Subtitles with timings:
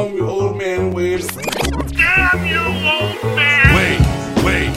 [0.00, 1.20] calling me old man Wade.
[1.92, 3.74] Damn you, old man!
[3.76, 4.00] Wait,
[4.44, 4.68] wait.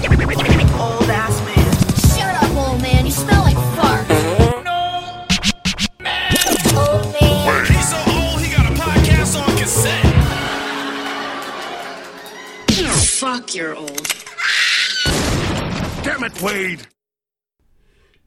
[0.79, 1.71] Old ass man.
[2.18, 3.05] Shut up, old man.
[3.05, 4.07] You smell like fart.
[4.65, 5.25] No!
[6.78, 7.65] Old man.
[7.67, 10.04] He's so old, he got a podcast on cassette.
[13.20, 14.08] Fuck, you're old.
[16.04, 16.88] Damn it, Wade.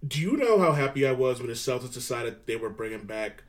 [0.07, 3.43] Do you know how happy I was when the Celtics decided they were bringing back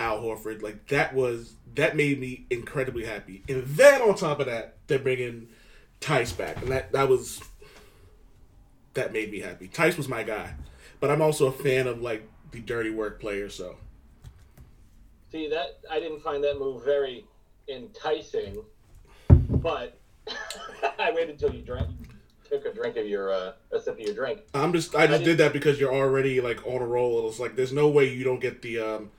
[0.00, 0.62] Al Horford?
[0.62, 3.44] Like that was that made me incredibly happy.
[3.48, 5.48] And then on top of that, they're bringing
[6.00, 7.40] Tice back, and that that was
[8.94, 9.68] that made me happy.
[9.68, 10.54] Tice was my guy,
[10.98, 13.54] but I'm also a fan of like the dirty work players.
[13.54, 13.76] So
[15.30, 17.24] See that I didn't find that move very
[17.68, 18.64] enticing,
[19.28, 19.96] but
[20.98, 21.88] I waited until you drank,
[22.48, 24.40] took a drink of your uh, a sip of your drink.
[24.54, 27.28] I'm just I just didn't- did that because you're already like on a roll.
[27.28, 29.10] It's like there's no way you don't get the um,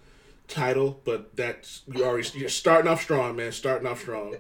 [0.52, 3.52] title, but that's you already you're starting off strong, man.
[3.52, 4.36] Starting off strong.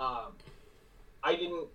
[0.00, 0.32] Um,
[1.22, 1.68] I didn't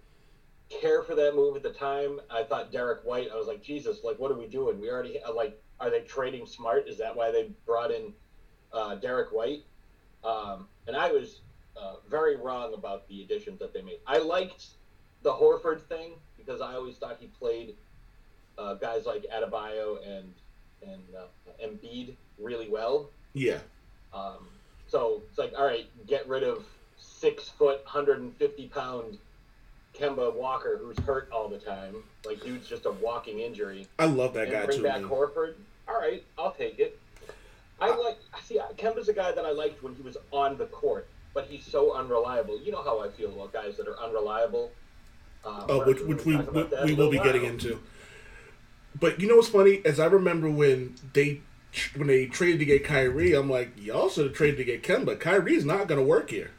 [0.69, 2.19] care for that move at the time.
[2.29, 3.29] I thought Derrick White.
[3.31, 4.81] I was like, Jesus, like what are we doing?
[4.81, 6.87] We already uh, like, are they trading smart?
[6.87, 8.13] Is that why they brought in
[8.73, 9.63] uh, Derrick White?
[10.23, 11.41] Um, and I was
[11.79, 13.99] uh, very wrong about the additions that they made.
[14.05, 14.65] I liked
[15.21, 17.75] the Horford thing because I always thought he played
[18.57, 20.33] uh, guys like Adebayo and
[20.81, 23.09] and uh, Embiid really well.
[23.33, 23.59] Yeah.
[24.13, 24.47] Um,
[24.87, 26.63] so it's like, all right, get rid of
[26.97, 29.17] six foot, 150 pound
[29.97, 31.95] Kemba Walker, who's hurt all the time.
[32.25, 33.87] Like, dude's just a walking injury.
[33.99, 34.83] I love that And guy bring too.
[34.83, 35.09] back Man.
[35.09, 35.55] Horford.
[35.87, 36.99] All right, I'll take it.
[37.79, 41.07] I like, see, Kemba's a guy that I liked when he was on the court,
[41.33, 42.59] but he's so unreliable.
[42.61, 44.71] You know how I feel about guys that are unreliable.
[45.45, 47.79] Um, Oh, which, which we, we, we will be getting into.
[48.99, 49.81] But you know what's funny?
[49.85, 51.41] As I remember when they
[51.95, 55.19] when they traded to get Kyrie, I'm like, y'all should have traded to get Kemba.
[55.19, 56.51] Kyrie's not to work here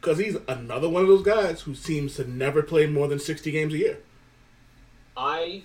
[0.00, 3.50] because he's another one of those guys who seems to never play more than 60
[3.50, 3.98] games a year.
[5.16, 5.62] I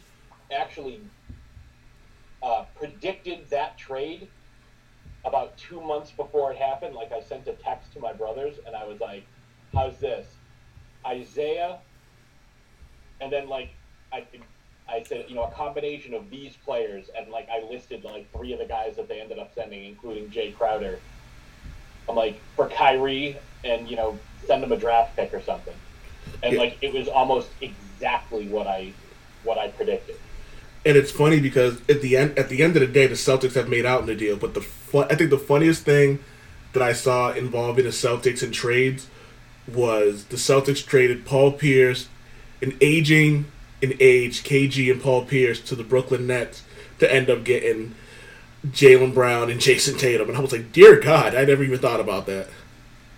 [0.51, 1.01] actually
[2.43, 4.27] uh, predicted that trade
[5.25, 6.95] about two months before it happened.
[6.95, 9.25] Like I sent a text to my brothers, and I was like,
[9.73, 10.27] "How's this,
[11.05, 11.79] Isaiah?"
[13.19, 13.69] And then like
[14.11, 14.25] I,
[14.91, 18.53] I said, you know, a combination of these players, and like I listed like three
[18.53, 20.99] of the guys that they ended up sending, including Jae Crowder.
[22.09, 25.73] I'm like for Kyrie, and you know, send him a draft pick or something.
[26.43, 26.59] And Yeah.
[26.59, 28.93] like it was almost exactly what I
[29.43, 30.15] what I predicted.
[30.85, 33.53] And it's funny because at the end at the end of the day, the Celtics
[33.53, 34.35] have made out in the deal.
[34.35, 36.19] But the fun, I think the funniest thing
[36.73, 39.07] that I saw involving the Celtics in trades
[39.67, 42.07] was the Celtics traded Paul Pierce,
[42.61, 43.45] an aging
[43.81, 46.63] in age KG and Paul Pierce to the Brooklyn Nets
[46.99, 47.95] to end up getting
[48.67, 50.29] Jaylen Brown and Jayson Tatum.
[50.29, 52.47] And I was like, dear God, I never even thought about that.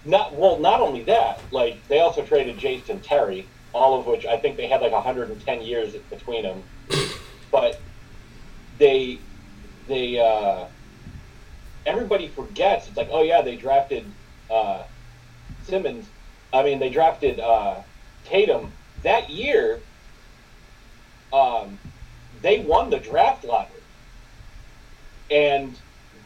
[0.06, 0.60] Not well.
[0.60, 4.68] Not only that, like they also traded Jason Terry, all of which I think they
[4.68, 6.64] had like 110 years between them.
[7.52, 7.80] But
[8.80, 9.20] they
[9.88, 10.66] they uh,
[11.86, 12.88] everybody forgets.
[12.88, 14.06] It's like, oh yeah, they drafted
[14.50, 14.84] uh,
[15.64, 16.08] Simmons.
[16.52, 17.82] I mean, they drafted uh,
[18.26, 18.72] Tatum
[19.04, 19.80] that year.
[21.34, 21.80] Um,
[22.42, 23.82] they won the draft lottery,
[25.32, 25.76] and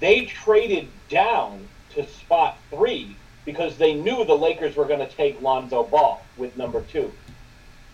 [0.01, 5.41] they traded down to spot three because they knew the Lakers were going to take
[5.41, 7.11] Lonzo Ball with number two,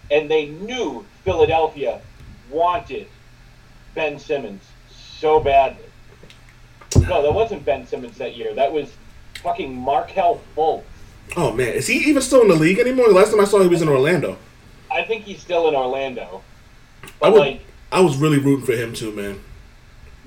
[0.10, 2.02] and they knew Philadelphia
[2.50, 3.08] wanted
[3.94, 5.86] Ben Simmons so badly.
[7.08, 8.56] No, that wasn't Ben Simmons that year.
[8.56, 8.92] That was
[9.42, 10.84] fucking Markelle Fultz.
[11.38, 13.08] Oh man, is he even still in the league anymore?
[13.08, 14.38] The last time I saw him, he was in Orlando.
[14.92, 16.42] I think he's still in Orlando.
[17.22, 19.40] I would, like I was really rooting for him too, man.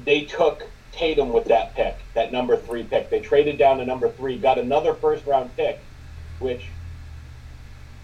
[0.04, 3.10] they took Tatum with that pick, that number three pick.
[3.10, 5.78] They traded down to number three, got another first round pick,
[6.38, 6.64] which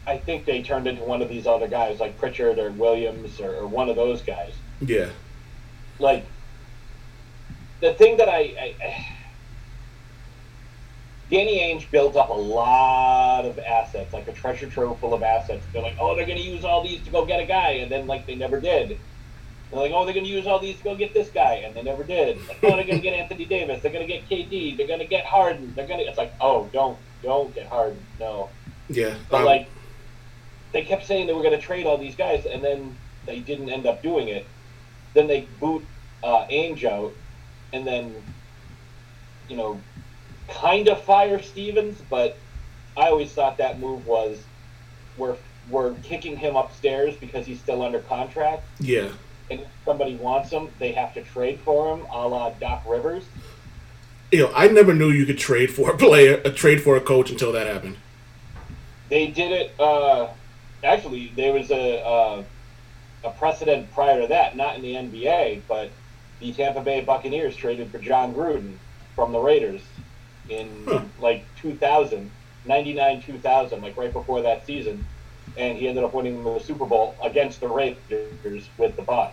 [0.07, 3.55] I think they turned into one of these other guys like Pritchard or Williams or,
[3.55, 4.53] or one of those guys.
[4.81, 5.09] Yeah.
[5.99, 6.27] Like
[7.81, 9.07] the thing that I, I
[11.33, 15.65] Danny Ainge built up a lot of assets, like a treasure trove full of assets.
[15.73, 17.91] They're like, oh, they're going to use all these to go get a guy, and
[17.91, 18.99] then like they never did.
[19.71, 21.75] They're like, oh, they're going to use all these to go get this guy, and
[21.75, 22.37] they never did.
[22.47, 23.81] Like, oh, they're going to get Anthony Davis.
[23.81, 24.77] They're going to get KD.
[24.77, 25.73] They're going to get Harden.
[25.75, 26.05] They're going to.
[26.05, 28.05] It's like, oh, don't, don't get Harden.
[28.21, 28.51] No.
[28.91, 29.17] Yeah.
[29.31, 29.71] But um, like,
[30.73, 32.95] they kept saying they were going to trade all these guys, and then
[33.25, 34.45] they didn't end up doing it.
[35.15, 35.83] Then they boot
[36.23, 37.15] uh, Ainge out,
[37.73, 38.15] and then,
[39.49, 39.81] you know,
[40.53, 42.01] kind of fire Stevens.
[42.09, 42.37] But
[42.97, 44.43] I always thought that move was
[45.17, 45.37] we're
[45.71, 49.09] we're kicking him upstairs because he's still under contract, yeah.
[49.51, 53.25] and if somebody wants him, they have to trade for him, a la Doc Rivers.
[54.33, 57.01] you know, I never knew you could trade for a player, a trade for a
[57.01, 57.97] coach until that happened.
[59.09, 59.81] They did it.
[59.81, 60.29] Uh,
[60.83, 62.45] actually, there was a uh,
[63.25, 65.91] a precedent prior to that, not in the NBA, but
[66.41, 68.77] the Tampa Bay Buccaneers traded for Jon Gruden
[69.15, 69.83] from the Raiders
[70.49, 71.03] in Huh.
[71.21, 72.31] like 2000,
[72.65, 75.05] 99 2000, like right before that season,
[75.57, 79.33] and he ended up winning the Super Bowl against the Raiders with the Bucs.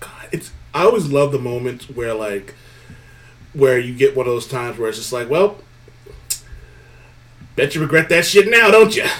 [0.00, 2.54] God, it's I always love the moments where like
[3.52, 5.56] where you get one of those times where it's just like, well,
[7.56, 9.04] bet you regret that shit now, don't you?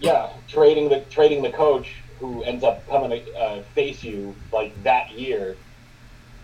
[0.00, 4.72] Yeah, trading the trading the coach who ends up coming to uh, face you like
[4.84, 5.56] that year.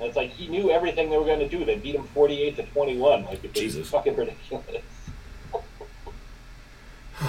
[0.05, 1.65] It's like he knew everything they were going to do.
[1.65, 3.25] They beat him forty-eight to twenty-one.
[3.25, 3.89] Like it's Jesus.
[3.89, 4.83] fucking ridiculous.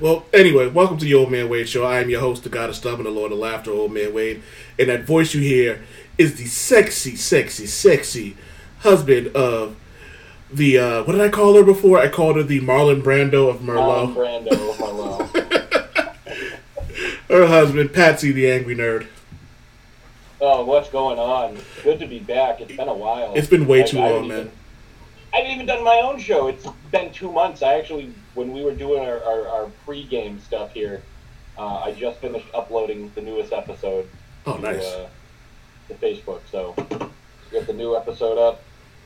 [0.00, 1.84] well, anyway, welcome to the Old Man Wade Show.
[1.84, 4.42] I am your host, the God of Stubborn, the Lord of Laughter, Old Man Wade,
[4.78, 5.84] and that voice you hear
[6.16, 8.36] is the sexy, sexy, sexy
[8.80, 9.76] husband of
[10.52, 11.98] the uh, what did I call her before?
[11.98, 14.46] I called her the Marlon Brando of Marlon Merlot.
[14.46, 16.12] Brando, Marlon.
[17.28, 19.06] Her husband, Patsy the Angry Nerd.
[20.42, 21.56] Oh, what's going on?
[21.82, 22.60] Good to be back.
[22.60, 23.32] It's been a while.
[23.34, 24.38] It's been way Like, too I long, man.
[24.40, 24.52] even-
[25.34, 26.48] I haven't even done my own show.
[26.48, 27.62] It's been two months.
[27.62, 31.00] I actually, when we were doing our, our, our pre-game stuff here,
[31.56, 34.06] uh, I just finished uploading the newest episode
[34.44, 34.84] Oh, to, nice.
[34.84, 35.08] uh,
[35.88, 36.40] to Facebook.
[36.50, 38.62] So we got the new episode up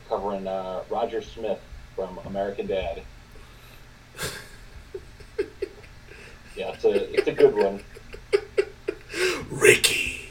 [0.09, 1.59] covering uh, Roger Smith
[1.95, 3.01] from American Dad.
[6.57, 7.81] yeah, it's a it's a good one.
[9.49, 10.29] Ricky.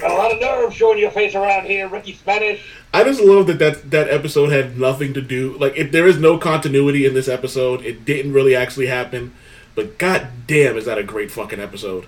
[0.00, 2.64] Got a lot of nerve showing your face around here, Ricky Spanish.
[2.92, 6.18] I just love that, that that episode had nothing to do like if there is
[6.18, 9.32] no continuity in this episode, it didn't really actually happen.
[9.74, 12.06] But god damn, is that a great fucking episode?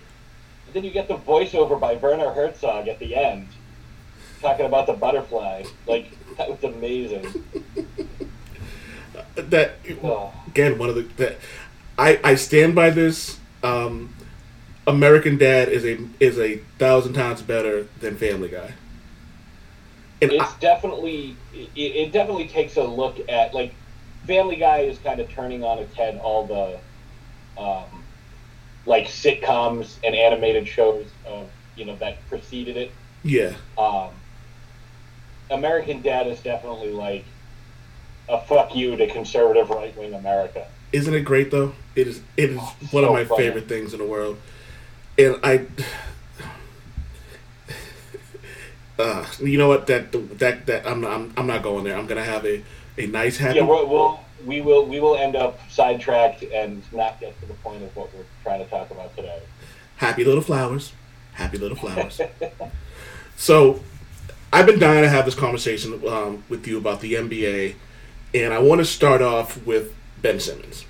[0.66, 3.48] And then you get the voiceover by Werner Herzog at the end,
[4.40, 5.64] talking about the butterfly.
[5.86, 7.26] Like that was amazing.
[9.34, 10.32] That Oh.
[10.48, 11.38] again, one of the that
[11.98, 13.38] I I stand by this.
[13.62, 14.14] Um,
[14.88, 18.72] American Dad is a is a thousand times better than Family Guy.
[20.20, 23.74] And I, it's definitely it, it definitely takes a look at like
[24.26, 27.84] Family Guy is kind of turning on its head all the um,
[28.86, 32.90] like sitcoms and animated shows of you know that preceded it.
[33.22, 34.10] yeah, Um,
[35.50, 37.24] American Dad is definitely like
[38.28, 40.66] a fuck you to conservative right wing America.
[40.92, 41.72] isn't it great though?
[41.94, 42.20] It is.
[42.36, 43.44] It is Oh, one of my funny.
[43.44, 44.38] favorite things in the world.
[45.18, 45.66] And I,
[48.98, 49.88] uh, you know what?
[49.88, 51.96] That that that I'm not, I'm, I'm not going there.
[51.96, 52.62] I'm gonna have a
[52.96, 53.56] a nice happy.
[53.56, 57.54] Yeah, we'll, we'll we will we will end up sidetracked and not get to the
[57.54, 59.40] point of what we're trying to talk about today.
[59.96, 60.92] Happy little flowers.
[61.32, 62.20] Happy little flowers.
[63.36, 63.82] so,
[64.52, 67.74] I've been dying to have this conversation um, with you about the NBA,
[68.34, 69.92] and I want to start off with
[70.22, 70.84] Ben Simmons.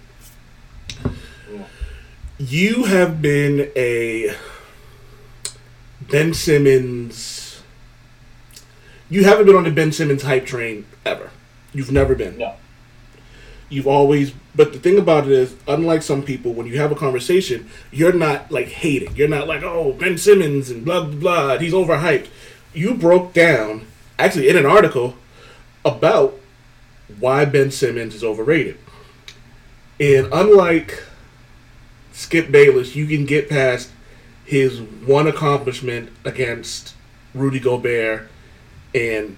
[2.38, 4.32] You have been a
[6.00, 7.60] Ben Simmons.
[9.10, 11.30] You haven't been on the Ben Simmons hype train ever.
[11.74, 12.38] You've never been.
[12.38, 12.54] No.
[13.68, 16.94] You've always, but the thing about it is, unlike some people, when you have a
[16.94, 19.16] conversation, you're not like hating.
[19.16, 21.58] You're not like, oh, Ben Simmons and blah blah blah.
[21.58, 22.28] He's overhyped.
[22.72, 23.86] You broke down,
[24.16, 25.16] actually, in an article
[25.84, 26.38] about
[27.18, 28.78] why Ben Simmons is overrated.
[29.98, 31.02] And unlike
[32.18, 33.90] Skip Bayless, you can get past
[34.44, 36.94] his one accomplishment against
[37.32, 38.28] Rudy Gobert
[38.92, 39.36] and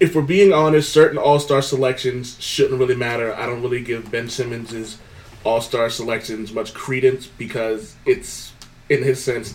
[0.00, 3.34] if we're being honest, certain All Star selections shouldn't really matter.
[3.34, 4.96] I don't really give Ben Simmons's
[5.44, 8.54] All Star selections much credence because it's,
[8.88, 9.54] in his sense,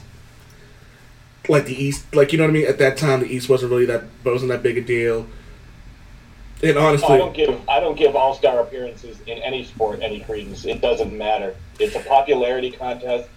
[1.50, 2.68] like the East, like you know what I mean.
[2.68, 5.26] At that time, the East wasn't really that wasn't that big a deal.
[6.64, 10.20] And Oh, I don't give I don't give all star appearances in any sport any
[10.20, 10.66] credence.
[10.66, 11.56] It doesn't matter.
[11.80, 13.30] It's a popularity contest.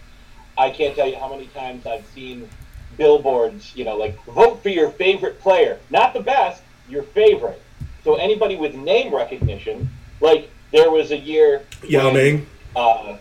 [0.58, 2.48] I can't tell you how many times I've seen
[2.96, 7.60] billboards, you know, like vote for your favorite player, not the best, your favorite.
[8.04, 9.88] So anybody with name recognition,
[10.20, 11.62] like there was a year.
[11.82, 12.46] Yao Ming.
[12.76, 13.16] Uh,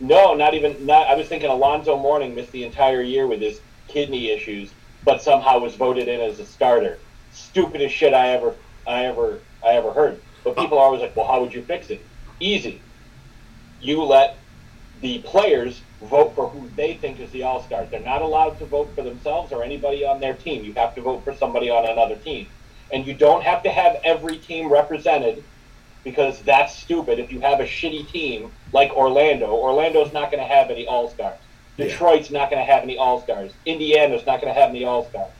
[0.00, 0.86] no, not even.
[0.86, 1.06] Not.
[1.08, 4.70] I was thinking Alonzo Mourning missed the entire year with his kidney issues,
[5.04, 6.98] but somehow was voted in as a starter.
[7.32, 8.54] Stupidest shit I ever,
[8.86, 10.20] I ever, I ever heard.
[10.44, 12.04] But people are always like, "Well, how would you fix it?"
[12.40, 12.80] Easy.
[13.80, 14.36] You let
[15.00, 17.90] the players vote for who they think is the All Stars.
[17.90, 20.64] They're not allowed to vote for themselves or anybody on their team.
[20.64, 22.46] You have to vote for somebody on another team,
[22.92, 25.42] and you don't have to have every team represented
[26.04, 27.18] because that's stupid.
[27.18, 31.08] If you have a shitty team like Orlando, Orlando's not going to have any All
[31.08, 31.38] Stars.
[31.76, 31.86] Yeah.
[31.86, 33.52] Detroit's not going to have any All Stars.
[33.64, 35.30] Indiana's not going to have any All Stars.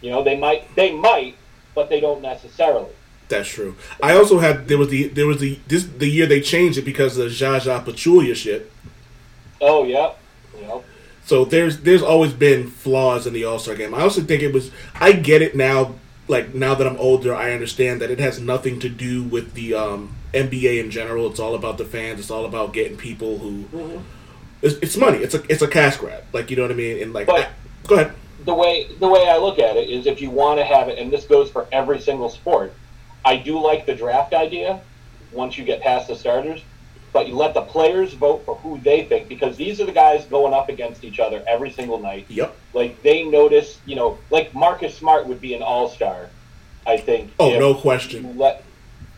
[0.00, 1.36] You know, they might, they might,
[1.74, 2.90] but they don't necessarily.
[3.28, 3.76] That's true.
[4.02, 6.84] I also had there was the there was the this the year they changed it
[6.84, 8.70] because of the Zaza Pachulia shit.
[9.60, 10.12] Oh yeah,
[10.60, 10.84] know,
[11.24, 13.94] So there's there's always been flaws in the All Star game.
[13.94, 15.94] I also think it was I get it now.
[16.26, 19.74] Like now that I'm older, I understand that it has nothing to do with the
[19.74, 21.30] um, NBA in general.
[21.30, 22.18] It's all about the fans.
[22.18, 24.02] It's all about getting people who.
[24.62, 25.18] It's, it's money.
[25.18, 26.24] It's a it's a cash grab.
[26.32, 27.02] Like you know what I mean.
[27.02, 27.50] And like, But- I-
[27.86, 28.14] go ahead.
[28.44, 30.98] The way the way I look at it is if you want to have it,
[30.98, 32.72] and this goes for every single sport.
[33.24, 34.80] I do like the draft idea
[35.32, 36.62] once you get past the starters,
[37.12, 40.26] but you let the players vote for who they think because these are the guys
[40.26, 42.26] going up against each other every single night.
[42.28, 42.54] Yep.
[42.74, 46.28] Like they notice, you know, like Marcus Smart would be an all star.
[46.86, 47.32] I think.
[47.38, 48.36] Oh, no you question.
[48.36, 48.62] let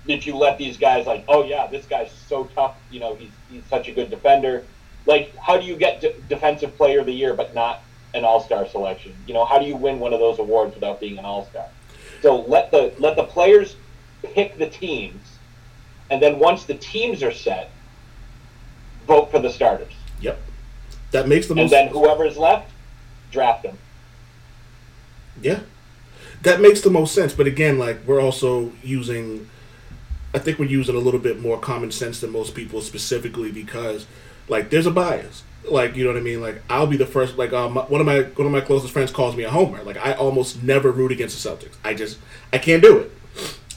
[0.06, 2.76] if you let these guys like, oh yeah, this guy's so tough.
[2.90, 4.64] You know, he's he's such a good defender.
[5.04, 7.82] Like, how do you get de- defensive player of the year but not
[8.14, 9.14] an all star selection?
[9.26, 11.66] You know, how do you win one of those awards without being an all star?
[12.22, 13.76] So let the let the players
[14.22, 15.22] pick the teams,
[16.10, 17.70] and then once the teams are set,
[19.06, 20.40] vote for the starters, Yep.
[21.12, 21.62] That makes the most.
[21.62, 22.70] and then whoever is left,
[23.30, 23.78] draft them.
[25.40, 25.60] Yeah,
[26.42, 27.32] that makes the most sense.
[27.34, 29.48] But again, like we're also using,
[30.34, 34.06] I think we're using a little bit more common sense than most people, specifically because,
[34.48, 35.42] like, there's a bias.
[35.70, 36.40] Like you know what I mean.
[36.40, 37.36] Like I'll be the first.
[37.36, 39.82] Like um, one of my one of my closest friends calls me a homer.
[39.82, 41.74] Like I almost never root against the Celtics.
[41.84, 42.18] I just
[42.52, 43.12] I can't do it.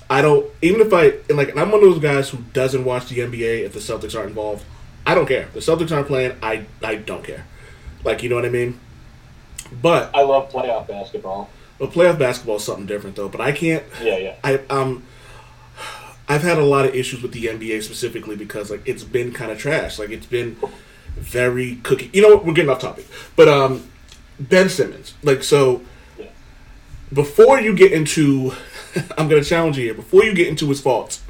[0.09, 2.83] I don't even if I and like and I'm one of those guys who doesn't
[2.83, 4.65] watch the NBA if the Celtics aren't involved.
[5.05, 5.47] I don't care.
[5.53, 6.37] The Celtics aren't playing.
[6.41, 7.45] I I don't care.
[8.03, 8.79] Like you know what I mean.
[9.81, 11.49] But I love playoff basketball.
[11.77, 13.29] but playoff basketball is something different though.
[13.29, 13.83] But I can't.
[14.01, 14.35] Yeah, yeah.
[14.43, 15.03] I um.
[16.27, 19.51] I've had a lot of issues with the NBA specifically because like it's been kind
[19.51, 19.97] of trash.
[19.97, 20.57] Like it's been
[21.19, 22.09] very cookie.
[22.13, 22.45] You know what?
[22.45, 23.07] We're getting off topic.
[23.35, 23.89] But um,
[24.39, 25.13] Ben Simmons.
[25.23, 25.81] Like so.
[27.11, 28.53] Before you get into,
[29.17, 29.93] I'm gonna challenge you here.
[29.93, 31.23] Before you get into his faults,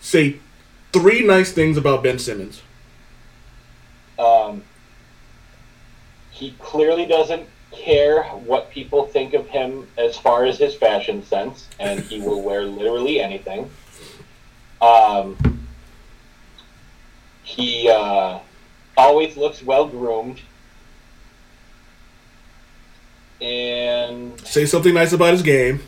[0.00, 0.38] say
[0.92, 2.62] three nice things about Ben Simmons.
[4.18, 4.62] Um,
[6.30, 11.68] he clearly doesn't care what people think of him as far as his fashion sense,
[11.78, 13.70] and he will wear literally anything.
[14.80, 15.36] Um,
[17.42, 18.38] he uh,
[19.00, 20.40] always looks well groomed.
[23.40, 25.80] And Say something nice about his game.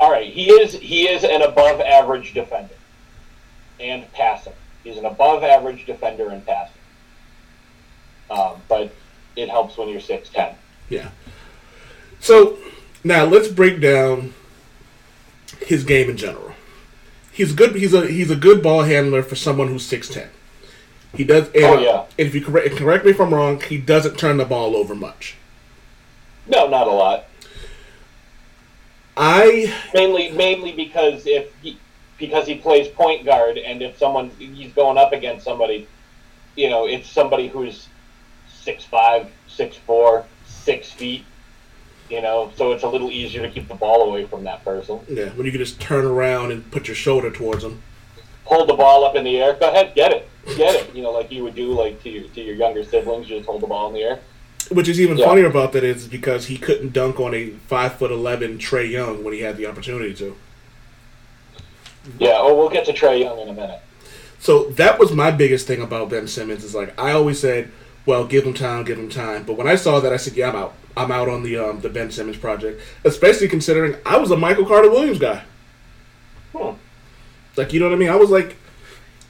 [0.00, 2.74] all right, he is he is an above average defender
[3.80, 4.52] and passer.
[4.82, 6.72] He's an above average defender and passer.
[8.30, 8.92] Um, but
[9.36, 10.54] it helps when you're six ten.
[10.90, 11.10] Yeah.
[12.20, 12.58] So
[13.02, 14.34] now let's break down
[15.66, 16.52] his game in general.
[17.32, 17.74] He's good.
[17.76, 20.28] He's a he's a good ball handler for someone who's six ten.
[21.14, 21.46] He does.
[21.54, 22.00] And, Oh, yeah.
[22.18, 24.94] and if you correct correct me if I'm wrong, he doesn't turn the ball over
[24.94, 25.36] much.
[26.46, 27.24] No, not a lot.
[29.16, 31.78] I Mainly mainly because if he
[32.18, 35.86] because he plays point guard, and if someone he's going up against somebody,
[36.56, 37.88] you know, it's somebody who's
[38.48, 41.24] six five, six four, six feet.
[42.10, 45.00] You know, so it's a little easier to keep the ball away from that person.
[45.08, 45.30] yeah.
[45.30, 47.82] When you can just turn around and put your shoulder towards him.
[48.44, 49.54] Hold the ball up in the air.
[49.54, 50.94] Go ahead, get it, get it.
[50.94, 53.46] You know, like you would do like to your to your younger siblings, you just
[53.48, 54.20] hold the ball in the air.
[54.70, 55.26] Which is even Yeah.
[55.26, 59.24] funnier about that is because he couldn't dunk on a five foot eleven Trae Young
[59.24, 60.36] when he had the opportunity to.
[62.18, 62.36] Yeah.
[62.36, 63.80] Oh, we'll get to Trae Young in a minute.
[64.38, 67.70] So that was my biggest thing about Ben Simmons is like I always said,
[68.04, 69.44] well, give him time, give him time.
[69.44, 70.74] But when I saw that, I said, yeah, I'm out.
[70.96, 74.66] I'm out on the um, the Ben Simmons project, especially considering I was a Michael
[74.66, 75.42] Carter Williams guy.
[76.54, 76.74] Hmm.
[77.56, 78.10] Like you know what I mean?
[78.10, 78.56] I was like,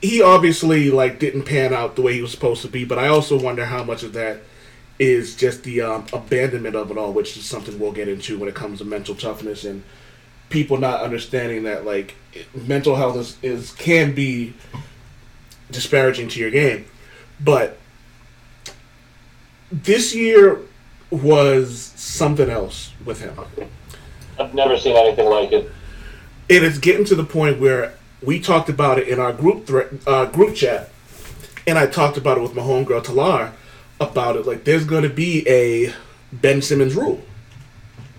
[0.00, 3.08] he obviously like didn't pan out the way he was supposed to be, but I
[3.08, 4.40] also wonder how much of that
[4.98, 8.48] is just the um, abandonment of it all, which is something we'll get into when
[8.48, 9.82] it comes to mental toughness and
[10.50, 12.14] people not understanding that like
[12.54, 14.54] mental health is, is can be
[15.70, 16.84] disparaging to your game.
[17.40, 17.78] But
[19.72, 20.60] this year
[21.10, 23.38] was something else with him.
[24.38, 25.70] I've never seen anything like it.
[26.50, 29.94] And it's getting to the point where we talked about it in our group thre-
[30.06, 30.90] uh, group chat,
[31.66, 33.52] and I talked about it with my homegirl Talar
[34.00, 34.46] about it.
[34.46, 35.94] Like, there's going to be a
[36.32, 37.22] Ben Simmons rule.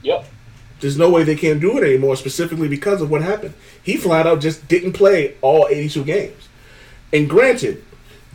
[0.03, 0.25] Yep.
[0.79, 3.53] There's no way they can't do it anymore, specifically because of what happened.
[3.81, 6.49] He flat out just didn't play all 82 games.
[7.13, 7.83] And granted,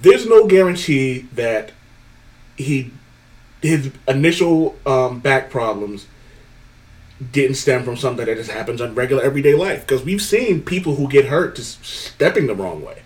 [0.01, 1.73] there's no guarantee that
[2.57, 2.93] he
[3.63, 6.07] his initial um, back problems
[7.33, 9.83] didn't stem from something that just happens on regular everyday life.
[9.83, 13.03] Because we've seen people who get hurt just stepping the wrong way.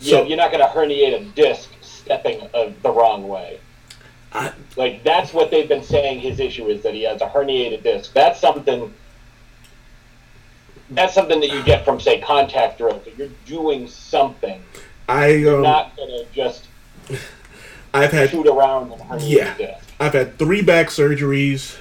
[0.00, 3.60] Yeah, So- you're not going to herniate a disc stepping uh, the wrong way.
[4.34, 6.20] I, Like that's what they've been saying.
[6.20, 8.12] His issue is that he has a herniated disc.
[8.14, 8.92] That's something.
[10.90, 13.06] That's something that you get from say contact drills.
[13.16, 14.62] You're doing something.
[15.08, 16.64] I um, not gonna just
[17.94, 19.54] I've had shoot around and herniate Yeah.
[19.56, 19.88] disc.
[20.00, 21.76] I've had three back surgeries.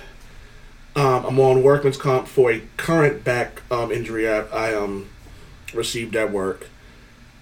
[0.96, 5.10] Um, I'm on workman's comp for a current back um, injury I, I um,
[5.74, 6.68] received at work.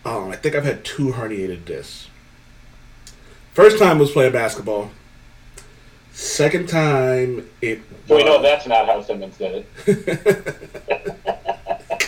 [0.06, 2.08] Um, I think I've had two herniated discs.
[3.54, 4.92] First time was playing basketball.
[6.12, 7.82] Second time it.
[8.08, 10.56] So we know that's not how Simmons did it.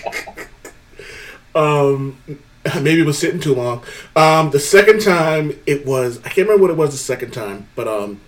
[1.53, 2.17] Um,
[2.81, 3.83] maybe it was sitting too long.
[4.15, 7.67] Um, the second time it was I can't remember what it was the second time,
[7.75, 8.21] but um,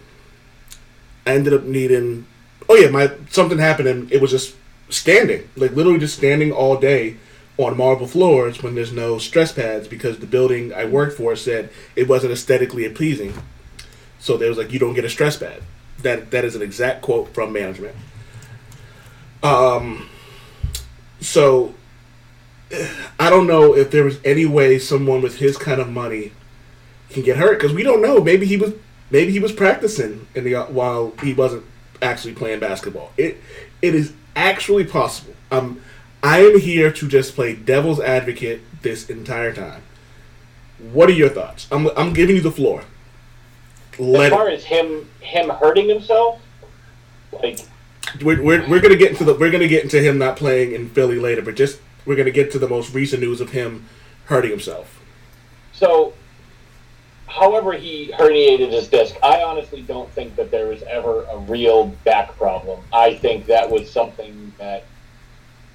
[1.26, 2.28] I ended up needing.
[2.70, 4.56] Oh yeah, my something happened and it was just
[4.90, 7.18] standing, like literally just standing all day
[7.58, 11.70] on marble floors when there's no stress pads because the building I worked for said
[11.96, 13.34] it wasn't aesthetically pleasing.
[14.20, 15.62] So there was like you don't get a stress pad.
[16.00, 17.96] That that is an exact quote from management.
[19.42, 20.10] Um.
[21.20, 21.74] So
[23.20, 26.32] I don't know if there was any way someone with his kind of money
[27.10, 28.22] can get hurt because we don't know.
[28.22, 28.74] Maybe he was
[29.12, 31.66] maybe he was practicing in the while he wasn't
[32.04, 33.12] actually playing basketball.
[33.18, 33.42] It
[33.82, 35.34] it is actually possible.
[35.52, 35.82] Um,
[36.22, 39.84] I am here to just play devil's advocate this entire time.
[40.80, 41.68] What are your thoughts?
[41.72, 42.84] I'm I'm giving you the floor.
[43.94, 46.42] As far it, as him him hurting himself,
[47.32, 47.60] like
[48.22, 50.90] we're, we're, we're gonna get into the we're gonna get into him not playing in
[50.90, 53.86] Philly later, but just we're gonna get to the most recent news of him
[54.26, 55.00] hurting himself.
[55.72, 56.14] So,
[57.34, 61.88] however he herniated his disc, I honestly don't think that there was ever a real
[62.06, 62.82] back problem.
[62.94, 64.86] I think that was something that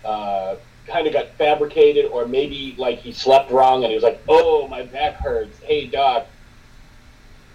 [0.04, 4.22] uh, kind of got fabricated, or maybe like he slept wrong and he was like,
[4.28, 5.58] "Oh, my back hurts.
[5.58, 6.28] Hey, doc,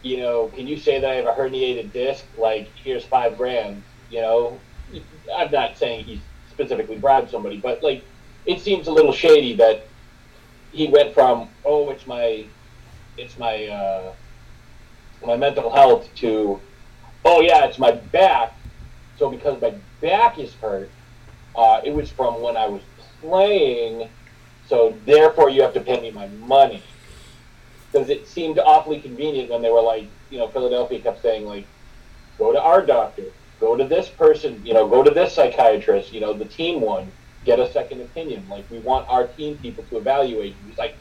[0.02, 2.26] you know, can you say that I have a herniated disc?
[2.38, 3.84] Like, here's five grand.
[4.10, 4.60] You know,
[5.38, 8.04] I'm not saying he specifically bribed somebody, but like,
[8.46, 9.88] it seems a little shady that
[10.74, 12.46] he went from oh it's my
[13.18, 14.14] it's my uh,
[15.26, 16.62] my mental health to
[17.26, 18.60] oh yeah it's my back
[19.16, 20.92] so because my back is hurt
[21.56, 22.84] uh, it was from when i was
[23.22, 24.10] playing
[24.68, 26.84] so therefore you have to pay me my money
[27.92, 31.68] because it seemed awfully convenient when they were like you know philadelphia kept saying like
[32.38, 33.24] go to our doctor
[33.60, 37.12] go to this person you know go to this psychiatrist you know the team one
[37.46, 38.48] get a second opinion.
[38.48, 40.68] Like we want our team people to evaluate you.
[40.68, 40.96] He's like,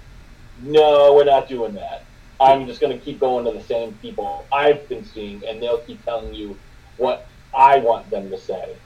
[0.63, 2.05] no, we're not doing that.
[2.41, 5.79] I'm just going to keep going to the same people I've been seeing, and they'll
[5.79, 6.59] keep telling you
[6.97, 8.77] what I want them to say.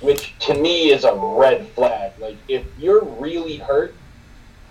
[0.00, 2.12] Which to me is a red flag.
[2.18, 3.94] Like if you're really hurt,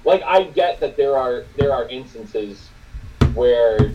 [0.05, 2.69] like I get that there are there are instances
[3.33, 3.91] where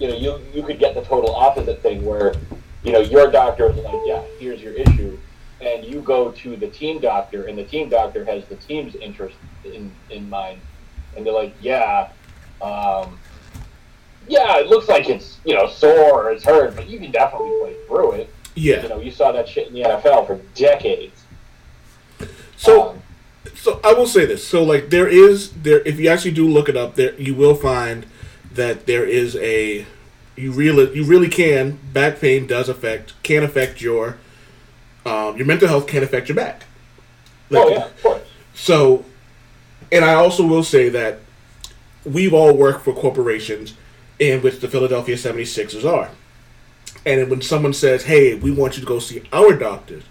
[0.00, 2.34] you know you you could get the total opposite thing where
[2.82, 5.16] you know your doctor is like, yeah, here's your issue
[5.60, 9.36] and you go to the team doctor, and the team doctor has the team's interest
[9.64, 10.60] in, in mind,
[11.18, 12.10] and they're like, yeah,
[12.62, 13.18] um,
[14.28, 17.50] yeah, it looks like it's you know sore or it's hurt, but you can definitely
[17.60, 18.34] play through it.
[18.54, 18.82] Yeah.
[18.82, 21.24] You know, you saw that shit in the NFL for decades.
[22.56, 23.02] So Um,
[23.54, 24.46] so I will say this.
[24.46, 27.54] So like there is there if you actually do look it up there you will
[27.54, 28.06] find
[28.52, 29.86] that there is a
[30.36, 34.18] you really you really can back pain does affect can affect your
[35.06, 36.64] um, your mental health can affect your back.
[37.50, 38.22] Like, oh yeah, of course.
[38.54, 39.04] So
[39.90, 41.20] and I also will say that
[42.04, 43.74] we've all worked for corporations
[44.18, 46.10] in which the Philadelphia 76ers are.
[47.06, 50.04] And when someone says, "Hey, we want you to go see our doctors,"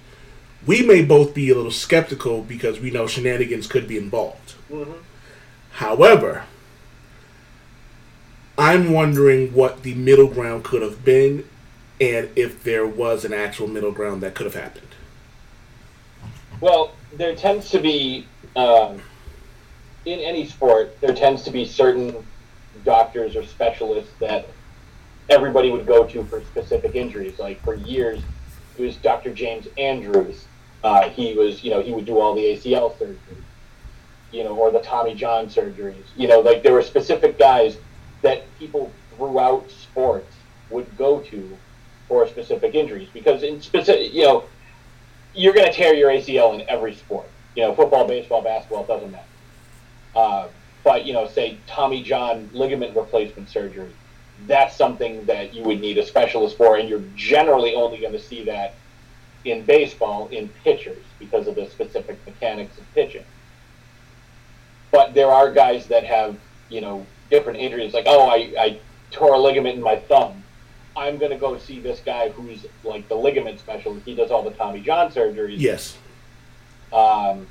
[0.66, 4.56] we may both be a little skeptical because we know shenanigans could be involved.
[5.72, 6.46] However,
[8.58, 11.48] I'm wondering what the middle ground could have been
[12.00, 14.88] and if there was an actual middle ground that could have happened.
[16.60, 19.02] Well, there tends to be um,
[20.08, 22.26] in any sport there tends to be certain
[22.84, 24.48] doctors or specialists that
[25.30, 27.38] everybody would go to for specific injuries.
[27.40, 28.22] Like for years,
[28.78, 29.34] it was Dr.
[29.34, 30.46] James Andrews.
[30.84, 33.18] Uh, he was, you know, he would do all the ACL surgeries,
[34.32, 36.06] you know, or the Tommy John surgeries.
[36.16, 37.78] You know, like there were specific guys
[38.22, 40.34] that people throughout sports
[40.70, 41.58] would go to
[42.08, 44.46] for specific injuries because in specific, you know,
[45.34, 47.28] you're going to tear your ACL in every sport.
[47.56, 49.27] You know, football, baseball, basketball, it doesn't matter.
[50.18, 50.48] Uh,
[50.84, 53.92] but you know, say Tommy John ligament replacement surgery,
[54.48, 58.20] that's something that you would need a specialist for, and you're generally only going to
[58.20, 58.74] see that
[59.46, 63.24] in baseball in pitchers because of the specific mechanics of pitching.
[64.92, 66.36] But there are guys that have
[66.70, 68.80] you know different injuries, like oh, I, I
[69.12, 70.44] tore a ligament in my thumb.
[70.96, 74.04] I'm going to go see this guy who's like the ligament specialist.
[74.04, 75.60] He does all the Tommy John surgeries.
[75.60, 75.96] Yes.
[76.92, 77.46] Um,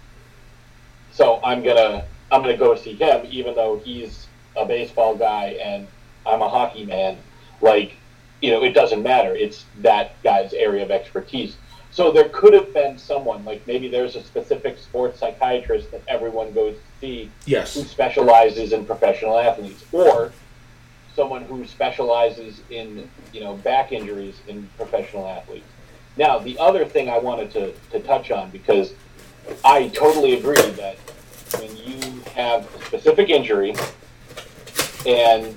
[1.12, 5.86] so I'm gonna I'm gonna go see him, even though he's a baseball guy and
[6.24, 7.18] I'm a hockey man.
[7.60, 7.94] Like,
[8.42, 9.34] you know, it doesn't matter.
[9.34, 11.56] It's that guy's area of expertise.
[11.90, 16.52] So there could have been someone like maybe there's a specific sports psychiatrist that everyone
[16.52, 20.32] goes to see who specializes in professional athletes, or
[21.14, 25.66] someone who specializes in you know back injuries in professional athletes.
[26.18, 28.92] Now, the other thing I wanted to, to touch on because
[29.64, 30.98] I totally agree that
[32.34, 33.74] have a specific injury,
[35.06, 35.54] and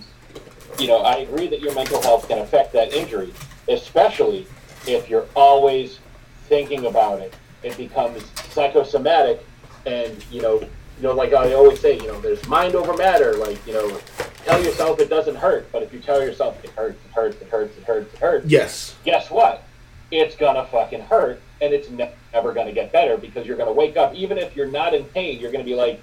[0.80, 3.34] you know, I agree that your mental health can affect that injury,
[3.68, 4.48] especially
[4.88, 6.00] if you're always
[6.48, 7.34] thinking about it.
[7.64, 9.46] It becomes psychosomatic,
[9.86, 13.36] and you know, you know, like I always say, you know, there's mind over matter.
[13.36, 14.00] Like you know,
[14.46, 17.48] tell yourself it doesn't hurt, but if you tell yourself it hurts, it hurts, it
[17.50, 18.96] hurts, it hurts, it hurts, Yes.
[19.04, 19.64] guess what?
[20.12, 23.98] It's gonna fucking hurt, and it's ne- never gonna get better because you're gonna wake
[23.98, 26.02] up, even if you're not in pain, you're gonna be like,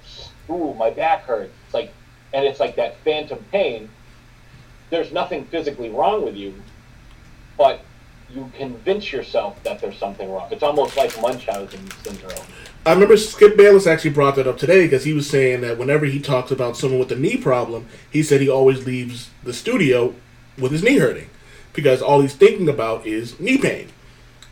[0.49, 1.91] "Ooh, my back hurts." It's like,
[2.33, 3.89] and it's like that phantom pain.
[4.89, 6.53] There's nothing physically wrong with you,
[7.57, 7.81] but
[8.29, 10.47] you convince yourself that there's something wrong.
[10.51, 12.45] It's almost like Munchausen syndrome.
[12.85, 16.05] I remember Skip Bayless actually brought that up today because he was saying that whenever
[16.05, 20.13] he talks about someone with a knee problem, he said he always leaves the studio
[20.57, 21.29] with his knee hurting
[21.73, 23.89] because all he's thinking about is knee pain.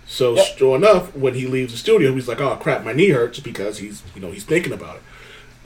[0.06, 0.58] So Yep.
[0.58, 3.80] sure enough, when he leaves the studio, he's like, "Oh crap, my knee hurts," because
[3.80, 5.02] he's you know he's thinking about it.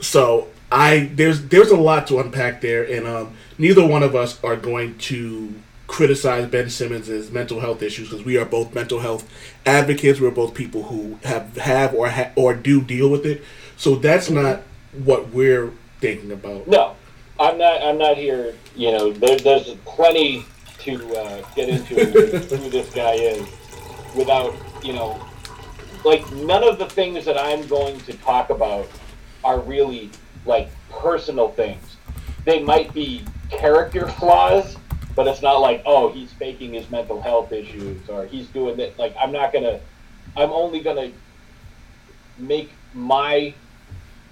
[0.00, 4.42] So I there's there's a lot to unpack there, and um, neither one of us
[4.42, 5.54] are going to
[5.86, 9.28] criticize Ben Simmons' mental health issues because we are both mental health
[9.66, 10.20] advocates.
[10.20, 13.42] We're both people who have have or ha- or do deal with it.
[13.76, 14.62] So that's not
[15.04, 16.68] what we're thinking about.
[16.68, 16.94] No,
[17.38, 17.82] I'm not.
[17.82, 18.54] I'm not here.
[18.76, 20.46] You know, there, there's plenty
[20.78, 23.46] to uh, get into who this guy is
[24.14, 25.20] without, you know,
[26.04, 28.88] like none of the things that I'm going to talk about
[29.44, 30.10] are really
[30.46, 31.96] like personal things.
[32.44, 34.76] They might be character flaws,
[35.14, 38.98] but it's not like, oh, he's faking his mental health issues or he's doing that.
[38.98, 39.80] Like, I'm not gonna.
[40.36, 41.10] I'm only gonna
[42.38, 43.54] make my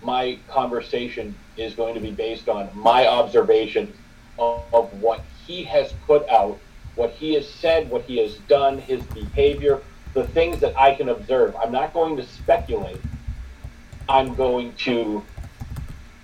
[0.02, 3.92] my conversation is going to be based on my observation
[4.38, 6.58] of, of what he has put out,
[6.94, 9.80] what he has said, what he has done, his behavior,
[10.14, 11.56] the things that I can observe.
[11.56, 13.00] I'm not going to speculate.
[14.08, 15.22] I'm going to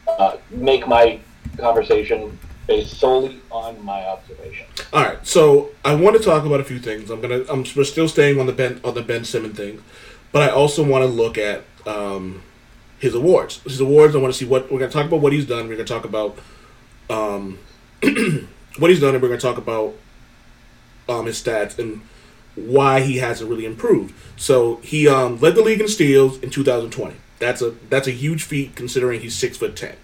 [0.06, 1.20] uh, make my
[1.58, 4.66] conversation based solely on my observation.
[4.92, 7.10] All right, so I want to talk about a few things.
[7.10, 9.82] I'm gonna I'm we're still staying on the Ben on the Ben Simmons thing,
[10.32, 12.42] but I also want to look at um,
[12.98, 13.60] his awards.
[13.62, 14.14] His awards.
[14.14, 15.20] I want to see what we're gonna talk about.
[15.20, 15.68] What he's done.
[15.68, 16.38] We're gonna talk about
[17.10, 17.58] um,
[18.78, 19.94] what he's done, and we're gonna talk about
[21.08, 22.00] um, his stats and
[22.54, 24.14] why he hasn't really improved.
[24.36, 27.16] So he um, led the league in steals in 2020.
[27.38, 29.96] That's a that's a huge feat considering he's six foot ten.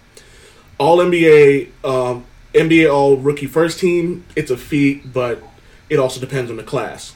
[0.77, 4.25] All NBA, um, NBA All Rookie First Team.
[4.35, 5.41] It's a feat, but
[5.89, 7.15] it also depends on the class.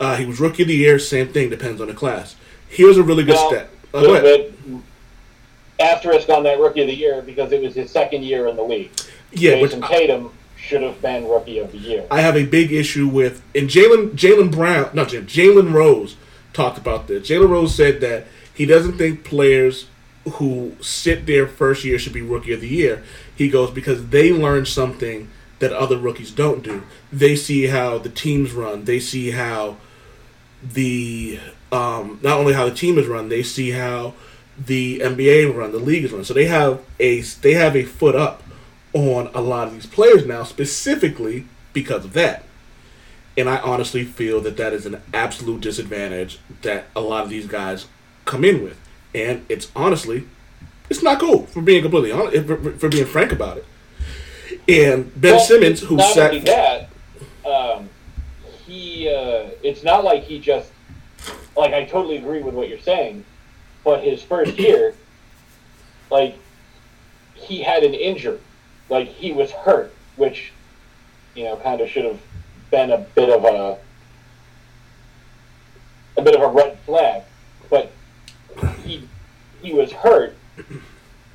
[0.00, 0.98] Uh, he was Rookie of the Year.
[0.98, 2.34] Same thing depends on the class.
[2.68, 3.68] Here's a really good Well, stat.
[3.94, 4.54] Uh, go ahead.
[5.78, 8.62] asterisk on that rookie of the year because it was his second year in the
[8.62, 8.90] league.
[9.32, 12.06] Yeah, which I, Tatum should have been rookie of the year.
[12.10, 13.42] I have a big issue with.
[13.54, 16.16] And Jaylen Jaylen Brown, no, Jalen Jalen Rose
[16.52, 17.28] talked about this.
[17.28, 19.86] Jalen Rose said that he doesn't think players
[20.34, 23.02] who sit their first year should be rookie of the year.
[23.34, 26.82] He goes because they learn something that other rookies don't do.
[27.12, 28.84] They see how the teams run.
[28.84, 29.78] They see how
[30.62, 34.14] the um, not only how the team is run, they see how
[34.58, 36.24] the NBA run, the league is run.
[36.24, 38.42] So they have a they have a foot up
[38.92, 42.44] on a lot of these players now, specifically because of that.
[43.36, 47.46] And I honestly feel that that is an absolute disadvantage that a lot of these
[47.46, 47.86] guys
[48.24, 48.78] come in with,
[49.14, 50.24] and it's honestly,
[50.90, 53.66] it's not cool for being completely honest, for, for being frank about it.
[54.68, 56.88] And Ben Well, Simmons, who not sat, only that,
[57.44, 57.88] um,
[58.66, 60.70] he uh, it's not like he just
[61.56, 63.24] like I totally agree with what you're saying,
[63.84, 64.94] but his first year,
[66.10, 66.36] like
[67.34, 68.38] he had an injury,
[68.88, 70.52] like he was hurt, which
[71.34, 72.20] you know kind of should have
[72.70, 73.78] been a bit of a
[76.16, 77.22] a bit of a red flag,
[77.70, 77.90] but
[78.84, 79.08] he
[79.60, 80.34] he was hurt,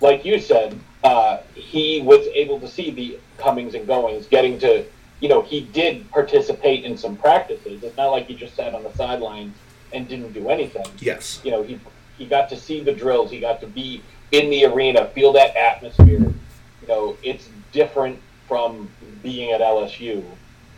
[0.01, 4.85] like you said, uh, he was able to see the comings and goings, getting to,
[5.21, 7.83] you know, he did participate in some practices.
[7.83, 9.55] It's not like he just sat on the sidelines
[9.93, 10.85] and didn't do anything.
[10.99, 11.79] yes, You know, he
[12.17, 13.31] he got to see the drills.
[13.31, 14.01] He got to be
[14.31, 16.19] in the arena, feel that atmosphere.
[16.19, 18.89] You know, it's different from
[19.21, 20.23] being at LSU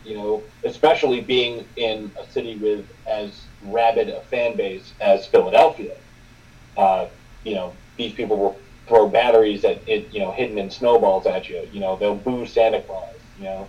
[0.04, 5.94] you know, especially being in a city with as rabid a fan base as Philadelphia.
[6.76, 7.06] Uh,
[7.44, 11.48] you know, these people will throw batteries at it, you know, hidden in snowballs at
[11.48, 11.66] you.
[11.72, 13.14] You know, they'll boo Santa Claus.
[13.38, 13.68] You know,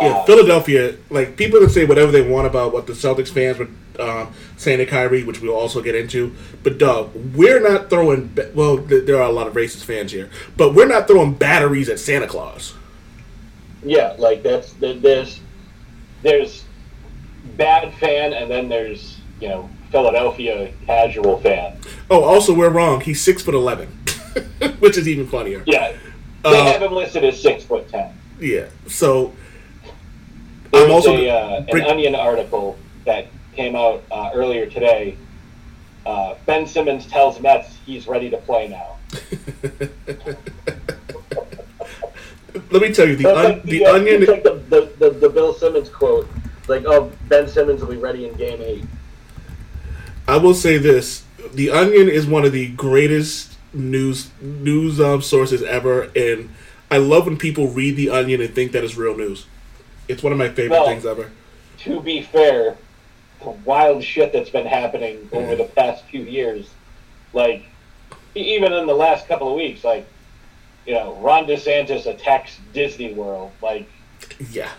[0.00, 0.96] Yeah, Uh, Philadelphia.
[1.10, 3.68] Like people can say whatever they want about what the Celtics fans were
[3.98, 6.34] um, saying to Kyrie, which we'll also get into.
[6.62, 8.28] But Doug, we're not throwing.
[8.34, 11.34] ba- Well, th- there are a lot of racist fans here, but we're not throwing
[11.34, 12.74] batteries at Santa Claus.
[13.82, 15.40] Yeah, like that's there's
[16.22, 16.64] there's
[17.56, 21.74] bad fan, and then there's you know Philadelphia casual fan.
[22.10, 23.00] Oh, also we're wrong.
[23.00, 23.88] He's six foot eleven,
[24.78, 25.62] which is even funnier.
[25.66, 25.92] Yeah,
[26.44, 28.12] they Uh, have him listed as six foot ten.
[28.38, 28.66] Yeah.
[28.88, 29.32] So
[30.70, 35.16] There I'm also a, uh, an Onion article that came out uh, earlier today.
[36.04, 38.96] Uh, ben Simmons tells Nets he's ready to play now.
[42.70, 44.24] let me tell you the So un- like the uh, onion.
[44.26, 46.28] like the, the, the, the Bill Simmons quote,
[46.68, 48.84] like, "Oh, Ben Simmons will be ready in Game 8.
[50.28, 55.62] I will say this: the Onion is one of the greatest news news um, sources
[55.62, 56.54] ever, and
[56.90, 59.46] I love when people read the Onion and think that it's real news.
[60.08, 61.30] It's one of my favorite Well- things ever.
[61.80, 62.76] To be fair,
[63.40, 66.68] the wild shit that's been happening over the past few years,
[67.32, 67.64] like
[68.34, 70.06] even in the last couple of weeks, like
[70.86, 73.88] you know, Ron DeSantis attacks Disney World, like.
[74.50, 74.70] Yeah.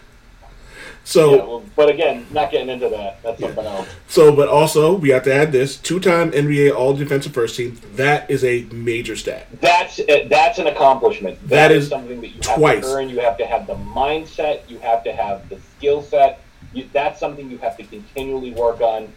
[1.08, 3.24] Yeah, So well, but again, not getting into that.
[3.24, 3.88] That's something else.
[4.10, 7.80] so, but also we have to add this: two-time NBA All Defensive First Team.
[7.96, 9.48] That is a major stat.
[9.62, 11.40] That's uh, that's an accomplishment.
[11.48, 12.76] That is something that you twice.
[12.76, 13.10] have to earn.
[13.10, 14.70] You have to have the mindset.
[14.70, 16.42] You have to have the skill set.
[16.74, 19.12] You, that's something you have to continually work on.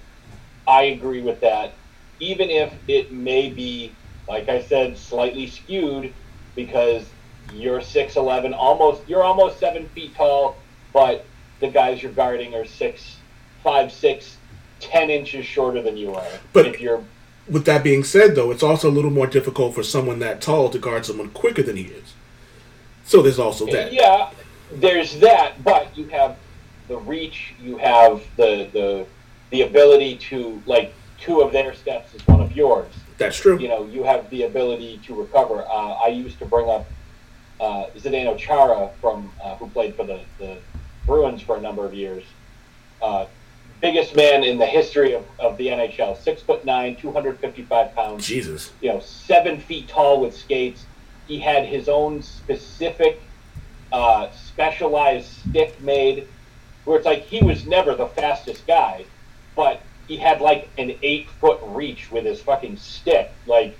[0.69, 1.73] I agree with that,
[2.21, 3.93] even if it may be,
[4.29, 6.15] like I said, slightly skewed
[6.55, 7.05] because
[7.53, 10.57] you're six eleven, almost you're almost seven feet tall,
[10.93, 11.27] but
[11.61, 13.17] the guys you're guarding are six,
[13.63, 14.37] five, six,
[14.81, 16.27] ten inches shorter than you are.
[16.53, 17.05] But- if you're
[17.49, 20.69] With that being said, though, it's also a little more difficult for someone that tall
[20.71, 22.15] to guard someone quicker than he is.
[23.05, 23.93] So there's also that.
[23.93, 24.31] Yeah,
[24.73, 26.37] there's that, but you have
[26.87, 29.07] the reach, you have the the
[29.51, 32.93] the ability to like two of their steps is one of yours.
[33.19, 33.59] That's true.
[33.59, 35.65] You know, you have the ability to recover.
[35.67, 36.87] Uh, I used to bring up
[37.61, 40.59] uh, Zdeno Chara from uh, who played for the, the
[41.11, 42.23] Bruins for a number of years.
[43.03, 43.27] Uh,
[43.81, 47.63] biggest man in the history of, of the NHL, six foot nine, two hundred fifty
[47.63, 48.73] five pounds Jesus.
[48.81, 50.87] you know, seven feet tall with skates.
[51.27, 53.21] He had his own specific,
[53.93, 56.29] uh, specialized stick made,
[56.85, 59.05] where it's like he was never the fastest guy,
[59.57, 63.33] but he had like an eight foot reach with his fucking stick.
[63.49, 63.77] Like,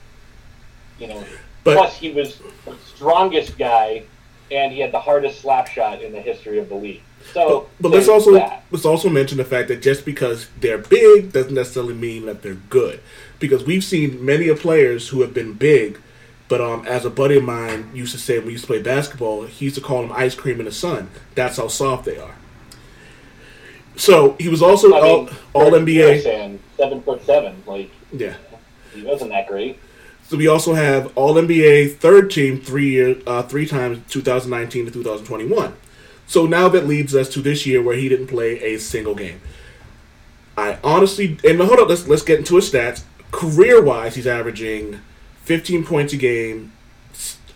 [0.99, 1.23] you know,
[1.63, 4.03] But- plus he was the strongest guy,
[4.51, 7.03] and he had the hardest slap shot in the history of the league.
[7.33, 8.65] So, But, but let's also that.
[8.71, 12.55] let's also mention the fact that just because they're big doesn't necessarily mean that they're
[12.55, 13.01] good.
[13.39, 15.99] Because we've seen many of players who have been big,
[16.49, 18.83] but um, as a buddy of mine used to say when we used to play
[18.83, 21.09] basketball, he used to call them ice cream in the sun.
[21.35, 22.35] That's how soft they are.
[23.97, 26.59] So he was also I all, mean, all for NBA.
[26.77, 28.35] Seven foot seven, like Yeah.
[28.95, 29.79] he wasn't that great.
[30.29, 34.91] So we also have All NBA third team three year uh, three times 2019 to
[34.93, 35.75] 2021.
[36.31, 39.41] So now that leads us to this year where he didn't play a single game.
[40.57, 43.03] I honestly and hold up, let's let's get into his stats.
[43.33, 45.01] Career wise, he's averaging
[45.43, 46.71] 15 points a game,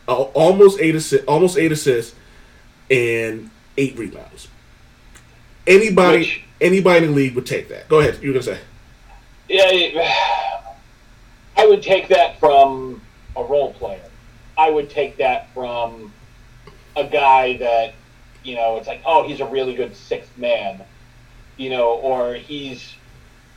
[0.09, 2.17] almost eight assi- almost eight assists,
[2.91, 4.49] and eight rebounds.
[5.69, 7.89] Anybody Which- anybody in the league would take that.
[7.89, 8.19] Go ahead.
[8.23, 8.59] You were gonna say.
[9.49, 10.03] Yeah,
[11.57, 13.01] I would take that from
[13.37, 14.01] a role player.
[14.59, 16.13] I would take that from
[16.97, 17.95] a guy that,
[18.45, 20.83] you know, it's like, oh, he's a really good sixth man,
[21.57, 22.95] you know, or he's,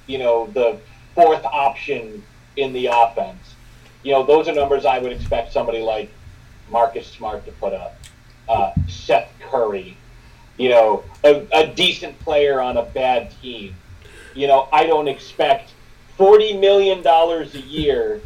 [0.07, 0.79] you know, the
[1.13, 2.23] fourth option
[2.55, 3.55] in the offense.
[4.03, 6.09] You know, those are numbers I would expect somebody like
[6.71, 7.95] Marcus Smart to put up,
[8.47, 9.97] uh, Seth Curry,
[10.57, 13.75] you know, a, a decent player on a bad team.
[14.33, 15.71] You know, I don't expect
[16.15, 18.21] forty million dollars a year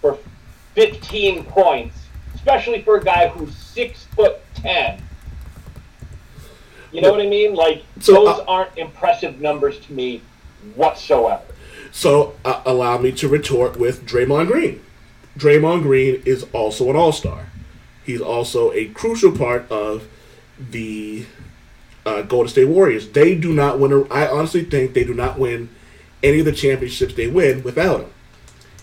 [0.00, 0.18] for
[0.74, 1.96] fifteen points,
[2.34, 5.02] especially for a guy who's six foot ten.
[6.92, 7.54] You know what I mean?
[7.54, 10.22] Like So, those uh, aren't impressive numbers to me
[10.74, 11.42] whatsoever.
[11.90, 14.82] So uh, allow me to retort with Draymond Green.
[15.36, 17.48] Draymond Green is also an All Star.
[18.04, 20.08] He's also a crucial part of
[20.58, 21.26] the
[22.06, 23.10] uh, Golden State Warriors.
[23.10, 23.92] They do not win.
[23.92, 25.68] A, I honestly think they do not win
[26.22, 28.10] any of the championships they win without him.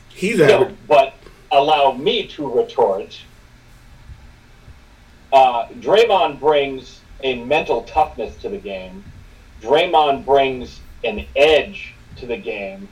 [0.09, 1.15] He's No, but
[1.51, 3.19] allow me to retort.
[5.33, 9.03] Uh, Draymond brings a mental toughness to the game.
[9.61, 12.87] Draymond brings an edge to the game.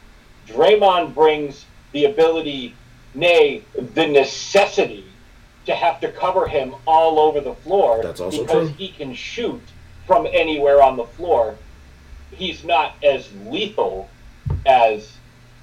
[0.48, 2.76] Draymond brings the ability,
[3.14, 5.06] nay, the necessity
[5.66, 8.78] to have to cover him all over the floor That's also because true.
[8.78, 9.62] he can shoot
[10.06, 11.56] from anywhere on the floor.
[12.32, 14.10] He's not as lethal
[14.66, 15.16] as,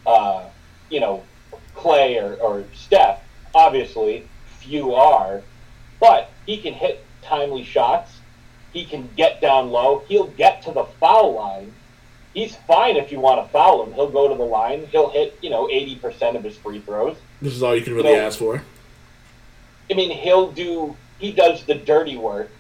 [0.07, 0.45] uh,
[0.89, 1.23] you know,
[1.77, 3.23] Klay or, or Steph.
[3.55, 4.27] Obviously,
[4.61, 5.43] few are,
[5.99, 8.20] but he can hit timely shots.
[8.73, 10.05] He can get down low.
[10.09, 11.73] He'll get to the foul line.
[12.35, 13.93] He's fine if you want to foul him.
[13.93, 14.87] He'll go to the line.
[14.87, 17.17] He'll hit, you know, 80% of his free throws.
[17.43, 18.21] This is all you can really No.
[18.21, 18.63] ask for.
[19.91, 22.51] I mean, he'll do, he does the dirty work.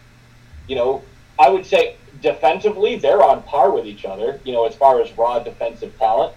[0.67, 1.03] You know,
[1.39, 5.17] I would say defensively, they're on par with each other, you know, as far as
[5.17, 6.35] raw defensive talent.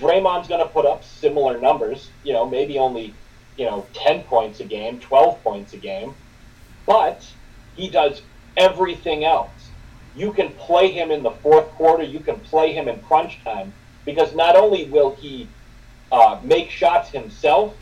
[0.00, 3.12] Draymond's going to put up similar numbers, you know, maybe only,
[3.58, 6.14] you know, 10 points a game, 12 points a game,
[6.86, 7.26] but
[7.76, 8.22] he does
[8.58, 9.50] everything else.
[10.16, 13.72] You can play him in the fourth quarter, you can play him in crunch time,
[14.04, 15.48] because not only will he
[16.10, 17.74] uh, make shots himself,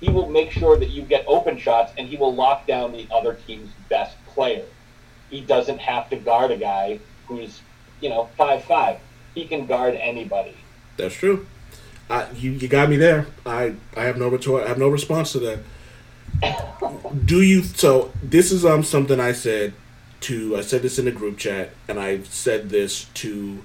[0.00, 3.06] he will make sure that you get open shots and he will lock down the
[3.10, 4.64] other team's best player.
[5.30, 7.60] He doesn't have to guard a guy who's,
[8.00, 8.98] you know, five five.
[9.34, 10.56] He can guard anybody.
[10.96, 11.46] That's true.
[12.34, 13.28] You, you got me there.
[13.46, 14.64] I, I have no retort.
[14.64, 15.60] I have no response to that.
[17.24, 17.62] Do you?
[17.62, 19.74] So this is um something I said
[20.22, 20.56] to.
[20.56, 23.62] I said this in the group chat, and I've said this to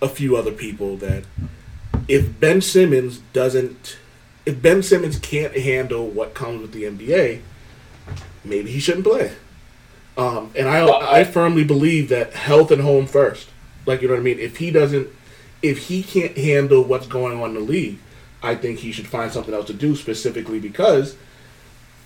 [0.00, 1.24] a few other people that
[2.08, 3.98] if Ben Simmons doesn't,
[4.46, 7.40] if Ben Simmons can't handle what comes with the NBA,
[8.44, 9.32] maybe he shouldn't play.
[10.16, 13.48] Um, and I- I firmly believe that health and home first.
[13.86, 14.38] Like you know what I mean.
[14.38, 15.08] If he doesn't,
[15.62, 17.98] if he can't handle what's going on in the league,
[18.42, 19.94] I think he should find something else to do.
[19.96, 21.16] Specifically because,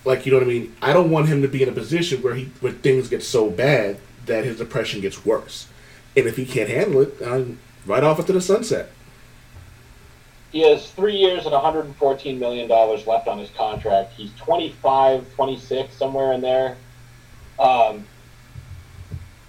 [0.04, 0.76] like you know what I mean.
[0.82, 3.50] I don't want him to be in a position where he where things get so
[3.50, 5.68] bad that his depression gets worse.
[6.16, 8.90] And if he can't handle it, I'm right off into the sunset.
[10.52, 14.14] He has three years and $114 million left on his contract.
[14.14, 16.76] He's 25, 26, somewhere in there.
[17.58, 18.06] Um,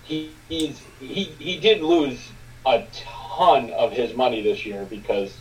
[0.03, 2.29] he, he's, he, he did lose
[2.65, 5.37] a ton of his money this year because,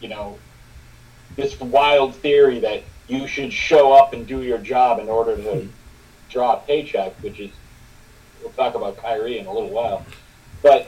[0.00, 0.38] you know,
[1.36, 5.68] this wild theory that you should show up and do your job in order to
[6.30, 7.50] draw a paycheck, which is,
[8.40, 10.04] we'll talk about Kyrie in a little while.
[10.62, 10.86] But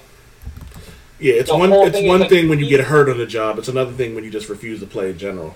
[1.18, 3.58] Yeah, it's one it's one like thing when you get hurt on the job.
[3.58, 5.54] It's another thing when you just refuse to play in general.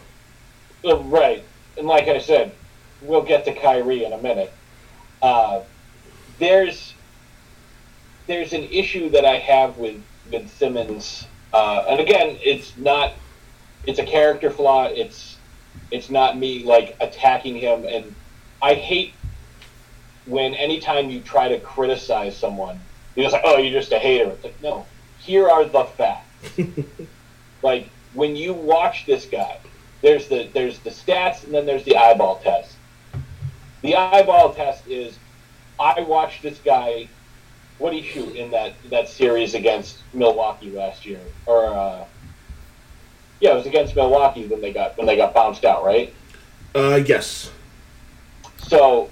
[0.84, 1.44] Right,
[1.76, 2.52] and like I said,
[3.02, 4.52] we'll get to Kyrie in a minute.
[5.22, 5.62] Uh,
[6.38, 6.94] there's
[8.26, 13.12] there's an issue that I have with with Simmons, uh, and again, it's not
[13.86, 14.86] it's a character flaw.
[14.86, 15.36] It's
[15.90, 18.14] it's not me like attacking him, and
[18.62, 19.14] I hate
[20.26, 22.80] when anytime you try to criticize someone,
[23.14, 24.30] you're just like, oh, you're just a hater.
[24.30, 24.86] It's like, no,
[25.18, 26.58] here are the facts.
[27.62, 29.58] like when you watch this guy,
[30.02, 32.76] there's the there's the stats and then there's the eyeball test.
[33.82, 35.18] The eyeball test is
[35.78, 37.08] I watched this guy
[37.80, 41.20] what did he shoot in that that series against Milwaukee last year?
[41.46, 42.04] Or uh,
[43.40, 46.12] yeah, it was against Milwaukee when they got when they got bounced out, right?
[46.74, 47.50] Uh, yes.
[48.58, 49.10] So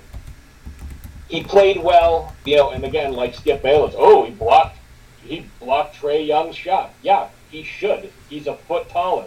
[1.28, 4.78] he played well, you know, and again, like Skip Bayless, oh, he blocked
[5.22, 6.92] he blocked Trae Young's shot.
[7.02, 8.10] Yeah, he should.
[8.28, 9.26] He's a foot taller.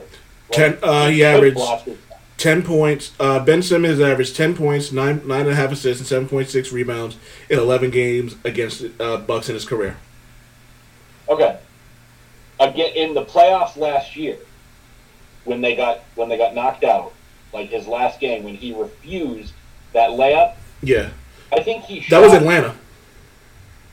[0.51, 1.97] Ten- uh, he should averaged-
[2.37, 3.11] Ten points.
[3.19, 6.49] Uh, ben Simmons averaged ten points, nine nine and a half assists, and seven point
[6.49, 7.15] six rebounds
[7.49, 9.97] in eleven games against uh, Bucks in his career.
[11.29, 11.59] Okay.
[12.59, 14.37] Again, in the playoffs last year,
[15.45, 17.13] when they got when they got knocked out,
[17.53, 19.53] like his last game when he refused
[19.93, 21.09] that layup, Yeah,
[21.51, 22.75] I think he that was Atlanta.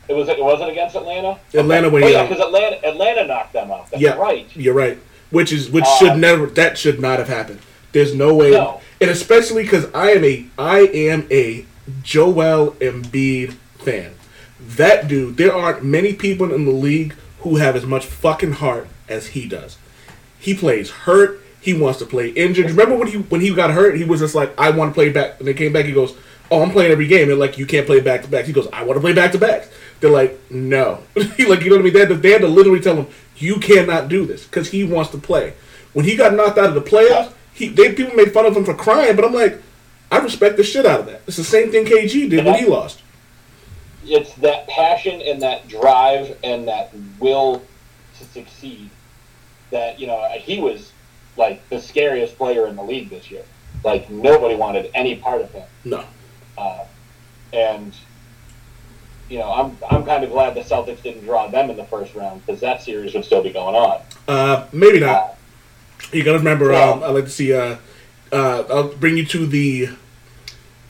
[0.08, 1.38] It was it wasn't against Atlanta.
[1.54, 1.94] Atlanta Okay.
[1.94, 3.90] when oh, he- yeah, because Atlanta Atlanta knocked them out.
[3.90, 4.46] That's Yeah, right.
[4.56, 4.98] You're right.
[5.30, 7.60] Which is which Uh, should never that should not have happened.
[7.92, 8.80] There's no way, No.
[9.00, 11.64] and especially because I am a I am a
[12.02, 14.12] Joel Embiid fan.
[14.60, 18.88] That dude, there aren't many people in the league who have as much fucking heart
[19.08, 19.76] as he does.
[20.38, 21.40] He plays hurt.
[21.60, 22.70] He wants to play injured.
[22.70, 23.96] Remember when he when he got hurt?
[23.96, 25.38] He was just like, I want to play back.
[25.38, 25.84] And they came back.
[25.84, 26.16] He goes,
[26.50, 27.28] Oh, I'm playing every game.
[27.28, 28.44] They're like, You can't play back to back.
[28.44, 29.68] He goes, I want to play back to backs.
[30.00, 31.02] They're like, No.
[31.16, 31.92] like, you know what I mean?
[31.92, 34.84] They had, to, they had to literally tell him, You cannot do this because he
[34.84, 35.54] wants to play.
[35.92, 38.64] When he got knocked out of the playoffs, he they people made fun of him
[38.64, 39.60] for crying, but I'm like,
[40.10, 41.22] I respect the shit out of that.
[41.26, 43.02] It's the same thing KG did when he lost.
[44.04, 47.62] It's that passion and that drive and that will
[48.18, 48.88] to succeed
[49.70, 50.92] that you know he was
[51.36, 53.44] like the scariest player in the league this year.
[53.84, 55.66] Like nobody wanted any part of him.
[55.84, 56.04] No.
[56.56, 56.84] Uh,
[57.52, 57.94] and
[59.28, 62.14] you know, I'm I'm kind of glad the Celtics didn't draw them in the first
[62.14, 64.02] round because that series would still be going on.
[64.26, 65.36] Uh, maybe not.
[66.12, 66.70] You gotta remember.
[66.70, 67.52] Well- um, I like to see.
[67.52, 67.76] Uh,
[68.32, 69.90] uh, I'll bring you to the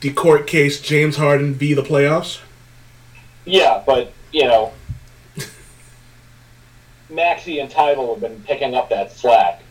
[0.00, 0.80] the court case.
[0.80, 1.74] James Harden v.
[1.74, 2.40] the playoffs.
[3.44, 4.72] Yeah, but you know,
[7.10, 9.62] Maxey and Tidal have been picking up that slack,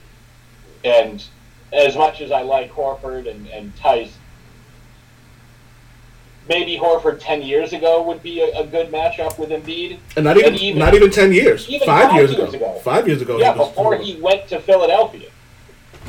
[0.84, 1.24] and
[1.72, 4.12] as much as I like Horford and, and Theis,
[6.50, 10.00] maybe Horford ten years ago would be a, a good matchup with Embiid.
[10.16, 11.70] And not even, And even- not even ten years.
[11.70, 12.72] even Five, five years, years ago.
[12.74, 12.80] ago.
[12.80, 13.38] Five years ago.
[13.38, 15.30] yeah, he was- before he went to Philadelphia,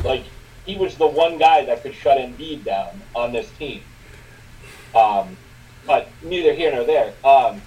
[0.05, 0.23] like
[0.65, 3.83] he was the one guy that could shut Embiid down on this team.
[4.95, 5.37] Um,
[5.87, 7.13] but neither here nor there.
[7.25, 7.61] Um,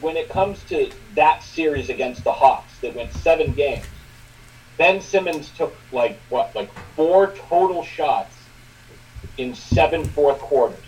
[0.00, 0.88] when it comes to
[1.18, 3.84] that series against the Hawks that went seven games,
[4.76, 8.34] Ben Simmons took like what, like four total shots
[9.36, 10.78] in seven fourth quarters.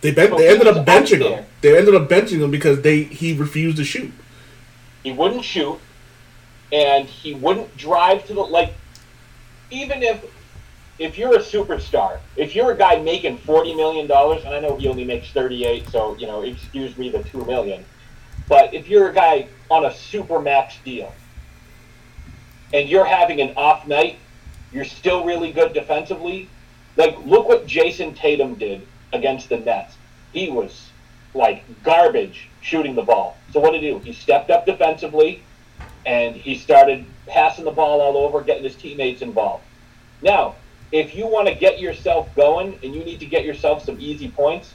[0.00, 1.44] They ben- So they ended up benching him.
[1.60, 4.12] They ended up benching him because they he refused to shoot.
[5.04, 5.78] he wouldn't shoot
[6.72, 8.74] and he wouldn't drive to the like
[9.70, 10.24] even if
[10.98, 14.76] if you're a superstar if you're a guy making 40 million dollars and i know
[14.76, 17.84] he only makes 38 so you know excuse me the 2 million
[18.50, 21.10] but if you're a guy on a super max deal
[22.74, 24.18] and you're having an off night
[24.72, 26.50] you're still really good defensively
[26.96, 29.96] like look what jayson tatum did against the nets
[30.32, 30.90] he was
[31.34, 33.36] like garbage shooting the ball.
[33.52, 33.98] So what did he do?
[34.00, 35.42] He stepped up defensively
[36.06, 39.64] and he started passing the ball all over, getting his teammates involved.
[40.22, 40.56] Now,
[40.92, 44.28] if you want to get yourself going and you need to get yourself some easy
[44.28, 44.74] points,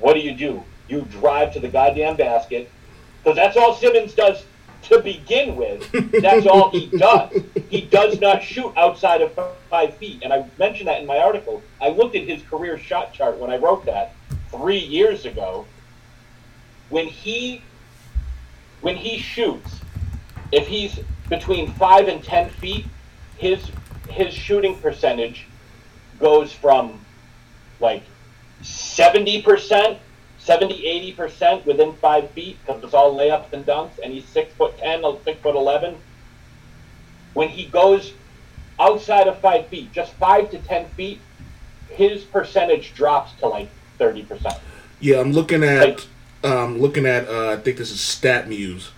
[0.00, 0.62] what do you do?
[0.88, 2.70] You drive to the goddamn basket
[3.22, 4.44] because that's all Simmons does
[4.82, 5.90] to begin with.
[6.20, 7.40] That's all he does.
[7.70, 9.38] He does not shoot outside of
[9.70, 10.22] five feet.
[10.22, 11.62] And I mentioned that in my article.
[11.80, 14.14] I looked at his career shot chart when I wrote that
[14.50, 15.66] three years ago.
[16.90, 17.62] When he
[18.80, 19.80] when he shoots,
[20.50, 22.86] if he's between five and ten feet,
[23.38, 23.70] his
[24.08, 25.46] his shooting percentage
[26.18, 27.00] goes from
[27.80, 28.02] like
[28.62, 29.98] seventy percent
[30.44, 34.76] 70 80% within five feet because it's all layups and dunks and he's six foot
[34.78, 35.96] 10 or six foot 11
[37.34, 38.12] when he goes
[38.80, 41.20] outside of five feet just five to ten feet
[41.88, 43.68] his percentage drops to like
[44.00, 44.58] 30%
[45.00, 46.00] Yeah, I'm looking at Like-
[46.44, 48.88] um looking at uh, I think this is StatMuse,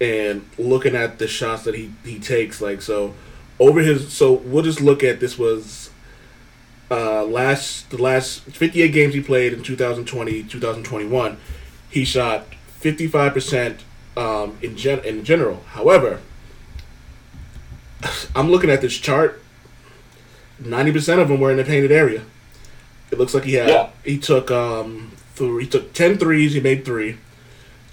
[0.00, 2.60] and looking at the shots that he he takes.
[2.60, 3.14] Like so,
[3.58, 5.89] over his so we'll just look at this was
[6.90, 11.36] uh last the last 58 games he played in 2020 2021.
[11.88, 12.46] He shot
[12.78, 13.80] 55 percent
[14.16, 15.62] um in gen in general.
[15.68, 16.20] However,
[18.34, 19.42] I'm looking at this chart.
[20.58, 22.22] 90 percent of them were in the painted area.
[23.10, 23.90] It looks like he had Yeah.
[24.04, 27.16] he took um three, he took 10 threes, he made 3.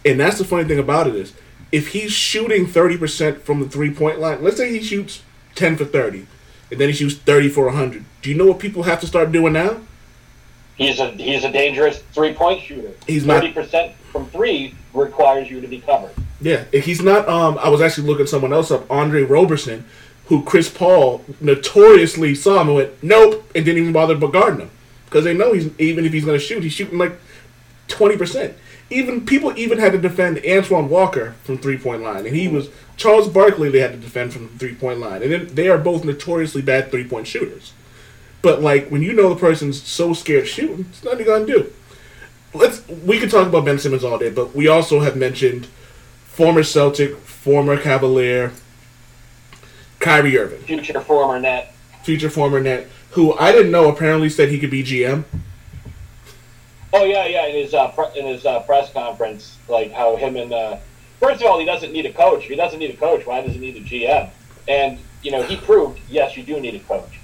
[0.05, 1.33] And that's the funny thing about it is
[1.71, 5.21] if he's shooting 30% from the three-point line, let's say he shoots
[5.55, 6.27] 10 for 30
[6.71, 8.03] and then he shoots 30 for 100.
[8.21, 9.77] Do you know what people have to start doing now?
[10.75, 15.67] he's a he's a dangerous three-point shooter He's not- 30% from three requires you to
[15.67, 19.23] be covered Yeah, if he's not um I was actually looking someone else up, Andre
[19.23, 19.85] Roberson,
[20.27, 24.59] who Chris Paul notoriously saw him and went, "Nope," and didn't even bother but guarding
[24.61, 24.69] him.
[25.05, 27.13] Because they know he's even if he's gonna shoot, he's shooting like
[27.87, 28.53] twenty percent.
[28.91, 32.69] Even people even had to defend Antoine Walker from three point line, and he was
[32.97, 33.69] Charles Barkley.
[33.69, 36.61] They had to defend from the three point line, and then they are both notoriously
[36.61, 37.73] bad three point shooters.
[38.41, 41.71] But like when you know the person's so scared of shooting, it's nothing gonna do.
[42.53, 45.67] Let's we could talk about Ben Simmons all day, but we also have mentioned
[46.25, 48.51] former Celtic, former Cavalier,
[49.99, 51.73] Kyrie Irving, future former net
[52.07, 55.25] future former net, who I didn't know apparently said he could be GM.
[56.93, 57.47] Oh yeah, yeah.
[57.47, 60.77] In his uh, pre- in his uh, press conference, like how him and uh,
[61.19, 62.43] first of all, he doesn't need a coach.
[62.43, 64.29] If he doesn't need a coach, why does he need a GM?
[64.67, 67.19] And you know, he proved yes, you do need a coach.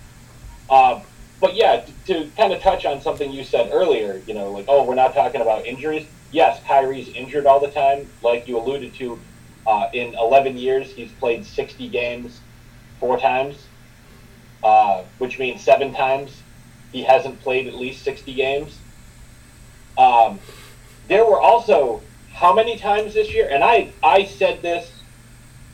[0.70, 1.02] Um,
[1.40, 4.66] but yeah, to, to kind of touch on something you said earlier, you know, like
[4.68, 6.08] oh, we're not talking about injuries.
[6.32, 9.20] Yes, Kyrie's injured all the time, like you alluded to.
[9.66, 12.42] Uh, in 11 years, he's played 60 games,
[13.00, 13.66] four times,
[14.62, 16.42] uh, which means seven times
[16.92, 18.78] he hasn't played at least 60 games.
[19.98, 20.40] Um,
[21.08, 22.02] there were also
[22.34, 23.48] how many times this year?
[23.50, 24.92] And I I said this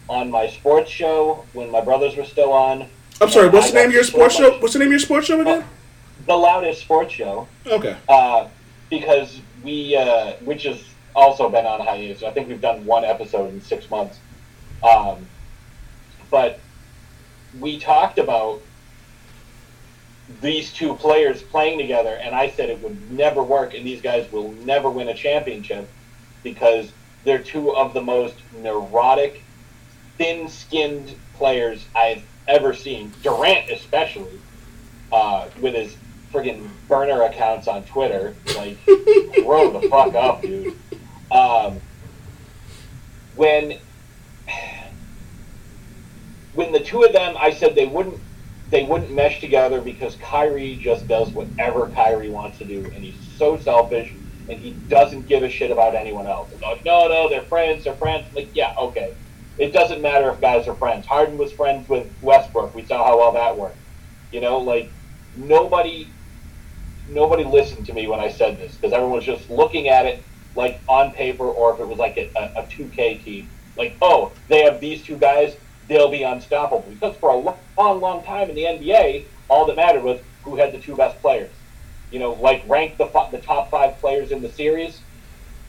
[0.08, 2.88] on my sports show when my brothers were still on.
[3.22, 4.60] I'm sorry, what's I the name of your sports show?
[4.60, 5.66] What's the name of your sports show again?
[6.26, 7.96] The loudest sports show, Okay.
[8.08, 8.48] uh,
[8.90, 10.84] because we uh, which has
[11.16, 12.24] also been on hiatus.
[12.24, 14.20] I think we've done one episode in six months.
[14.84, 15.26] Um,
[16.30, 16.60] but
[17.60, 18.62] we talked about
[20.42, 24.32] these two players playing together, and I said it would never work, and these guys
[24.32, 25.90] will never win a championship
[26.44, 26.92] because
[27.24, 29.44] they're two of the most neurotic,
[30.18, 33.14] thin-skinned players I've ever seen.
[33.24, 34.40] Durant, especially,
[35.12, 35.96] uh, with his
[36.32, 40.76] friggin' burner accounts on Twitter, like grow the fuck up, dude.
[41.32, 41.80] Um,
[43.36, 43.80] when
[46.54, 48.20] when the two of them, I said they wouldn't
[48.70, 53.16] they wouldn't mesh together because Kyrie just does whatever Kyrie wants to do, and he's
[53.38, 54.14] so selfish,
[54.50, 56.50] and he doesn't give a shit about anyone else.
[56.62, 58.26] Like, no, no, they're friends, they're friends.
[58.36, 59.14] Like, yeah, okay.
[59.58, 61.06] It doesn't matter if guys are friends.
[61.06, 62.74] Harden was friends with Westbrook.
[62.74, 63.78] We saw how well that worked.
[64.32, 64.90] You know, like
[65.36, 66.08] nobody,
[67.10, 70.24] nobody listened to me when I said this because everyone was just looking at it
[70.56, 73.50] like on paper, or if it was like a, a, a 2K team.
[73.78, 75.56] Like, oh, they have these two guys
[75.90, 76.86] they'll be unstoppable.
[76.90, 80.72] Because for a long, long time in the NBA, all that mattered was who had
[80.72, 81.52] the two best players.
[82.12, 85.00] You know, like rank the the top five players in the series.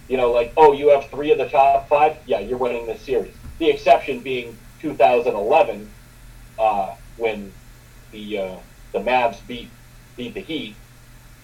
[0.08, 2.16] You know, like oh, you have three of the top five.
[2.26, 3.34] Yeah, you're winning this series.
[3.58, 5.90] The exception being 2011,
[6.58, 7.52] uh, when
[8.10, 8.56] the uh,
[8.92, 9.70] the Mavs beat
[10.16, 10.74] beat the Heat.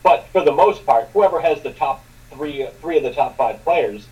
[0.03, 3.63] But for the most part, whoever has the top three three of the top five
[3.63, 4.07] players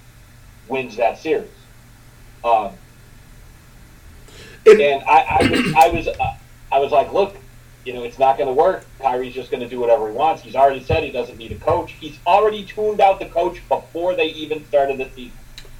[0.68, 1.50] wins that series.
[2.42, 2.72] Um,
[4.66, 6.36] and I, I was, I was, uh,
[6.72, 7.36] I was like, look,
[7.84, 8.86] you know, it's not going to work.
[9.00, 10.42] Kyrie's just going to do whatever he wants.
[10.42, 11.92] He's already said he doesn't need a coach.
[11.92, 15.38] He's already tuned out the coach before they even started the season.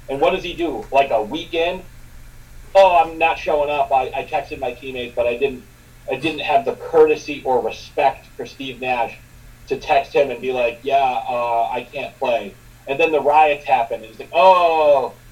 [0.09, 0.87] And what does he do?
[0.93, 1.85] Like a weekend?
[2.75, 3.91] Oh, I'm not showing up.
[3.91, 5.65] I, I texted my teammates, but I didn't.
[6.11, 9.19] I didn't have the courtesy or respect for Steve Nash
[9.69, 13.65] to text him and be like, "Yeah, uh, I can't play." And then the riots
[13.65, 15.23] happened, and he's like, "Oh,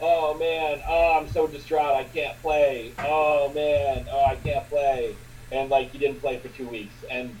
[0.00, 2.96] oh man, oh I'm so distraught, I can't play.
[3.02, 5.18] Oh man, oh I can't play.
[5.52, 6.94] And like he didn't play for two weeks.
[7.10, 7.36] And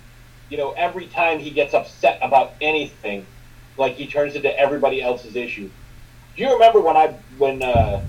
[0.50, 3.26] you know, every time he gets upset about anything,
[3.78, 5.70] like he turns into everybody else's issue.
[6.36, 8.04] Do you remember when I when uh,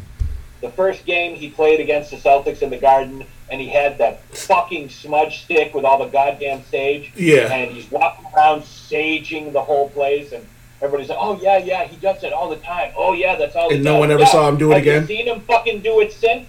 [0.61, 4.21] the first game he played against the Celtics in the Garden, and he had that
[4.35, 7.11] fucking smudge stick with all the goddamn sage?
[7.15, 7.53] Yeah.
[7.53, 10.45] And he's walking around saging the whole place, and
[10.81, 12.93] everybody's like, "Oh yeah, yeah, he does it all the time.
[12.95, 15.01] Oh yeah, that's all." And no one ever saw him do it Have again?
[15.01, 16.47] You seen him fucking do it since?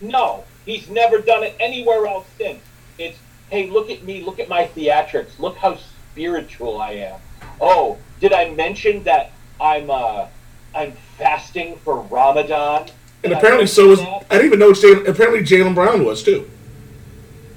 [0.00, 2.60] No, he's never done it anywhere else since.
[2.98, 5.78] It's hey, look at me, look at my theatrics, look how
[6.12, 7.20] spiritual I am.
[7.60, 10.26] Oh, did I mention that I'm uh
[10.74, 12.88] I'm fasting for Ramadan?
[13.22, 14.26] And Did apparently, so was that?
[14.30, 14.72] I didn't even know.
[14.72, 16.50] Jaylen, apparently, Jaylen Brown was too.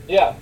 [0.07, 0.35] Yeah,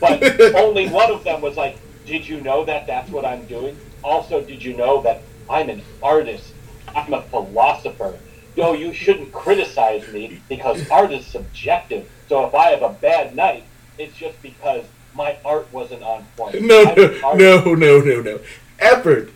[0.00, 0.22] but
[0.54, 4.40] only one of them was like, "Did you know that that's what I'm doing?" Also,
[4.40, 6.54] did you know that I'm an artist?
[6.94, 8.18] I'm a philosopher.
[8.56, 12.08] Yo, you shouldn't criticize me because art is subjective.
[12.28, 13.64] So if I have a bad night,
[13.98, 14.84] it's just because
[15.14, 16.60] my art wasn't on point.
[16.62, 18.40] No, no, no, no, no, no.
[18.78, 19.30] Effort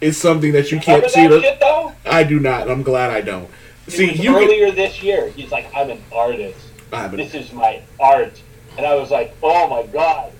[0.00, 1.26] is something that you can't see.
[1.26, 1.92] that shit though?
[2.04, 2.70] I do not.
[2.70, 3.48] I'm glad I don't.
[3.86, 4.32] It See, you.
[4.34, 5.28] Can, earlier this year.
[5.30, 6.58] He's like, I'm an artist.
[6.92, 8.40] Ah, but- This is my art.
[8.76, 10.32] And I was like, oh my god.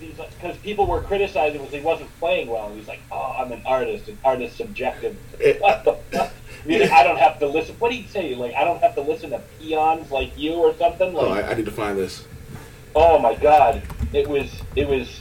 [0.00, 2.66] Because people were criticizing because he wasn't playing well.
[2.68, 4.08] And he's like, oh, I'm an artist.
[4.08, 5.16] and art is subjective.
[5.40, 6.32] Eh, What the fuck?
[6.64, 7.74] mean, I don't have to listen.
[7.78, 8.34] What do you say?
[8.34, 11.12] Like, I don't have to listen to peons like you or something.
[11.12, 12.26] Like, oh, I, I need to find this.
[12.96, 15.20] Oh my god, it was it was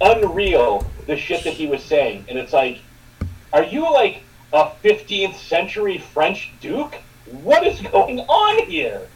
[0.00, 2.78] unreal the shit that he was saying, and it's like,
[3.52, 4.22] are you like
[4.52, 6.94] a 15th century French duke?
[7.42, 9.08] What is going on here?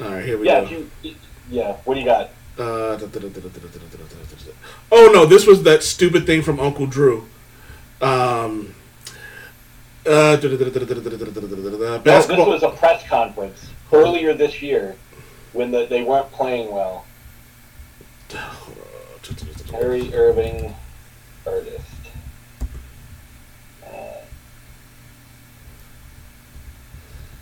[0.00, 0.84] All right, here we yeah, go.
[1.02, 1.14] You,
[1.50, 2.30] yeah, what do you got?
[2.58, 2.98] Uh,
[4.90, 7.26] oh no, this was that stupid thing from Uncle Drew.
[8.00, 8.74] Um,
[10.08, 12.50] uh, basketball.
[12.50, 14.96] This was a press conference earlier this year
[15.52, 17.04] when the, they weren't playing well.
[19.70, 20.74] Kyrie Irving,
[21.46, 21.84] artist.
[23.84, 23.88] Uh,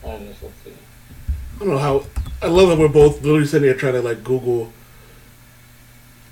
[0.04, 0.72] I just let's see.
[1.56, 2.04] I don't know how.
[2.42, 4.72] I love that we're both literally sitting here trying to like Google.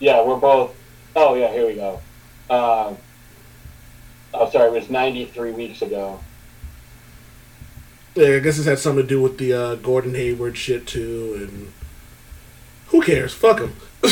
[0.00, 0.74] Yeah, we're both.
[1.16, 2.00] Oh yeah, here we go.
[2.50, 2.96] Um,
[4.34, 6.20] oh, sorry, it was 93 weeks ago.
[8.14, 11.34] Yeah, I guess this had something to do with the uh, Gordon Hayward shit too,
[11.36, 11.72] and
[12.88, 13.34] who cares?
[13.34, 13.74] Fuck him.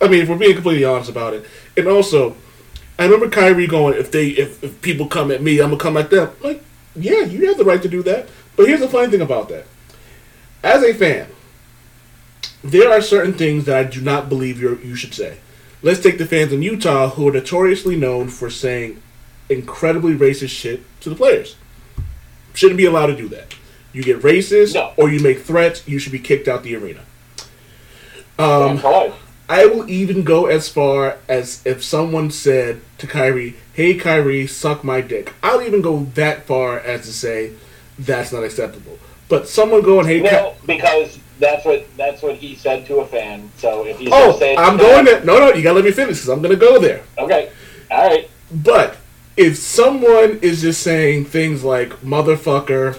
[0.00, 1.44] I mean, if we're being completely honest about it,
[1.76, 2.36] and also,
[2.98, 5.98] I remember Kyrie going, "If they, if, if people come at me, I'm gonna come
[5.98, 6.62] at them." Like,
[6.96, 8.28] yeah, you have the right to do that.
[8.56, 9.66] But here's the funny thing about that:
[10.62, 11.28] as a fan,
[12.64, 15.38] there are certain things that I do not believe you you should say.
[15.82, 19.02] Let's take the fans in Utah who are notoriously known for saying
[19.48, 21.56] incredibly racist shit to the players.
[22.54, 23.54] Shouldn't be allowed to do that.
[23.92, 24.92] You get racist No.
[24.96, 27.00] or you make threats, you should be kicked out the arena.
[28.38, 28.80] Um.
[29.48, 34.82] I will even go as far as if someone said to Kyrie, "Hey Kyrie, suck
[34.82, 37.50] my dick." I'll even go that far as to say
[37.98, 38.98] that's not acceptable.
[39.28, 43.06] But someone going, "Hey, Ky- No, because that's what that's what he said to a
[43.06, 43.50] fan.
[43.56, 46.28] So if he's oh, I'm going there." No, no, you gotta let me finish because
[46.28, 47.02] I'm gonna go there.
[47.18, 47.50] Okay,
[47.90, 48.30] all right.
[48.50, 48.96] But
[49.36, 52.98] if someone is just saying things like "motherfucker,"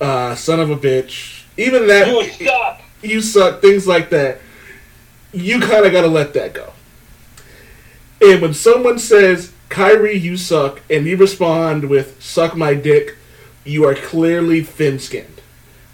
[0.00, 2.80] uh, "son of a bitch," even that You suck.
[3.02, 4.40] you suck, things like that,
[5.32, 6.72] you kind of got to let that go.
[8.20, 13.16] And when someone says, Kyrie, you suck, and you respond with, suck my dick,
[13.64, 15.42] you are clearly thin skinned.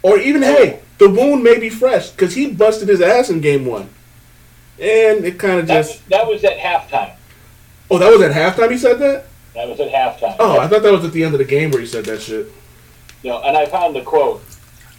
[0.01, 3.65] Or even, hey, the wound may be fresh, because he busted his ass in game
[3.65, 3.89] one.
[4.79, 6.09] And it kind of That was, just.
[6.09, 7.15] that was at halftime.
[7.91, 9.25] Oh, that was at halftime he said that?
[9.53, 10.35] That was at halftime.
[10.39, 12.21] Oh, I thought that was at the end of the game where he said that
[12.21, 12.47] shit.
[13.23, 14.43] No, and I found the quote.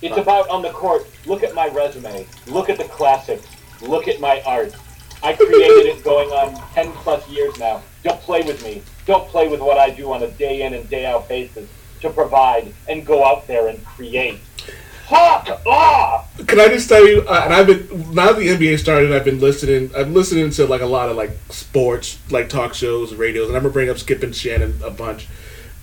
[0.01, 0.21] It's uh.
[0.23, 1.07] about on the court.
[1.27, 2.27] Look at my resume.
[2.47, 3.47] Look at the classics.
[3.81, 4.75] Look at my art.
[5.23, 7.83] I created it going on 10 plus years now.
[8.03, 8.83] Don't play with me.
[9.07, 11.69] Don't play with what I do on a day in and day out basis
[12.01, 14.39] to provide and go out there and create.
[15.09, 16.47] Fuck off!
[16.47, 17.23] Can I just tell you?
[17.29, 19.13] Uh, and I've been now the NBA started.
[19.13, 19.91] I've been listening.
[19.95, 23.63] I'm listening to like a lot of like sports, like talk shows, radios, and I'm
[23.63, 25.29] gonna bring up Skip and Shannon a bunch.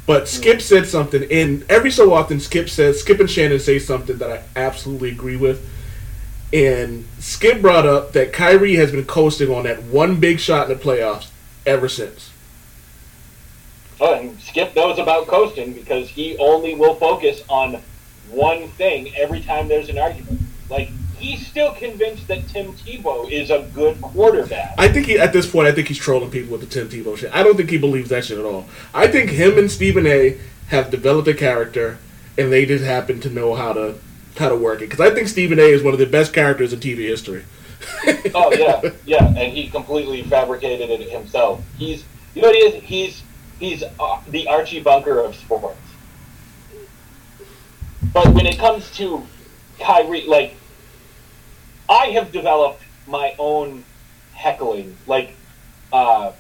[0.08, 4.18] But Skip said something, and every so often Skip says Skip and Shannon say something
[4.18, 5.70] that I absolutely agree with.
[6.52, 10.78] And Skip brought up that Kyrie has been coasting on that one big shot in
[10.78, 11.30] the playoffs
[11.66, 12.32] ever since.
[14.00, 17.82] Oh, and Skip knows about coasting because he only will focus on
[18.32, 20.42] one thing every time there's an argument.
[20.70, 24.74] Like, he's still convinced that Tim Tebow is a good quarterback.
[24.78, 27.18] I think he, at this point, I think he's trolling people with the Tim Tebow
[27.18, 27.34] shit.
[27.34, 28.66] I don't think he believes that shit at all.
[28.94, 30.40] I think him and Stephen A.
[30.68, 32.00] have developed a character,
[32.38, 33.96] and they just happen to know how to
[34.38, 34.90] how to work it.
[34.90, 35.64] Because I think Stephen A.
[35.64, 37.44] is one of the best characters in TV history.
[38.36, 41.64] oh yeah, yeah, and he completely fabricated it himself.
[41.78, 42.04] He's,
[42.34, 42.84] you know what he is?
[42.84, 43.24] He's
[43.60, 45.78] he's uh, the Archie Bunker of sports.
[48.14, 49.26] But when it comes to
[49.80, 50.56] Kyrie, like
[51.90, 53.84] I have developed my own
[54.34, 54.98] heckling.
[55.08, 55.36] Like
[55.94, 56.32] uh,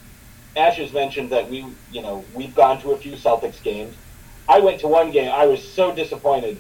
[0.55, 3.95] Ash has mentioned that we, you know, we've gone to a few Celtics games.
[4.47, 5.32] I went to one game.
[5.32, 6.57] I was so disappointed.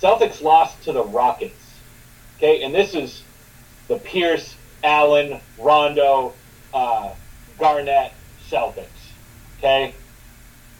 [0.00, 1.54] Celtics lost to the Rockets.
[2.36, 3.22] Okay, and this is
[3.88, 6.32] the Pierce, Allen, Rondo,
[6.72, 7.12] uh,
[7.58, 8.12] Garnett
[8.48, 8.86] Celtics.
[9.58, 9.94] Okay,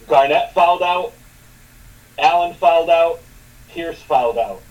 [0.09, 1.13] Garnett fouled out,
[2.19, 3.21] Allen fouled out,
[3.73, 4.63] Pierce fouled out,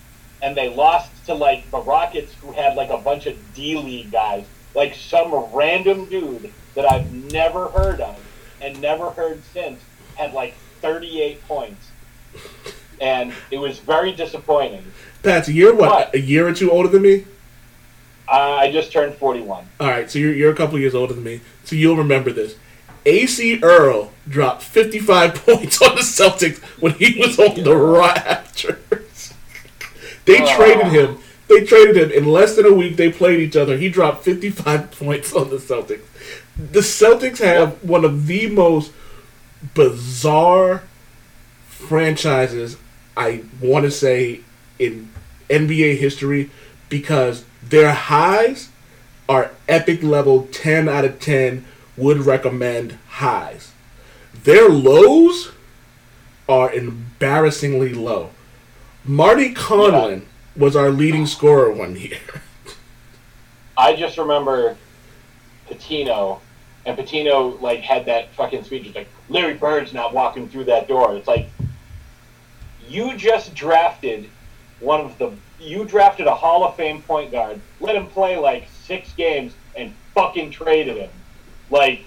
[0.42, 4.10] and they lost to like the Rockets, who had like a bunch of D League
[4.10, 4.44] guys,
[4.74, 8.18] like some random dude that I've never heard of
[8.62, 9.80] and never heard since
[10.16, 11.88] had like 38 points,
[13.00, 14.84] and it was very disappointing.
[15.22, 16.14] Pat's, you're what What?
[16.14, 17.24] a year or two older than me.
[18.28, 19.66] I I just turned 41.
[19.80, 22.56] All right, so you're you're a couple years older than me, so you'll remember this.
[23.06, 28.78] Acie Earl dropped 55 points on the Celtics when he was on the Raptors.
[30.26, 30.56] They Oh.
[30.56, 31.18] traded him.
[31.48, 32.96] They traded him in less than a week.
[32.96, 33.76] They played each other.
[33.76, 36.02] He dropped 55 points on the Celtics.
[36.56, 38.92] The Celtics have one of the most
[39.74, 40.82] bizarre
[41.68, 42.76] franchises
[43.16, 44.40] I want to say
[44.78, 45.10] in
[45.48, 46.50] NBA history
[46.88, 48.68] because their highs
[49.28, 51.64] are epic level 10 out of 10
[51.96, 53.72] would recommend highs.
[54.44, 55.52] Their lows
[56.48, 58.30] are embarrassingly low.
[59.04, 60.22] Marty Conlon
[60.56, 62.18] was our leading scorer one year.
[63.76, 64.76] I just remember
[65.70, 66.40] Pitino,
[66.84, 68.86] and Pitino like had that fucking speech.
[68.86, 71.16] It's like Larry Bird's not walking through that door.
[71.16, 71.48] It's like
[72.86, 74.28] you just drafted
[74.80, 78.68] one of the you drafted a Hall of Fame point guard, let him play like
[78.82, 81.10] six games, and fucking traded him.
[81.70, 82.04] Like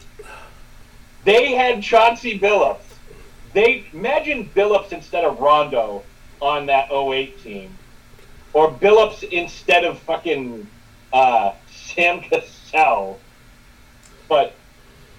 [1.24, 2.84] they had Chauncey Billups.
[3.54, 6.04] They imagine Billups instead of Rondo
[6.44, 7.78] on that 08 team,
[8.52, 10.68] or Billups instead of fucking
[11.14, 13.20] uh, Sam Cassell.
[14.28, 14.54] But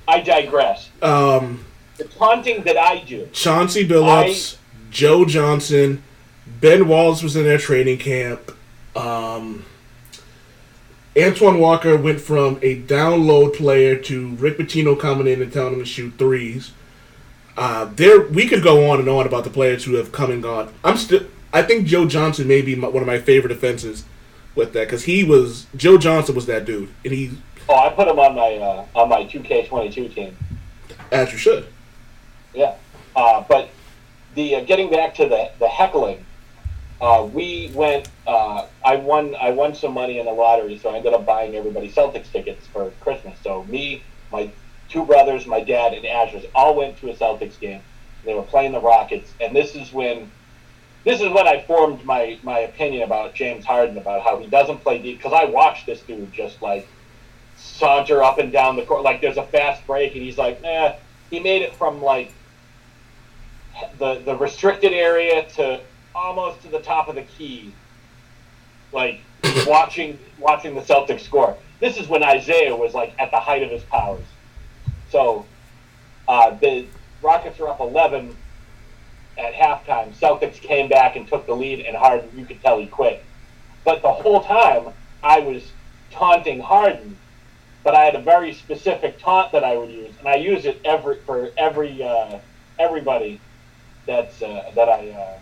[0.07, 0.91] I digress.
[1.03, 1.65] Um,
[1.97, 3.29] The taunting that I do.
[3.33, 4.57] Chauncey Billups,
[4.91, 6.03] Joe Johnson,
[6.61, 8.53] Ben Wallace was in their training camp.
[8.95, 9.65] Um,
[11.17, 15.79] Antoine Walker went from a download player to Rick Pitino coming in and telling him
[15.81, 16.73] to shoot threes.
[17.57, 20.43] Uh, there, we could go on and on about the players who have come and
[20.43, 20.73] gone.
[20.83, 24.05] I'm still, I think Joe Johnson may be my, one of my favorite offenses
[24.55, 27.31] with that because he was Joe Johnson was that dude, and he
[27.69, 30.37] Oh, I put him on my uh, on my 2K22 team.
[31.11, 31.67] as you should.
[32.53, 32.75] Yeah.
[33.17, 33.71] Uh, but
[34.35, 36.25] the uh, getting back to the the heckling,
[37.01, 38.09] uh, we went.
[38.27, 39.35] Uh, I won.
[39.41, 42.67] I won some money in the lottery, so I ended up buying everybody Celtics tickets
[42.67, 43.39] for Christmas.
[43.43, 44.51] So me, my
[44.89, 47.81] two brothers, my dad, and Ashes all went to a Celtics game.
[48.25, 50.31] They were playing the Rockets, and this is when.
[51.05, 54.79] This is when I formed my, my opinion about James Harden about how he doesn't
[54.79, 56.89] play deep because I watched this dude just like
[57.59, 60.97] saunter up and down the court like there's a fast break and he's like, eh.
[61.29, 62.33] He made it from like
[63.99, 65.81] the the restricted area to
[66.15, 67.75] almost to the top of the key,
[68.93, 69.21] like
[69.67, 71.57] watching watching the Celtics score.
[71.81, 74.25] This is when Isaiah was like at the height of his powers.
[75.15, 75.47] So
[76.27, 76.87] uh, the
[77.23, 78.37] Rockets are up 11
[79.39, 80.13] at halftime.
[80.15, 83.23] Celtics came back and took the lead, and Harden, you could tell he quit.
[83.85, 84.93] But the whole time,
[85.23, 85.71] I was
[86.11, 87.17] taunting Harden,
[87.85, 90.81] but I had a very specific taunt that I would use, and I use it
[90.85, 92.41] every for every uh,
[92.81, 93.41] everybody
[94.07, 95.39] that's uh, that I uh,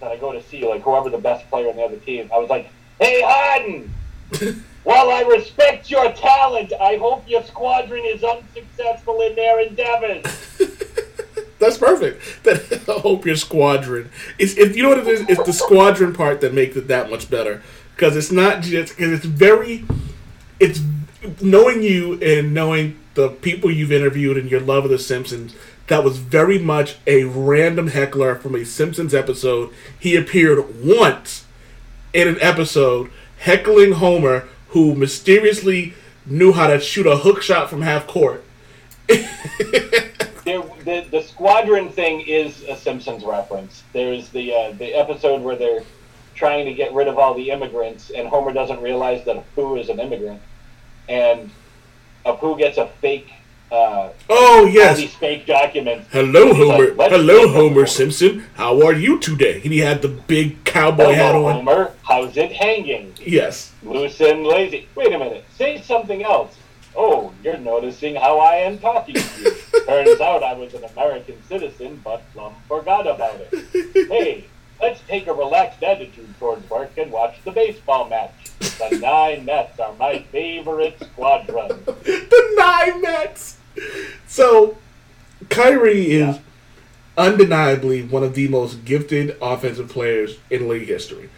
[0.00, 2.28] that I go to see, like whoever the best player on the other team.
[2.34, 2.68] I was like,
[2.98, 3.94] "Hey Harden,
[4.84, 10.24] while I respect your talent, I hope your squadron is unsuccessful in their endeavors."
[11.62, 12.42] That's perfect.
[12.42, 14.10] That I hope your squadron.
[14.38, 15.20] It's if you know what it is.
[15.28, 17.62] It's the squadron part that makes it that much better
[17.94, 19.84] because it's not just because it's very.
[20.58, 20.80] It's
[21.40, 25.54] knowing you and knowing the people you've interviewed and your love of the Simpsons.
[25.86, 29.72] That was very much a random heckler from a Simpsons episode.
[29.98, 31.44] He appeared once
[32.12, 35.94] in an episode heckling Homer, who mysteriously
[36.26, 38.44] knew how to shoot a hook shot from half court.
[39.06, 43.82] there, the the squadron thing is a Simpsons reference.
[43.92, 45.84] There's the uh, the episode where they're
[46.34, 49.88] trying to get rid of all the immigrants, and Homer doesn't realize that Apu is
[49.88, 50.40] an immigrant,
[51.08, 51.50] and
[52.24, 53.30] Apu gets a fake.
[53.72, 54.98] Uh, Oh yes.
[54.98, 56.06] these fake documents.
[56.12, 57.08] Hello, He's like, Homer.
[57.08, 58.44] Hello, Homer look." Simpson.
[58.54, 59.60] How are you today?
[59.64, 61.54] And he had the big cowboy hat on.
[61.64, 61.92] Homer.
[62.02, 63.14] How's it hanging?
[63.18, 63.72] Yes.
[63.82, 64.88] Loose and lazy.
[64.94, 65.44] Wait a minute.
[65.56, 66.54] Say something else.
[66.94, 69.84] Oh, you're noticing how I am talking to you.
[69.86, 73.48] Turns out I was an American citizen, but Plum forgot about it.
[74.12, 74.44] Hey,
[74.82, 78.32] let's take a relaxed attitude towards work and watch the baseball match.
[78.60, 81.68] The nine Mets are my favorite squadron.
[81.86, 83.56] the nine Mets.
[84.26, 84.76] So,
[85.50, 86.38] Kyrie is
[87.18, 91.28] undeniably one of the most gifted offensive players in league history.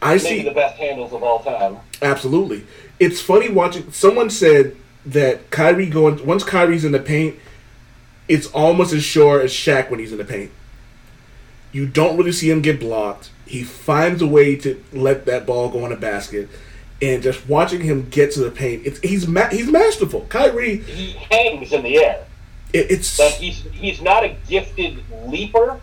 [0.00, 1.76] I Maybe see the best handles of all time.
[2.00, 2.66] absolutely.
[2.98, 3.90] It's funny watching.
[3.92, 4.76] Someone said
[5.06, 7.36] that Kyrie going once Kyrie's in the paint,
[8.28, 10.50] it's almost as sure as Shaq when he's in the paint.
[11.72, 13.30] You don't really see him get blocked.
[13.46, 16.48] He finds a way to let that ball go in a basket,
[17.02, 20.22] and just watching him get to the paint, it's he's ma- he's masterful.
[20.28, 22.24] Kyrie, He hangs in the air.
[22.72, 25.80] it, it's Like he's he's not a gifted leaper,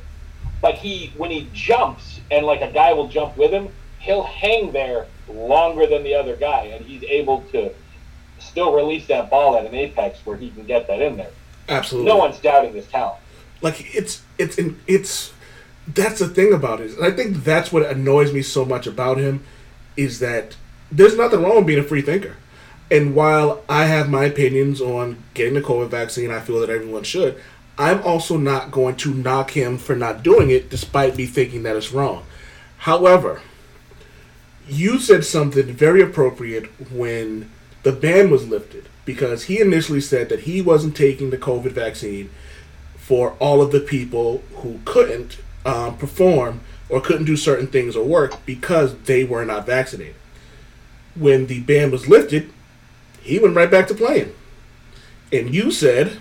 [0.62, 3.68] but he when he jumps and like a guy will jump with him,
[4.00, 7.72] he'll hang there longer than the other guy, and he's able to
[8.40, 11.32] still release that ball at an apex where he can get that in there.
[11.68, 13.20] absolutely No one's doubting his talent.
[13.62, 14.58] like it's it's
[14.88, 15.34] it's
[15.88, 19.18] that's the thing about it and i think that's what annoys me so much about
[19.18, 19.44] him
[19.98, 20.56] is that
[20.92, 22.36] there's nothing wrong with being a free thinker
[22.92, 27.04] and while i have my opinions on getting the covid vaccine i feel that everyone
[27.04, 27.40] should
[27.78, 31.76] i'm also not going to knock him for not doing it despite me thinking that
[31.76, 32.24] it's wrong
[32.80, 33.42] however
[34.68, 37.50] you said something very appropriate when
[37.84, 42.30] the ban was lifted because he initially said that he wasn't taking the covid vaccine
[43.10, 48.06] for all of the people who couldn't um, perform or couldn't do certain things or
[48.06, 50.14] work because they were not vaccinated.
[51.20, 52.52] When the ban was lifted,
[53.22, 54.34] he went right back to playing.
[55.32, 56.18] And you said,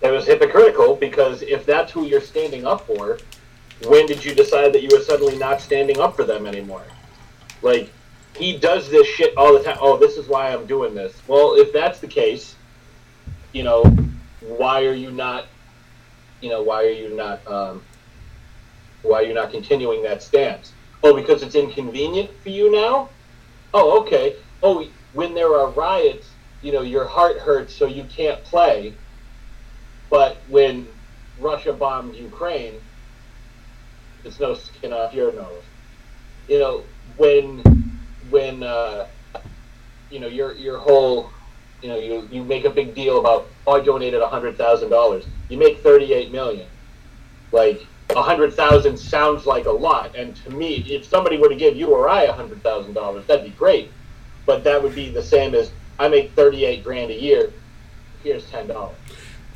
[0.00, 3.18] It was hypocritical because if that's who you're standing up for,
[3.86, 6.84] when did you decide that you were suddenly not standing up for them anymore?
[7.60, 7.90] Like,
[8.36, 9.78] he does this shit all the time.
[9.80, 11.20] Oh, this is why I'm doing this.
[11.26, 12.54] Well, if that's the case,
[13.52, 13.84] you know,
[14.40, 15.46] why are you not,
[16.40, 17.82] you know, why are you not, um,
[19.02, 20.72] why are you not continuing that stance?
[21.02, 23.08] Oh, because it's inconvenient for you now?
[23.74, 24.36] Oh, okay.
[24.62, 26.28] Oh, when there are riots,
[26.62, 28.94] you know, your heart hurts so you can't play.
[30.08, 30.86] But when
[31.40, 32.80] Russia bombed Ukraine,
[34.24, 35.64] it's no skin off your nose.
[36.46, 36.84] You know,
[37.16, 37.62] when
[38.30, 39.08] when uh,
[40.08, 41.32] you know your your whole
[41.82, 44.90] you know you, you make a big deal about oh, I donated a hundred thousand
[44.90, 45.26] dollars.
[45.48, 46.68] You make thirty eight million.
[47.50, 47.80] Like
[48.12, 51.88] hundred thousand sounds like a lot, and to me, if somebody were to give you
[51.88, 53.90] or I a hundred thousand dollars, that'd be great.
[54.46, 57.52] But that would be the same as I make thirty eight grand a year.
[58.22, 58.96] Here's ten dollars.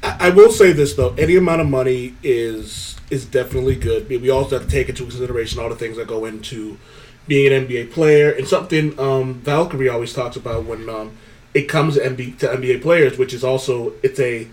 [0.03, 4.09] I, I will say this though: any amount of money is is definitely good.
[4.09, 6.79] We also have to take into consideration all the things that go into
[7.27, 11.13] being an NBA player, and something um, Valkyrie always talks about when um,
[11.55, 14.49] it comes to NBA, to NBA players, which is also it's a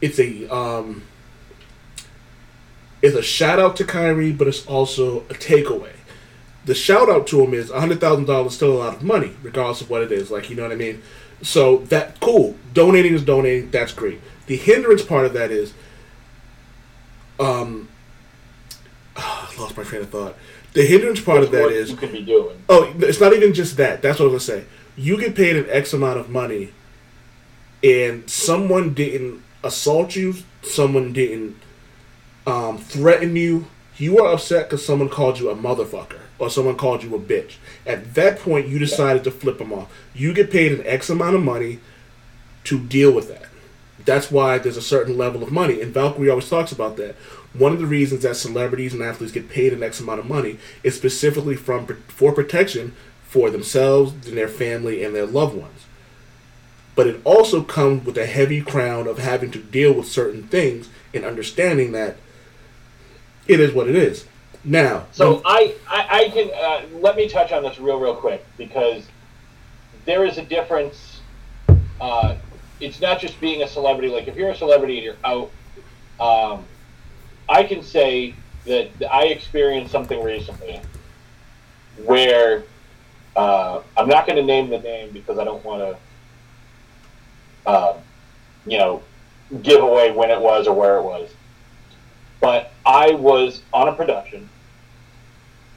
[0.00, 1.02] it's a um,
[3.02, 5.92] it's a shout out to Kyrie, but it's also a takeaway.
[6.64, 9.80] The shout out to him is hundred thousand dollars still a lot of money, regardless
[9.80, 10.30] of what it is.
[10.30, 11.02] Like you know what I mean.
[11.42, 12.56] So that cool.
[12.74, 13.70] Donating is donating.
[13.70, 14.20] That's great.
[14.46, 15.72] The hindrance part of that is,
[17.38, 17.88] um,
[19.16, 20.36] I lost my train of thought.
[20.74, 22.62] The hindrance part of that is what is you could be doing.
[22.68, 24.02] Oh, it's not even just that.
[24.02, 24.66] That's what I was gonna say.
[24.96, 26.72] You get paid an X amount of money,
[27.82, 31.56] and someone didn't assault you, someone didn't
[32.48, 33.66] um, threaten you.
[33.98, 37.56] You are upset because someone called you a motherfucker or someone called you a bitch.
[37.84, 39.92] At that point, you decided to flip them off.
[40.14, 41.80] You get paid an X amount of money
[42.64, 43.46] to deal with that.
[44.04, 47.16] That's why there's a certain level of money, and Valkyrie always talks about that.
[47.52, 50.58] One of the reasons that celebrities and athletes get paid an X amount of money
[50.82, 52.94] is specifically from for protection
[53.24, 55.84] for themselves and their family and their loved ones.
[56.94, 60.88] But it also comes with a heavy crown of having to deal with certain things
[61.12, 62.16] and understanding that
[63.48, 64.26] it is what it is.
[64.64, 68.44] Now, So I, I, I can uh, let me touch on this real, real quick
[68.56, 69.06] because
[70.04, 71.20] there is a difference.
[72.00, 72.36] Uh,
[72.80, 74.08] it's not just being a celebrity.
[74.08, 75.50] Like if you're a celebrity and you're out,
[76.20, 76.64] um,
[77.48, 78.34] I can say
[78.66, 80.80] that I experienced something recently
[82.04, 82.64] where
[83.36, 85.96] uh, I'm not going to name the name because I don't want
[87.64, 87.96] to, uh,
[88.66, 89.02] you know,
[89.62, 91.30] give away when it was or where it was.
[92.40, 94.48] But I was on a production,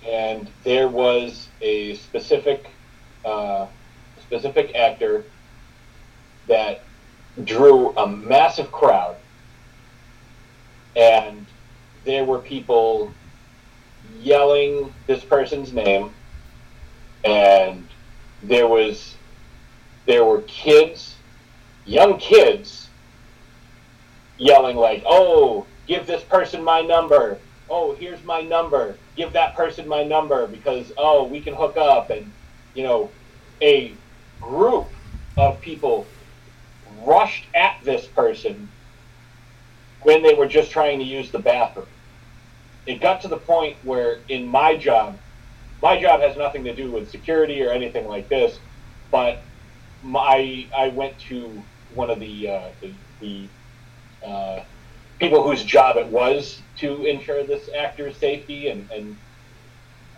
[0.07, 2.70] and there was a specific
[3.26, 3.68] uh,
[4.22, 5.24] specific actor
[6.47, 6.84] that
[7.43, 9.16] drew a massive crowd,
[10.95, 11.45] and
[12.05, 13.12] there were people
[14.20, 16.12] yelling this person's name,
[17.24, 17.88] and
[18.43, 19.16] there was
[20.05, 21.16] there were kids,
[21.86, 22.89] young kids,
[24.38, 27.37] yelling like, "Oh, give this person my number.
[27.69, 28.95] Oh, here's my number.
[29.17, 32.31] Give that person my number because oh, we can hook up." And
[32.73, 33.11] you know,
[33.61, 33.93] a
[34.39, 34.87] group
[35.37, 36.07] of people
[37.05, 38.69] rushed at this person
[40.03, 41.87] when they were just trying to use the bathroom.
[42.85, 45.19] It got to the point where in my job,
[45.81, 48.59] my job has nothing to do with security or anything like this,
[49.11, 49.43] but
[50.01, 53.49] my I went to one of the uh, the, the
[54.25, 54.63] uh,
[55.22, 59.15] people whose job it was to ensure this actor's safety and, and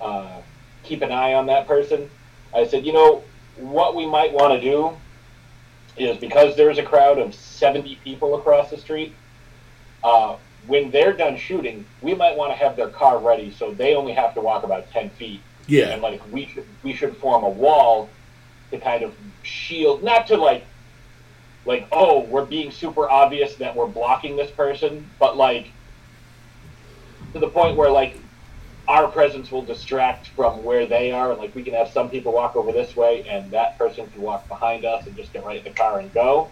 [0.02, 0.40] uh,
[0.82, 2.10] keep an eye on that person.
[2.56, 3.22] I said, you know,
[3.58, 4.96] what we might want to do
[5.98, 9.14] is because there's a crowd of 70 people across the street,
[10.06, 10.38] uh,
[10.68, 14.14] when they're done shooting, we might want to have their car ready so they only
[14.14, 15.42] have to walk about 10 feet.
[15.68, 15.90] Yeah.
[15.90, 18.10] And like we should, we should form a wall
[18.72, 20.66] to kind of shield, not to like,
[21.66, 25.72] like, oh, we're being super obvious that we're blocking this person, but like
[27.34, 28.18] to the point where like
[28.88, 32.34] our presence will distract from where they are, and like we can have some people
[32.34, 35.58] walk over this way, and that person can walk behind us and just get right
[35.58, 36.50] in the car and go.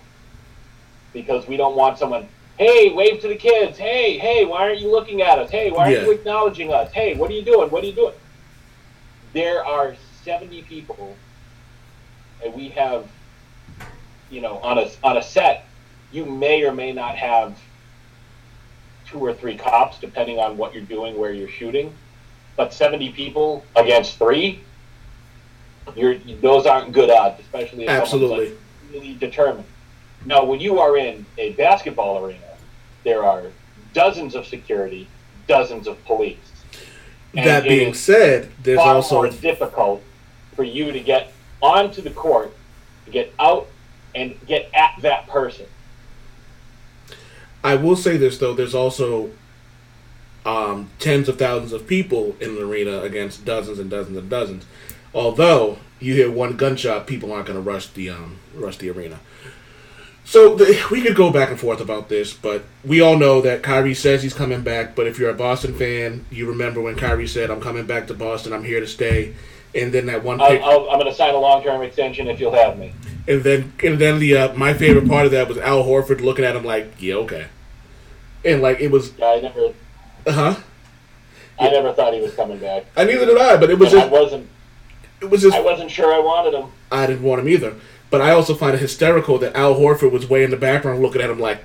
[1.14, 4.90] Because we don't want someone, hey, wave to the kids, hey, hey, why aren't you
[4.90, 5.52] looking at us?
[5.52, 6.06] Hey, why aren't Yeah.
[6.06, 6.90] you acknowledging us?
[6.94, 7.70] Hey, what are you doing?
[7.70, 8.14] What are you doing?
[9.34, 11.18] There are seventy people,
[12.46, 13.10] and we have,
[14.32, 15.66] you know, on a on a set,
[16.12, 17.60] you may or may not have
[19.06, 21.94] two or three cops, depending on what you're doing, where you're shooting.
[22.56, 24.62] But 70 people against three,
[25.96, 28.30] you're those aren't good odds, especially if Absolutely.
[28.30, 29.68] someone's like really determined.
[30.26, 32.40] Now, when you are in a basketball arena,
[33.04, 33.46] there are
[33.94, 35.08] dozens of security,
[35.48, 36.38] dozens of police.
[37.34, 40.04] And that being said, there's far also more difficult
[40.56, 42.54] for you to get onto the court,
[43.06, 43.68] to get out
[44.16, 45.66] and get at that person.
[47.64, 49.32] I will say this though: there's also
[50.46, 54.66] um, tens of thousands of people in the arena against dozens and dozens and dozens.
[55.14, 59.20] Although you hear one gunshot, people aren't going to rush the um, rush the arena.
[60.24, 63.64] So the, we could go back and forth about this, but we all know that
[63.64, 64.96] Kyrie says he's coming back.
[64.96, 68.14] But if you're a Boston fan, you remember when Kyrie said, "I'm coming back to
[68.14, 68.54] Boston.
[68.54, 69.34] I'm here to stay."
[69.74, 72.54] And then that one I'll, I'll, I'm going to sign a long-term extension if you'll
[72.54, 72.94] have me.
[73.28, 76.44] and then and then the uh, my favorite part of that was Al Horford looking
[76.44, 77.48] at him like, "Yeah, okay,"
[78.44, 79.74] and like it was, Yeah, I never,
[80.28, 80.56] uh huh.
[81.60, 82.86] I never thought he was coming back.
[82.98, 84.50] I neither did I, but it was And I just wasn't,
[85.22, 86.70] it was just I wasn't sure I wanted him.
[86.92, 87.76] I didn't want him either.
[88.10, 91.22] But I also find it hysterical that Al Horford was way in the background looking
[91.22, 91.64] at him like,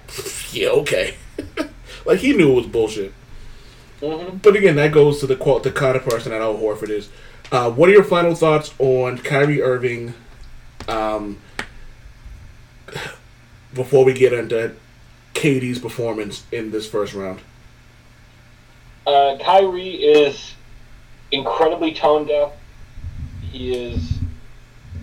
[0.53, 1.17] yeah, okay.
[2.07, 3.13] like he knew it was bullshit.
[4.01, 7.09] But again, that goes to the qual- the kind of person that Al Horford is.
[7.53, 10.15] Uh, what are your final thoughts on Kyrie Irving?
[10.89, 11.39] Um,
[13.75, 14.75] before we get into
[15.35, 17.41] KD's performance in this first round.
[19.07, 20.55] Uh, Kyrie is
[21.31, 22.53] incredibly tone deaf.
[23.43, 24.19] He is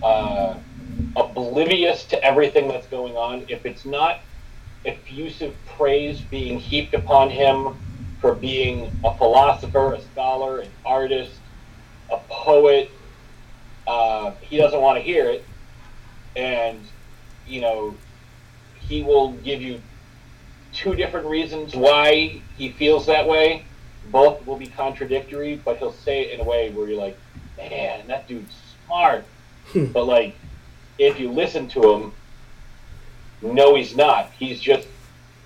[0.02, 0.56] uh,
[1.16, 3.46] oblivious to everything that's going on.
[3.48, 4.20] If it's not
[4.84, 7.74] effusive praise being heaped upon him
[8.20, 11.32] for being a philosopher, a scholar, an artist,
[12.10, 12.90] a poet,
[13.86, 15.44] uh, he doesn't want to hear it.
[16.36, 16.80] And,
[17.46, 17.94] you know,
[18.74, 19.80] he will give you
[20.72, 23.64] two different reasons why he feels that way.
[24.10, 27.18] Both will be contradictory, but he'll say it in a way where you're like,
[27.56, 28.54] man, that dude's
[28.86, 29.24] smart.
[29.74, 30.36] but like,
[30.98, 32.12] if you listen to him,
[33.40, 34.30] no, he's not.
[34.38, 34.88] He's just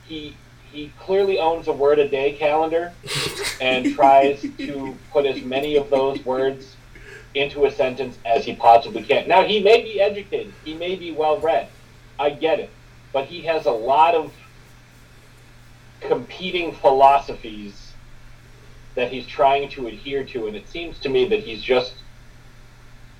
[0.04, 0.36] he
[0.72, 2.92] he clearly owns a word a day calendar
[3.60, 6.76] and tries to put as many of those words
[7.34, 9.28] into a sentence as he possibly can.
[9.28, 11.68] Now he may be educated, he may be well read.
[12.18, 12.70] I get it.
[13.12, 14.32] But he has a lot of
[16.00, 17.92] competing philosophies
[18.94, 21.94] that he's trying to adhere to, and it seems to me that he's just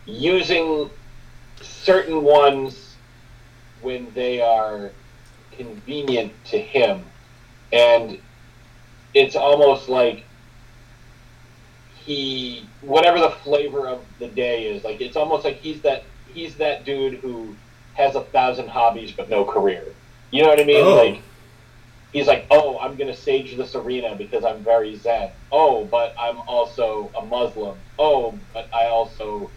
[0.07, 0.91] using
[1.61, 2.97] certain ones
[3.81, 4.91] when they are
[5.57, 7.05] convenient to him.
[7.73, 8.19] And
[9.15, 10.25] it's almost like
[12.05, 16.57] he whatever the flavor of the day is, like it's almost like he's that he's
[16.57, 17.55] that dude who
[17.95, 19.85] has a thousand hobbies but no career.
[20.31, 20.85] You know what I mean?
[20.85, 20.95] Oh.
[20.95, 21.23] Like
[22.13, 25.31] he's like, oh, I'm gonna sage this arena because I'm very zen.
[25.53, 27.77] Oh, but I'm also a Muslim.
[27.99, 29.51] Oh, but I also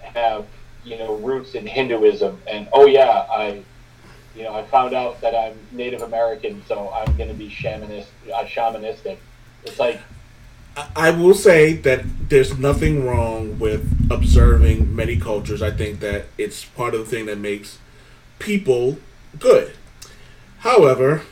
[0.00, 0.46] have
[0.84, 2.40] you know roots in Hinduism.
[2.46, 3.62] And oh yeah, I
[4.38, 8.44] you know I found out that I'm Native American, so I'm gonna be shamanist, uh,
[8.44, 9.18] shamanistic.
[9.64, 10.00] It's like
[10.94, 15.60] I will say that there's nothing wrong with observing many cultures.
[15.60, 17.78] I think that it's part of the thing that makes
[18.38, 18.98] people
[19.40, 19.72] good.
[20.58, 21.22] However,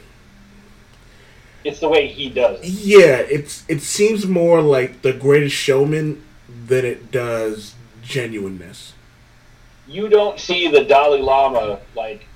[1.63, 2.61] it's the way he does.
[2.61, 2.67] it.
[2.67, 6.25] yeah, it's it seems more like the greatest showman
[6.67, 8.95] than it does genuineness.
[9.87, 12.27] you don't see the Dalai Lama like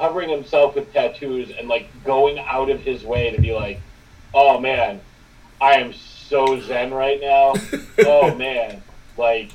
[0.00, 3.78] covering himself with tattoos and like going out of his way to be like,
[4.32, 4.98] oh man,
[5.60, 7.52] I am so zen right now.
[8.06, 8.82] oh man,
[9.18, 9.50] like,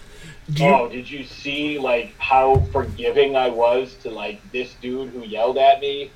[0.49, 5.23] you, oh, did you see like how forgiving I was to like this dude who
[5.23, 6.11] yelled at me?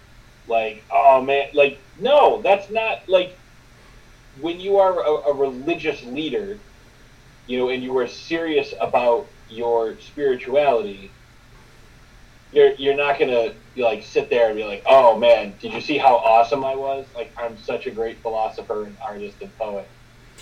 [0.47, 3.35] Like, oh man, like no, that's not like
[4.39, 6.59] when you are a, a religious leader,
[7.47, 11.09] you know, and you are serious about your spirituality,
[12.51, 15.97] you're you're not gonna like sit there and be like, oh man, did you see
[15.97, 17.05] how awesome I was?
[17.15, 19.87] Like I'm such a great philosopher and artist and poet.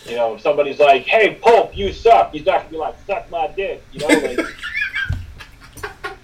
[0.06, 3.30] You know, if somebody's like, hey Pope, you suck, he's not gonna be like, suck
[3.30, 3.84] my dick.
[3.92, 4.40] You know, like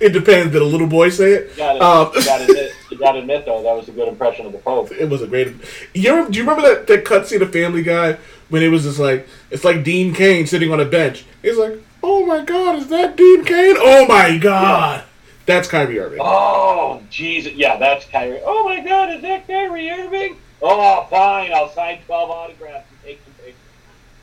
[0.00, 0.52] it depends.
[0.52, 1.50] Did a little boy say it?
[1.50, 4.46] you gotta, Um, you gotta admit, you gotta admit though, that was a good impression
[4.46, 4.90] of the Pope.
[4.92, 5.54] it was a great.
[5.94, 8.98] You ever, do you remember that that cutscene of Family Guy when it was just
[8.98, 11.24] like it's like Dean Cain sitting on a bench.
[11.42, 13.76] He's like, "Oh my God, is that Dean Cain?
[13.78, 15.04] Oh my God,
[15.46, 17.52] that's Kyrie Irving." Oh, Jesus.
[17.54, 18.40] Yeah, that's Kyrie.
[18.44, 20.36] Oh, my God, is that Kyrie Irving?
[20.60, 21.52] Oh, fine.
[21.52, 23.54] I'll sign 12 autographs and take some pictures.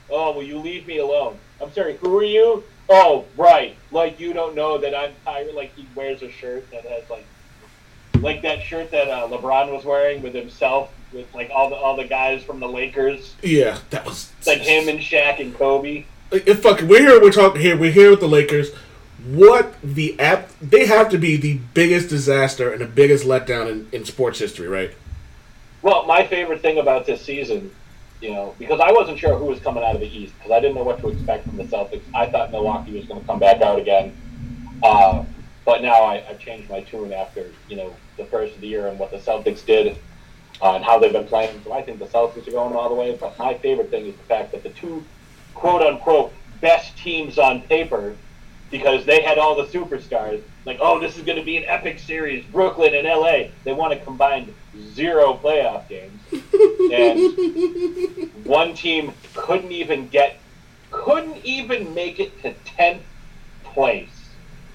[0.09, 1.37] Oh, will you leave me alone?
[1.61, 2.63] I'm sorry, who are you?
[2.89, 3.75] Oh, right.
[3.91, 5.51] Like, you don't know that I'm Kyrie.
[5.53, 7.25] Like, he wears a shirt that has, like,
[8.19, 11.95] like that shirt that uh, LeBron was wearing with himself, with, like, all the all
[11.95, 13.35] the guys from the Lakers.
[13.41, 16.05] Yeah, that was like him and Shaq and Kobe.
[16.31, 17.77] If fucking we're here, we're talking here.
[17.77, 18.73] We're here with the Lakers.
[19.25, 20.49] What the app?
[20.61, 24.69] They have to be the biggest disaster and the biggest letdown in, in sports history,
[24.69, 24.91] right?
[25.81, 27.69] Well, my favorite thing about this season,
[28.21, 30.61] you know, because I wasn't sure who was coming out of the East because I
[30.61, 32.03] didn't know what to expect from the Celtics.
[32.15, 34.15] I thought Milwaukee was going to come back out again,
[34.83, 35.25] uh,
[35.65, 38.87] but now I, I've changed my tune after you know the first of the year
[38.87, 39.97] and what the Celtics did
[40.61, 41.61] uh, and how they've been playing.
[41.65, 43.17] So I think the Celtics are going all the way.
[43.17, 45.03] But my favorite thing is the fact that the two
[45.53, 48.15] quote unquote best teams on paper
[48.69, 50.41] because they had all the superstars.
[50.65, 52.45] Like, oh, this is going to be an epic series.
[52.45, 53.49] Brooklyn and LA.
[53.63, 54.53] They want to combine
[54.93, 60.37] zero playoff games, and one team couldn't even get,
[60.91, 63.01] couldn't even make it to tenth
[63.63, 64.09] place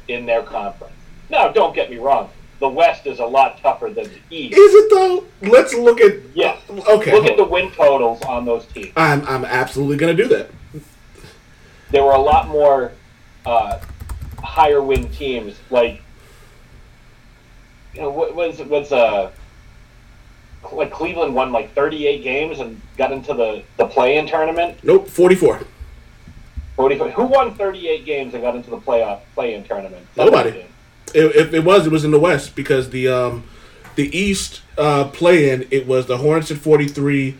[0.08, 0.92] in their conference.
[1.30, 2.30] Now, don't get me wrong.
[2.58, 4.56] The West is a lot tougher than the East.
[4.56, 5.24] Is it though?
[5.50, 6.14] Let's look at.
[6.34, 6.58] Yes.
[6.70, 7.12] Okay.
[7.12, 8.92] Look at the win totals on those teams.
[8.96, 10.50] I'm I'm absolutely gonna do that.
[11.90, 12.92] there were a lot more
[13.44, 13.78] uh,
[14.42, 16.02] higher win teams like
[17.94, 19.30] you know what was what's uh
[20.72, 24.78] like Cleveland won like 38 games and got into the the play-in tournament.
[24.82, 25.60] Nope, 44.
[26.76, 27.12] 45.
[27.12, 30.06] Who won 38 games and got into the playoff play-in tournament?
[30.16, 30.66] Nobody.
[31.16, 33.44] If it, it was, it was in the West because the um,
[33.94, 37.36] the East uh, play-in it was the Hornets at 43,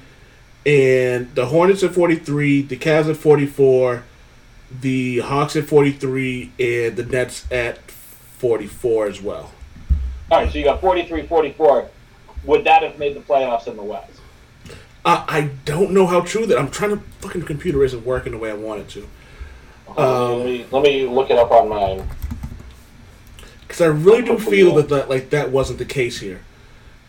[0.64, 4.02] and the Hornets at 43, the Cavs at 44,
[4.80, 9.52] the Hawks at 43, and the Nets at 44 as well.
[10.30, 11.90] All right, so you got 43, 44.
[12.44, 14.20] Would that have made the playoffs in the West?
[15.04, 16.58] Uh, I don't know how true that.
[16.58, 19.08] I'm trying to fucking computer isn't working the way I want it to.
[19.96, 22.08] Um, let, me, let me look it up on mine.
[23.66, 26.40] Because I really do feel that, that like that wasn't the case here.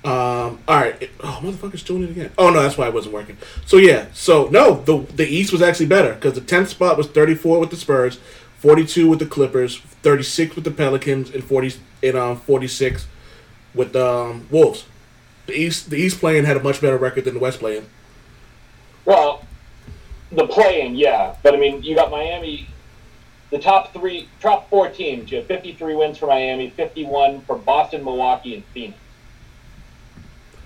[0.03, 1.01] Um, all right.
[1.01, 2.31] It- oh, motherfucker's doing it again.
[2.37, 3.37] Oh no, that's why it wasn't working.
[3.65, 4.07] So yeah.
[4.13, 7.59] So no, the the East was actually better because the tenth spot was thirty four
[7.59, 8.19] with the Spurs,
[8.57, 12.67] forty two with the Clippers, thirty six with the Pelicans, and forty and um forty
[12.67, 13.07] six
[13.73, 14.85] with the um, Wolves.
[15.45, 17.87] The East the East playing had a much better record than the West playing.
[19.05, 19.45] Well,
[20.31, 22.67] the play-in, yeah, but I mean, you got Miami.
[23.49, 25.31] The top three, top four teams.
[25.31, 28.97] You have 53 wins for Miami, 51 for Boston, Milwaukee, and Phoenix.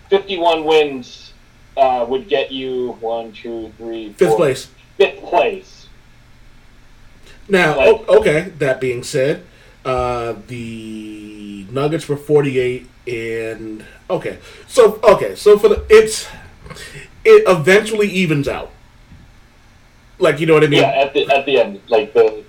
[0.09, 1.33] 51 wins
[1.77, 4.69] uh, would get you one, two, three, Fifth four- place.
[4.97, 5.87] Fifth place.
[7.47, 8.41] Now, Like- okay.
[8.59, 9.43] That being said,
[9.85, 14.37] uh, the Nuggets were forty-eight, and okay.
[14.67, 16.27] So okay, so for the it's
[17.25, 18.71] it eventually evens out.
[20.19, 20.81] Like you know what I mean?
[20.81, 22.43] Yeah, at the at the end, like the.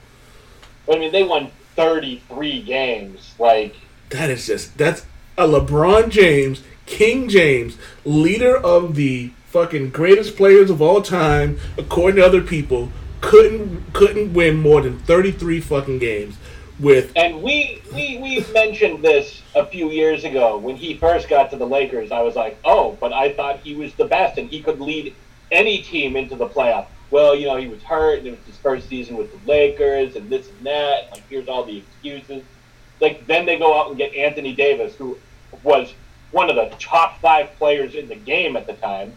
[0.93, 3.35] I mean, they won 33 games.
[3.39, 3.77] Like,
[4.11, 5.07] That is just that's
[5.39, 12.17] a LeBron James, King James, leader of the fucking greatest players of all time, according
[12.17, 12.91] to other people,
[13.21, 16.37] couldn't couldn't win more than thirty-three fucking games
[16.81, 21.51] with And we, we we mentioned this a few years ago when he first got
[21.51, 22.11] to the Lakers.
[22.11, 25.15] I was like, oh, but I thought he was the best and he could lead
[25.51, 26.87] any team into the playoff.
[27.13, 30.17] Well, you know, he was hurt and it was his first season with the Lakers
[30.17, 31.11] and this and that.
[31.13, 32.43] Like, here's all the excuses.
[33.01, 35.19] Like, then they go out and get Anthony Davis, who
[35.63, 35.93] was
[36.31, 39.13] one of the top five players in the game at the time.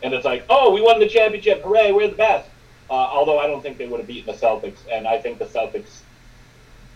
[0.00, 1.62] And it's like, oh, we won the championship.
[1.62, 2.48] Hooray, we're the best.
[2.88, 4.78] Uh, although I don't think they would have beaten the Celtics.
[4.90, 6.02] And I think the Celtics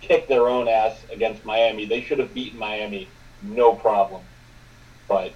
[0.02, 1.84] kicked their own ass against Miami.
[1.84, 3.08] They should have beaten Miami,
[3.42, 4.22] no problem.
[5.08, 5.32] But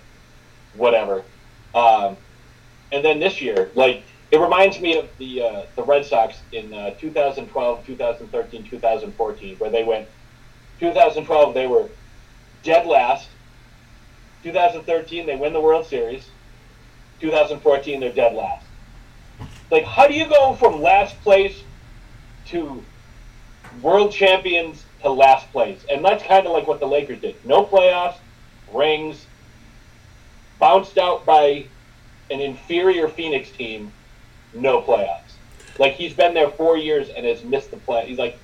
[0.76, 1.24] whatever.
[1.74, 2.16] Um,
[2.92, 6.72] and then this year, like it reminds me of the uh, the Red Sox in
[6.72, 10.08] uh, 2012, 2013, 2014, where they went.
[10.80, 11.88] 2012 they were
[12.62, 13.28] dead last.
[14.42, 16.28] 2013 they win the World Series.
[17.20, 18.66] 2014 they're dead last.
[19.70, 21.62] Like, how do you go from last place
[22.46, 22.82] to
[23.82, 25.84] world champions to last place.
[25.90, 27.44] And that's kind of like what the Lakers did.
[27.44, 28.16] No playoffs,
[28.72, 29.26] rings,
[30.58, 31.66] bounced out by
[32.30, 33.92] an inferior Phoenix team,
[34.56, 35.20] no playoffs.
[35.78, 38.06] Like he's been there four years and has missed the play.
[38.06, 38.38] He's like,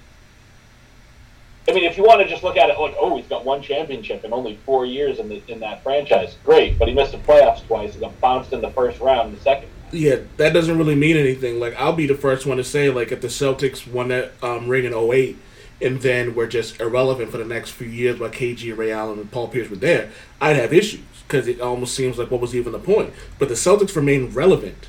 [1.69, 3.63] I mean, if you want to just look at it like, oh, he's got one
[3.63, 6.79] championship in only four years in the in that franchise, great.
[6.79, 7.95] But he missed the playoffs twice.
[7.95, 9.69] He got bounced in the first round, the second.
[9.93, 11.61] Yeah, that doesn't really mean anything.
[11.61, 14.69] Like I'll be the first one to say, like if the Celtics won that um,
[14.69, 15.39] ring in 08
[15.81, 19.31] and then were just irrelevant for the next few years while KG, Ray Allen, and
[19.31, 20.11] Paul Pierce were there,
[20.41, 23.13] I'd have issues because it almost seems like what was even the point.
[23.39, 24.89] But the Celtics remain relevant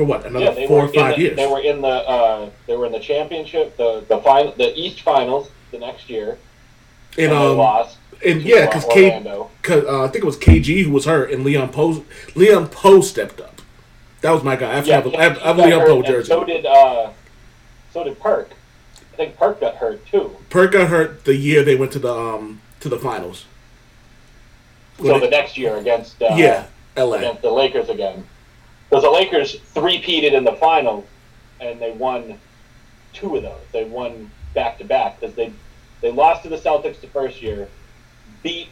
[0.00, 1.36] for what another Yeah, four or five the, years.
[1.36, 5.02] They were in the uh, they were in the championship, the the final, the East
[5.02, 6.38] Finals the next year,
[7.18, 7.98] and and they um, lost.
[8.24, 9.22] and yeah, because K,
[9.62, 12.02] cause, uh, I think it was KG who was hurt, and Leon Powe,
[12.34, 13.60] Leon Powe stepped up.
[14.22, 14.70] That was my guy.
[14.72, 16.28] I have, Yeah, have, have, have a Leon Powe jersey.
[16.28, 17.10] So did uh,
[17.92, 18.50] so did Perk.
[19.12, 20.34] I think Perk got hurt too.
[20.48, 23.44] Perk got hurt the year they went to the um to the finals.
[24.96, 27.16] So When the it- next year against uh, yeah, LA.
[27.16, 28.24] against the Lakers again.
[28.90, 31.06] Because the Lakers three-peated in the finals,
[31.60, 32.40] and they won
[33.12, 33.60] two of those.
[33.70, 35.52] They won back to back because they
[36.00, 37.68] they lost to the Celtics the first year,
[38.42, 38.68] beat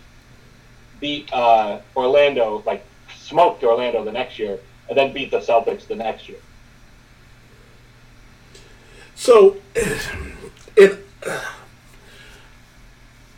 [0.98, 2.84] beat uh, Orlando like
[3.16, 4.58] smoked Orlando the next year,
[4.88, 6.38] and then beat the Celtics the next year.
[9.14, 9.56] So,
[10.76, 11.04] it.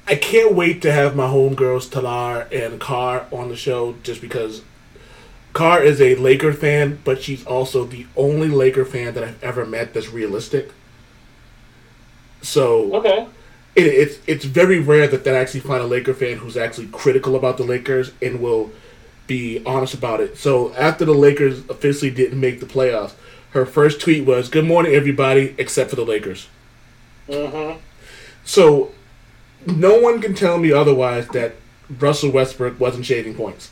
[0.07, 4.63] I can't wait to have my homegirls Talar and Carr on the show just because
[5.53, 9.67] Carr is a Laker fan, but she's also the only Laker fan that I've ever
[9.67, 10.71] met that's realistic.
[12.43, 13.27] So Okay.
[13.75, 16.87] it, it's it's very rare that that I actually find a Laker fan who's actually
[16.89, 18.71] critical about the Lakers and will
[19.27, 20.37] be honest about it.
[20.39, 23.13] So after the Lakers officially didn't make the playoffs,
[23.51, 26.49] her first tweet was, "Good morning, everybody, except for the Lakers."
[27.29, 27.79] Mm-hmm.
[28.45, 28.93] So,
[29.67, 31.55] no one can tell me otherwise that
[31.99, 33.71] Russell Westbrook wasn't shaving points.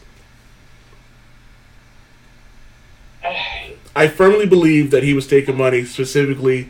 [3.25, 6.69] I firmly believe that he was taking money specifically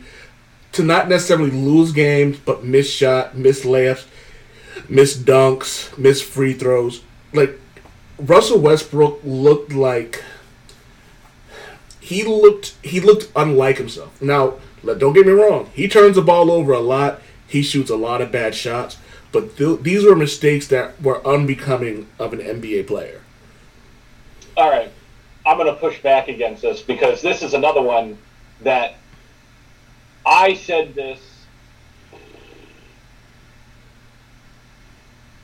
[0.71, 4.05] to not necessarily lose games, but miss shot, miss layups,
[4.87, 7.01] miss dunks, miss free throws.
[7.33, 7.59] Like
[8.17, 10.23] Russell Westbrook looked like
[11.99, 14.19] he looked he looked unlike himself.
[14.21, 17.21] Now, don't get me wrong, he turns the ball over a lot.
[17.47, 18.97] He shoots a lot of bad shots,
[19.31, 23.21] but th- these were mistakes that were unbecoming of an NBA player.
[24.55, 24.91] all right,
[25.49, 28.19] I'm going to push back against this because this is another one
[28.61, 28.93] that
[30.23, 31.19] I said this.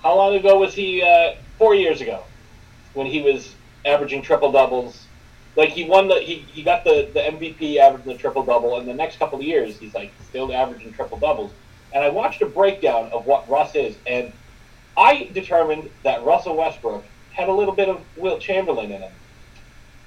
[0.03, 1.01] How long ago was he?
[1.01, 2.23] Uh, four years ago,
[2.93, 5.07] when he was averaging triple doubles.
[5.55, 8.87] Like he won the he, he got the, the MVP averaging the triple double, and
[8.87, 11.51] the next couple of years he's like still averaging triple doubles.
[11.93, 14.31] And I watched a breakdown of what Russ is, and
[14.95, 19.11] I determined that Russell Westbrook had a little bit of Wilt Chamberlain in him.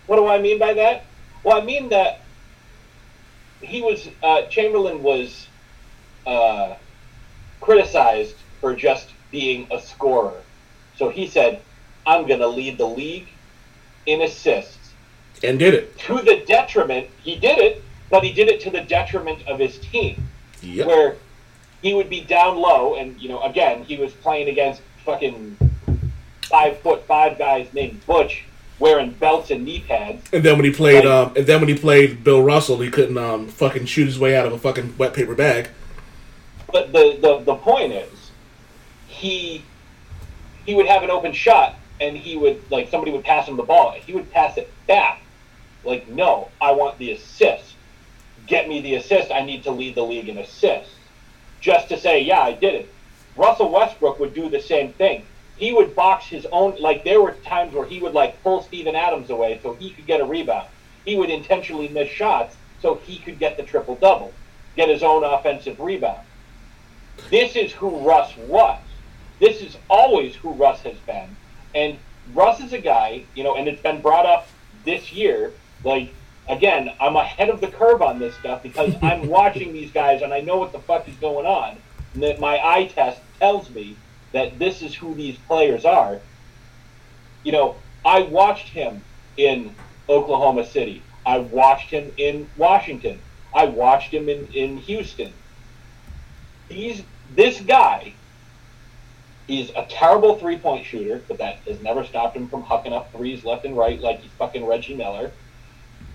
[0.09, 1.05] What do I mean by that?
[1.45, 2.21] Well, I mean that
[3.61, 5.47] he was uh, Chamberlain was
[6.27, 6.77] uh,
[7.61, 10.41] criticized for just being a scorer.
[10.97, 11.61] So he said,
[12.07, 13.29] "I'm going to lead the league
[14.07, 14.95] in assists."
[15.45, 15.99] And did it.
[16.01, 19.79] To the detriment, he did it, but he did it to the detriment of his
[19.79, 20.27] team
[20.63, 20.87] Yep.
[20.87, 21.17] where
[21.83, 25.59] he would be down low, and you know, again, he was playing against fucking
[26.45, 28.45] five foot five guys named Butch
[28.79, 30.23] wearing belts and knee pads.
[30.33, 31.07] And then when he played, Right.
[31.07, 34.37] um, and then when he played Bill Russell, he couldn't um, fucking shoot his way
[34.37, 35.69] out of a fucking wet paper bag.
[36.71, 38.31] But the, the the point is,
[39.07, 39.65] he
[40.67, 43.63] he would have an open shot, and he would like somebody would pass him the
[43.63, 45.21] ball, and he would pass it back.
[45.85, 47.75] Like, no, I want the assist.
[48.47, 49.31] Get me the assist.
[49.31, 50.93] I need to lead the league in assists.
[51.61, 52.89] Just to say, yeah, I did it.
[53.37, 55.25] Russell Westbrook would do the same thing.
[55.59, 56.77] He would box his own.
[56.81, 60.07] Like there were times where he would like pull Steven Adams away so he could
[60.07, 60.69] get a rebound.
[61.05, 64.33] He would intentionally miss shots so he could get the triple double,
[64.77, 66.21] get his own offensive rebound.
[67.31, 68.81] This is who Russ was.
[69.41, 71.37] This is always who Russ has been.
[71.75, 71.99] And
[72.35, 74.49] Russ is a guy, you know, and it's been brought up
[74.85, 75.53] this year.
[75.83, 76.13] Like,
[76.49, 80.33] again, I'm ahead of the curve on this stuff because I'm watching these guys and
[80.33, 81.77] I know what the fuck is going on.
[82.15, 83.97] And that my eye test tells me
[84.33, 86.21] that this is who these players are.
[87.45, 89.03] You know, I watched him
[89.37, 89.75] in
[90.09, 91.03] Oklahoma City.
[91.25, 93.21] I watched him in Washington.
[93.55, 95.33] I watched him in, in Houston.
[96.69, 97.03] He's
[97.35, 98.15] this guy
[99.49, 103.11] He's a terrible three point shooter, but that has never stopped him from hucking up
[103.13, 105.33] threes left and right like he's fucking Reggie Miller.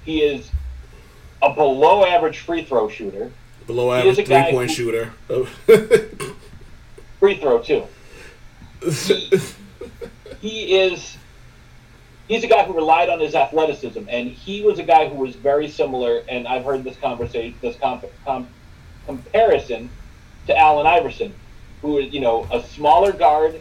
[0.05, 0.51] He is
[1.41, 3.31] a below average free throw shooter.
[3.65, 5.13] Below average three point who- shooter.
[7.19, 7.87] Free throw, too.
[10.41, 11.17] He, is.
[12.27, 15.35] He's a guy who relied on his athleticism, and he was a guy who was
[15.35, 16.23] very similar.
[16.27, 18.47] And I've heard this conversation, this comp, com,
[19.05, 19.89] comparison
[20.47, 21.33] to Allen Iverson,
[21.81, 23.59] who is, you know, a smaller guard.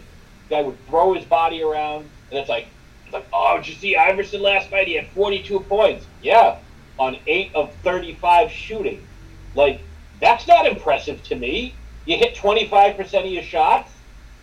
[0.51, 2.66] Guy would throw his body around, and it's like,
[3.05, 4.89] it's like, oh, did you see Iverson last night?
[4.89, 6.07] He had 42 points.
[6.23, 6.59] Yeah,
[6.99, 9.07] on eight of 35 shooting.
[9.55, 9.81] Like,
[10.20, 11.74] that's not impressive to me.
[12.07, 13.90] You hit 25% of your shots,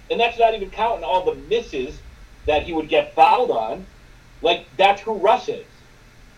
[0.10, 2.00] and that's not even counting all the misses
[2.48, 3.86] that he would get fouled on.
[4.42, 5.66] Like, that's who Russ is.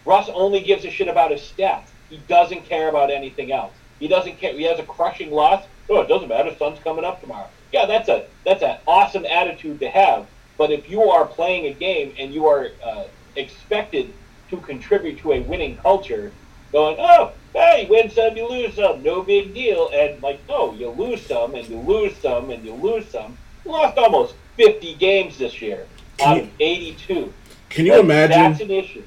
[0.05, 1.89] Russ only gives a shit about his stats.
[2.09, 3.73] He doesn't care about anything else.
[3.99, 4.53] He doesn't care.
[4.53, 5.63] He has a crushing loss.
[5.89, 6.53] Oh, it doesn't matter.
[6.57, 7.49] Sun's coming up tomorrow.
[7.71, 10.25] Yeah, that's a that's an awesome attitude to have.
[10.57, 14.13] But if you are playing a game and you are uh, expected
[14.49, 16.31] to contribute to a winning culture,
[16.71, 19.89] going, oh, hey, win some, you lose some, no big deal.
[19.93, 23.37] And like, no, you lose some, and you lose some, and you lose some.
[23.71, 25.87] Lost almost 50 games this year
[26.23, 27.33] out of 82.
[27.69, 28.37] Can you Like, imagine?
[28.51, 29.03] That's an issue.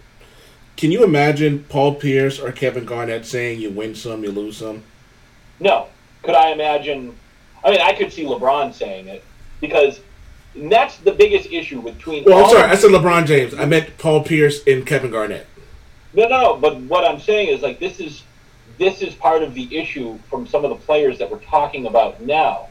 [0.76, 4.82] Can you imagine Paul Pierce or Kevin Garnett saying you win some, you lose some?
[5.60, 5.88] No.
[6.22, 7.14] Could I imagine?
[7.62, 9.22] I mean, I could see LeBron saying it
[9.60, 10.00] because
[10.56, 12.24] that's the biggest issue between.
[12.24, 13.54] Well, I'm sorry, I said LeBron James.
[13.54, 15.46] I meant Paul Pierce and Kevin Garnett.
[16.14, 16.56] No, no.
[16.56, 18.22] But what I'm saying is like this is
[18.78, 22.22] this is part of the issue from some of the players that we're talking about
[22.22, 22.68] now.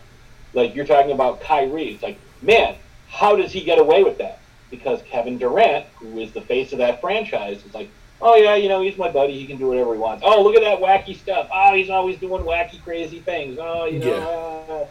[0.53, 1.93] Like you're talking about Kyrie.
[1.93, 2.75] It's like, man,
[3.09, 4.39] how does he get away with that?
[4.69, 7.89] Because Kevin Durant, who is the face of that franchise, is like,
[8.21, 9.39] oh yeah, you know, he's my buddy.
[9.39, 10.23] He can do whatever he wants.
[10.25, 11.49] Oh, look at that wacky stuff.
[11.53, 13.57] Oh, he's always doing wacky, crazy things.
[13.59, 14.87] Oh, you know, uh,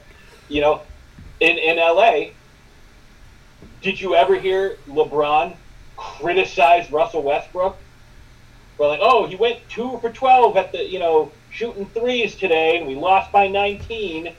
[0.48, 0.82] you know,
[1.40, 2.30] in in LA.
[3.80, 5.56] Did you ever hear LeBron
[5.97, 7.76] criticize Russell Westbrook?
[8.78, 12.78] We're like, oh, he went two for twelve at the, you know, shooting threes today,
[12.78, 14.34] and we lost by nineteen.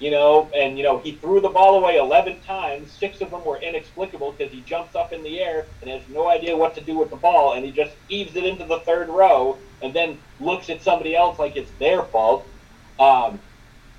[0.00, 2.90] You know, and you know he threw the ball away 11 times.
[2.90, 6.28] Six of them were inexplicable because he jumps up in the air and has no
[6.28, 9.08] idea what to do with the ball, and he just heaves it into the third
[9.08, 12.46] row, and then looks at somebody else like it's their fault.
[12.98, 13.38] Um,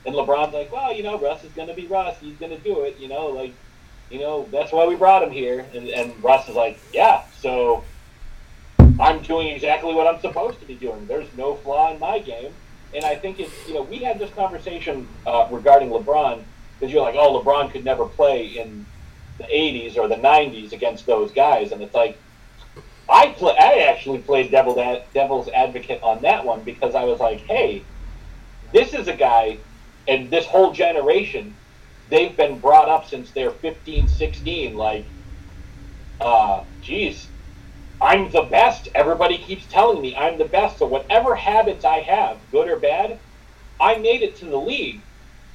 [0.06, 2.18] and LeBron's like, well, you know, Russ is going to be Russ.
[2.20, 2.98] He's going to do it.
[3.00, 3.54] You know, like,
[4.10, 5.66] you know, that's why we brought him here.
[5.74, 7.84] And, and Russ is like, yeah, so
[9.00, 11.06] I'm doing exactly what I'm supposed to be doing.
[11.06, 12.52] There's no flaw in my game.
[12.94, 16.44] And I think it's, you know, we had this conversation uh, regarding LeBron
[16.80, 18.86] because you're like, oh, LeBron could never play in
[19.38, 21.72] the 80s or the 90s against those guys.
[21.72, 22.18] And it's like,
[23.10, 24.76] I play, I actually played devil,
[25.14, 27.84] devil's advocate on that one because I was like, hey,
[28.74, 29.58] this is a guy
[30.08, 31.56] and this whole generation,
[32.10, 34.76] they've been brought up since they're 15, 16.
[34.76, 35.06] Like,
[36.20, 37.28] uh, geez,
[38.02, 38.90] I'm the best.
[38.96, 40.80] Everybody keeps telling me I'm the best.
[40.80, 43.20] So whatever habits I have, good or bad,
[43.80, 45.02] I made it to the league.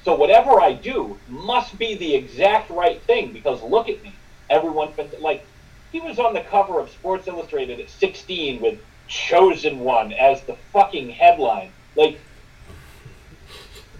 [0.05, 4.13] So whatever I do must be the exact right thing because look at me.
[4.49, 5.45] Everyone's like,
[5.91, 8.79] he was on the cover of Sports Illustrated at 16 with
[9.09, 11.71] "Chosen One" as the fucking headline.
[11.97, 12.19] Like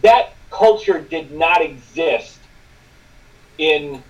[0.03, 2.39] that culture did not exist
[3.57, 4.01] in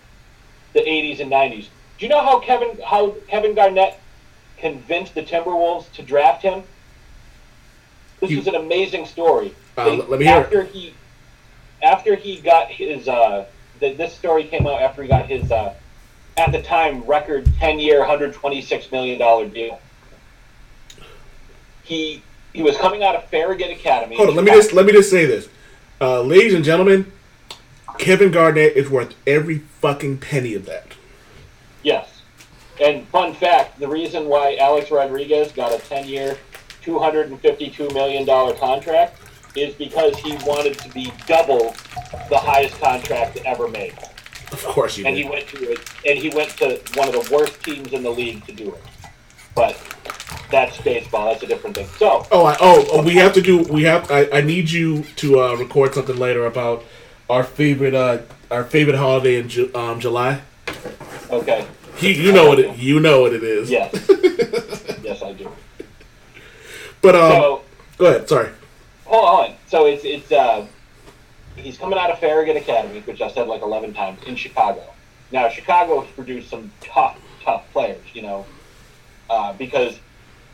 [0.74, 1.68] the 80s and 90s.
[1.98, 4.00] Do you know how Kevin how Kevin Garnett
[4.58, 6.64] convinced the Timberwolves to draft him?
[8.20, 9.54] This You- is an amazing story.
[9.78, 10.94] Uh, They- let me hear after he
[11.84, 13.46] after he got his uh,
[13.80, 15.74] the, this story came out after he got his uh,
[16.36, 19.80] at the time record 10 year 126 million dollar deal.
[21.84, 22.24] He
[22.54, 24.16] he was coming out of Farragut Academy.
[24.18, 25.48] Hold on, let me just let me just say this,
[26.02, 27.12] uh, ladies and gentlemen.
[27.98, 30.94] Kevin Garnett is worth every fucking penny of that.
[31.82, 32.17] Yes.
[32.82, 36.38] And fun fact, the reason why Alex Rodriguez got a 10-year,
[36.84, 38.26] $252 million
[38.58, 39.18] contract
[39.56, 41.76] is because he wanted to be double
[42.30, 43.94] the highest contract ever made.
[44.52, 45.26] Of course you And did.
[45.26, 48.10] he went to it, and he went to one of the worst teams in the
[48.12, 48.84] league to do it.
[49.56, 49.76] But
[50.52, 51.32] that's baseball.
[51.32, 51.88] That's a different thing.
[51.98, 53.64] So, Oh, I, oh, oh, we have to do.
[53.64, 54.10] We have.
[54.12, 56.86] I, I need you to uh, record something later about
[57.30, 57.96] our favorite.
[57.96, 58.20] Uh,
[58.52, 60.42] our favorite holiday in Ju- um, July.
[61.32, 61.66] okay.
[62.00, 62.78] You, you know what it.
[62.78, 63.70] You know what it is.
[63.70, 63.92] Yes.
[65.04, 65.52] yes, I do.
[67.02, 67.62] But um, So,
[67.98, 68.30] go ahead.
[68.30, 68.50] Sorry.
[69.06, 69.56] hold on.
[69.68, 70.66] So it's it's uh,
[71.56, 74.84] he's coming out of Farragut Academy, which I said like eleven times in Chicago.
[75.32, 78.46] Now Chicago has produced some tough, tough players, you know,
[79.30, 80.00] uh, because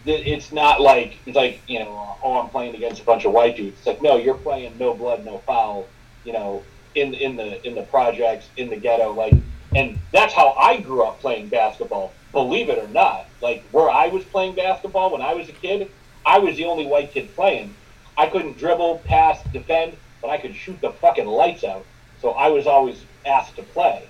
[0.06, 3.34] th- it's not like it's like you know, oh, I'm playing against a bunch of
[3.34, 3.78] white dudes.
[3.80, 5.88] It's like no, you're playing no blood, no foul,
[6.24, 6.64] you know,
[6.96, 9.34] in in the in the projects, in the ghetto, like,
[9.76, 12.14] and that's how I grew up playing basketball.
[12.32, 15.90] Believe it or not, like where I was playing basketball when I was a kid,
[16.26, 17.76] I was the only white kid playing.
[18.18, 21.86] I couldn't dribble, pass, defend, but I could shoot the fucking lights out.
[22.22, 24.08] So I was always asked to play.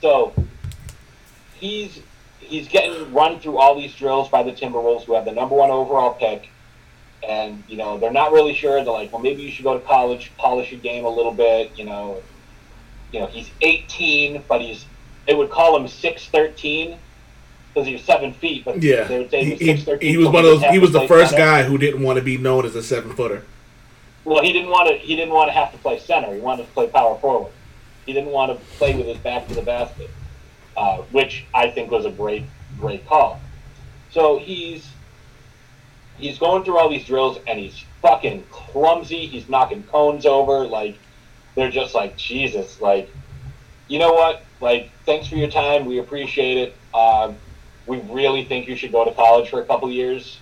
[0.00, 0.32] So
[1.54, 2.00] he's
[2.40, 5.70] he's getting run through all these drills by the Timberwolves, who have the number one
[5.70, 6.48] overall pick,
[7.26, 8.82] and you know they're not really sure.
[8.82, 11.76] They're like, well, maybe you should go to college, polish your game a little bit.
[11.78, 12.22] You know,
[13.12, 14.84] you know he's 18, but he's
[15.26, 16.98] they would call him 6'13
[17.72, 18.64] because he was seven feet.
[18.64, 20.02] But Yeah, they would say he, he was he, 6'13.
[20.02, 20.62] he was one of those.
[20.64, 21.44] He was the first center.
[21.44, 23.44] guy who didn't want to be known as a seven footer.
[24.24, 24.96] Well, he didn't want to.
[24.96, 26.34] He didn't want to have to play center.
[26.34, 27.52] He wanted to play power forward.
[28.06, 30.10] He didn't want to play with his back to the basket,
[30.76, 32.44] uh, which I think was a great,
[32.78, 33.40] great call.
[34.10, 34.88] So he's
[36.18, 39.26] he's going through all these drills and he's fucking clumsy.
[39.26, 40.66] He's knocking cones over.
[40.66, 40.98] Like
[41.54, 42.80] they're just like Jesus.
[42.80, 43.10] Like
[43.88, 44.42] you know what?
[44.60, 45.86] Like thanks for your time.
[45.86, 46.76] We appreciate it.
[46.94, 47.36] Um,
[47.86, 50.38] we really think you should go to college for a couple years.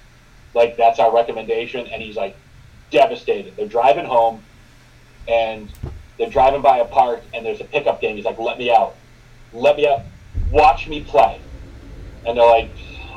[0.55, 1.87] Like that's our recommendation.
[1.87, 2.37] And he's like
[2.91, 3.57] devastated.
[3.57, 4.43] They're driving home,
[5.29, 5.73] and
[6.19, 8.17] they're driving by a park, and there's a pickup game.
[8.17, 8.95] He's like, "Let me out,
[9.53, 10.03] let me out,
[10.51, 11.41] watch me play."
[12.27, 12.71] And they're like,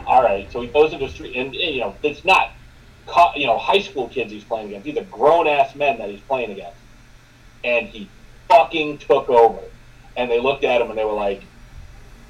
[0.06, 2.52] "All right." So he goes into the street, and, and, you know, it's not,
[3.36, 4.86] you know, high school kids he's playing against.
[4.86, 6.78] These are grown ass men that he's playing against,
[7.64, 8.08] and he
[8.50, 9.60] fucking took over.
[10.16, 11.42] And they looked at him, and they were like,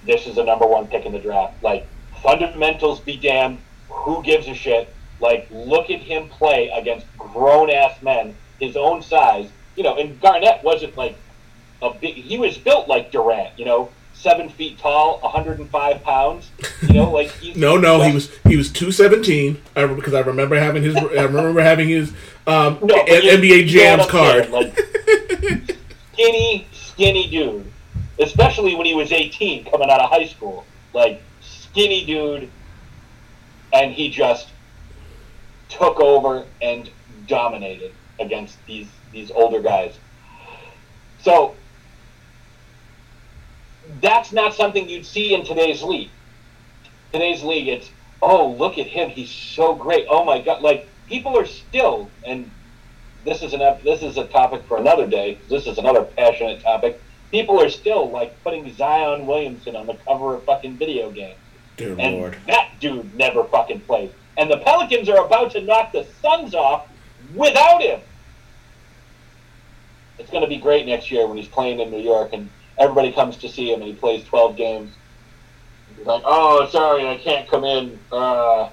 [0.06, 1.88] "This is the number one pick in the draft." Like
[2.22, 3.60] fundamentals be damned.
[3.90, 4.94] Who gives a shit?
[5.20, 9.50] Like, look at him play against grown ass men his own size.
[9.76, 11.16] You know, and Garnett wasn't like
[11.82, 12.16] a big.
[12.16, 13.58] He was built like Durant.
[13.58, 16.50] You know, seven feet tall, 105 pounds.
[16.82, 19.62] You know, like No, no, he was he was two seventeen.
[19.76, 20.96] I because I remember having his.
[20.96, 22.10] I remember having his
[22.48, 23.32] um, No, but N- you-
[23.62, 24.50] NBA Jams card.
[24.50, 24.78] Like,
[26.24, 27.66] skinny, skinny dude.
[28.20, 30.66] Especially when he was 18, coming out of high school.
[30.94, 32.50] Like, skinny dude.
[33.74, 34.50] And he just
[35.70, 36.90] took over and
[37.28, 39.98] dominated against these, these older guys.
[41.22, 41.56] So
[44.00, 46.12] that's not something you'd see in today's league.
[47.12, 47.90] Today's league, it's
[48.22, 50.06] oh look at him, he's so great.
[50.10, 52.50] Oh my god, like people are still, and
[53.26, 55.38] this is an ep- this is a topic for another day.
[55.50, 57.02] This is another passionate topic.
[57.32, 61.40] People are still like putting Zion Williamson on the cover of fucking video games,
[61.78, 62.38] Dear and Lord.
[62.48, 64.14] that dude never fucking played.
[64.38, 66.88] And the Pelicans are about to knock the Suns off
[67.34, 68.02] without him.
[70.20, 73.12] It's going to be great next year when he's playing in New York and everybody
[73.12, 74.92] comes to see him and he plays 12 games.
[75.98, 78.00] He's like, oh, sorry, I can't come in.
[78.12, 78.70] Uh,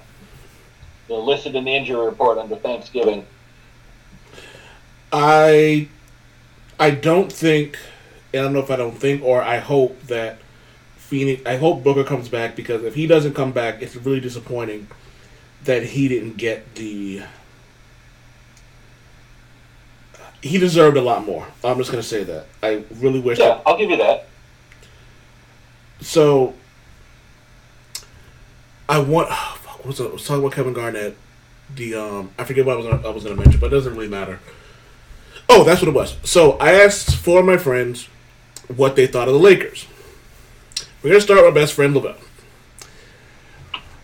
[1.07, 3.25] they're listed in the injury report under Thanksgiving.
[5.13, 5.87] I
[6.79, 7.77] I don't think
[8.33, 10.37] and I don't know if I don't think or I hope that
[10.97, 14.87] Phoenix I hope Booker comes back because if he doesn't come back it's really disappointing
[15.63, 17.21] that he didn't get the
[20.41, 21.45] he deserved a lot more.
[21.63, 22.47] I'm just gonna say that.
[22.63, 24.27] I really wish Yeah, that I'll give you that.
[25.99, 26.55] so
[28.89, 30.01] I want oh, fuck, what was?
[30.01, 31.15] I was talking about Kevin Garnett.
[31.75, 33.93] The um I forget what I was gonna, I was gonna mention, but it doesn't
[33.93, 34.39] really matter.
[35.53, 36.15] Oh, that's what it was.
[36.23, 38.07] So I asked four of my friends
[38.73, 39.85] what they thought of the Lakers.
[41.03, 42.15] We're gonna start with my best friend Lavelle.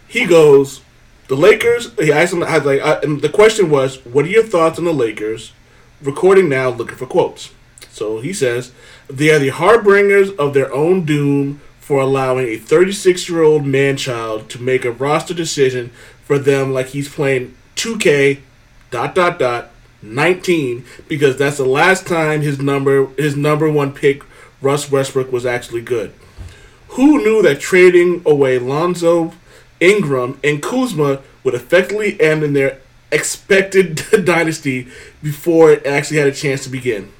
[0.09, 0.81] He goes,
[1.29, 1.93] the Lakers.
[1.97, 4.83] He asked him, I like, I, and the question was, "What are your thoughts on
[4.83, 5.53] the Lakers?"
[6.01, 7.51] Recording now, looking for quotes.
[7.91, 8.71] So he says,
[9.09, 14.83] "They are the harbingers of their own doom for allowing a 36-year-old man-child to make
[14.83, 15.91] a roster decision
[16.25, 18.39] for them, like he's playing 2K,
[18.91, 19.71] dot dot dot,
[20.01, 24.23] 19, because that's the last time his number, his number one pick,
[24.61, 26.13] Russ Westbrook, was actually good."
[26.89, 29.33] Who knew that trading away Lonzo,
[29.79, 32.79] Ingram, and Kuzma would effectively end in their
[33.11, 34.87] expected dynasty
[35.21, 37.11] before it actually had a chance to begin?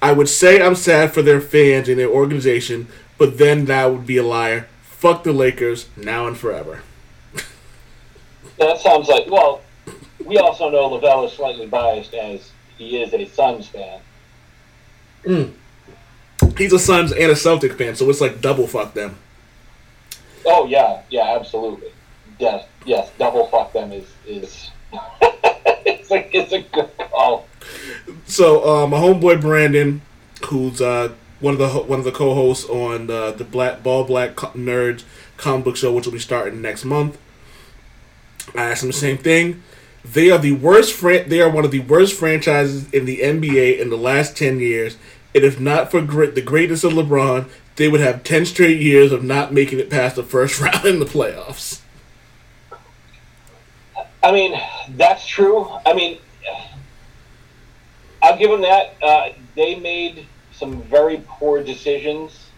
[0.00, 2.86] I would say I'm sad for their fans and their organization,
[3.18, 4.68] but then that would be a liar.
[4.82, 6.82] Fuck the Lakers now and forever.
[8.58, 9.60] That sounds like, well,
[10.24, 14.00] we also know Lavelle is slightly biased as he is a Suns fan.
[16.56, 19.16] He's a Suns and a Celtic fan, so it's like double fuck them.
[20.44, 21.90] Oh, yeah, yeah, absolutely.
[22.38, 24.70] Yes, yes, double fuck them is, is
[25.22, 27.46] it's, a, it's a good call.
[28.26, 30.02] So uh, my homeboy Brandon,
[30.46, 34.36] who's uh, one of the one of the co-hosts on uh, the Black Ball Black
[34.36, 35.04] Nerds
[35.36, 37.18] comic book show, which will be starting next month.
[38.54, 39.62] I asked him the same thing.
[40.12, 40.92] They are the worst.
[40.94, 44.60] Fran- they are one of the worst franchises in the NBA in the last ten
[44.60, 44.96] years.
[45.34, 49.24] And if not for the greatness of LeBron, they would have ten straight years of
[49.24, 51.80] not making it past the first round in the playoffs.
[54.22, 54.60] I mean,
[54.90, 55.68] that's true.
[55.84, 56.18] I mean,
[58.22, 58.94] I'll give them that.
[59.02, 62.48] Uh, they made some very poor decisions,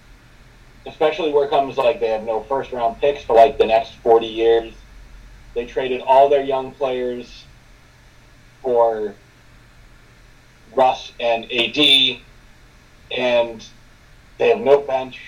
[0.86, 3.94] especially where it comes like they have no first round picks for like the next
[3.96, 4.72] 40 years.
[5.59, 7.44] They traded all their young players
[8.62, 9.12] for
[10.72, 12.20] Russ and AD,
[13.10, 13.66] and
[14.39, 15.18] they have no bench.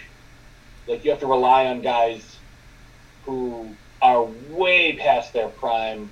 [0.86, 2.36] Like, you have to rely on guys
[3.24, 6.08] who are way past their prime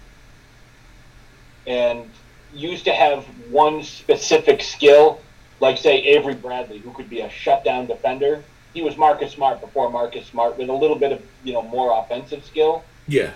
[1.69, 2.05] and
[2.53, 5.21] used to have one specific skill,
[5.61, 8.43] like say Avery Bradley, who could be a shutdown defender.
[8.75, 12.03] He was Marcus Smart before Marcus Smart with a little bit of you know more
[12.03, 12.83] offensive skill.
[13.07, 13.31] Yeah.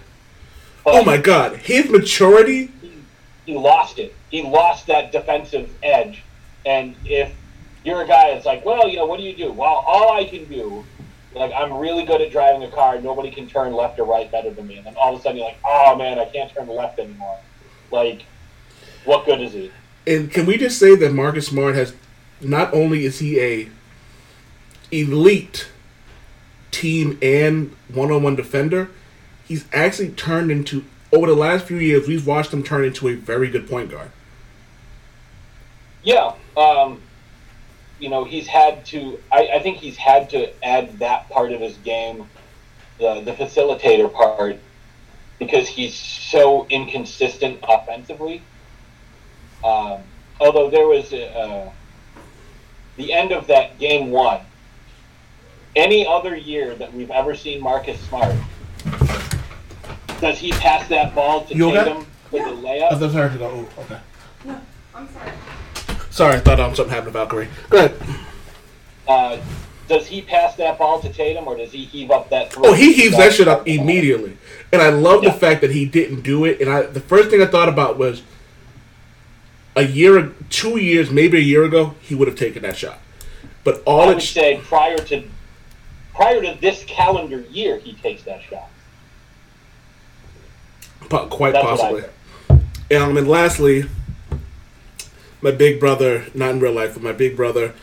[0.85, 2.71] But Oh my God, his maturity.
[2.81, 2.93] He,
[3.47, 4.15] he lost it.
[4.31, 6.23] He lost that defensive edge.
[6.65, 7.33] And if
[7.85, 9.53] you're a guy that's like, well, you know, what do you do?
[9.53, 10.85] Well, all I can do,
[11.35, 13.01] like, I'm really good at driving a car.
[13.01, 14.77] Nobody can turn left or right better than me.
[14.77, 17.39] And then all of a sudden you're like, oh man, I can't turn left anymore.
[17.91, 18.25] Like,
[19.05, 19.71] what good is he?
[20.07, 21.95] And can we just say that Marcus Smart has
[22.41, 23.69] not only is he a
[24.91, 25.69] elite
[26.71, 28.91] team and one-on-one defender,
[29.47, 33.15] he's actually turned into over the last few years we've watched him turn into a
[33.15, 34.11] very good point guard.
[36.03, 37.01] Yeah, um,
[38.01, 39.21] you know, he's had to.
[39.31, 42.29] I, I think he's had to add that part of his game,
[42.99, 44.59] the the facilitator part,
[45.39, 48.43] because he's so inconsistent offensively.
[49.63, 50.01] Um,
[50.41, 51.71] although there was a, uh,
[52.97, 54.41] the end of that game one.
[55.75, 58.35] Any other year that we've ever seen Marcus Smart,
[60.23, 61.85] does he pass that ball to You okay?
[61.85, 62.99] Tatum for the layup?
[62.99, 63.67] thought sorry to go.
[63.77, 63.99] Oh, okay.
[64.45, 64.61] No,
[64.95, 65.33] I'm sorry.
[66.11, 67.49] Sorry, I thought um, something happened to Valkyrie.
[67.69, 68.01] Go ahead.
[69.09, 69.39] Uh,
[69.89, 72.53] does he pass that ball to Tatum, or does he heave up that?
[72.53, 74.39] Three Oh, he heaves that shit up immediately,
[74.73, 75.33] and I love Yeah.
[75.33, 76.61] the fact that he didn't do it.
[76.61, 78.23] And I, the first thing I thought about was,
[79.75, 83.01] a year, two years, maybe a year ago, he would have taken that shot.
[83.65, 85.25] But all I it would say prior to
[86.15, 88.69] prior to this calendar year, he takes that shot.
[91.09, 92.05] Po- quite That's possibly.
[92.95, 93.85] Um, and lastly,
[95.41, 97.75] my big brother, not in real life, but my big brother,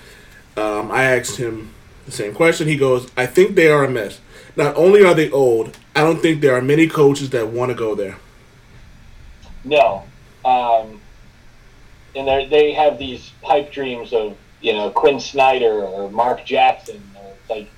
[0.56, 1.74] um, I asked him
[2.06, 2.68] the same question.
[2.68, 4.20] He goes, I think they are a mess.
[4.56, 7.76] Not only are they old, I don't think there are many coaches that want to
[7.76, 8.18] go there.
[9.64, 10.04] No.
[10.46, 11.02] Um,
[12.16, 17.02] and they they have these pipe dreams of you know Quin Snyder or Mark Jackson.
[17.16, 17.70] Or like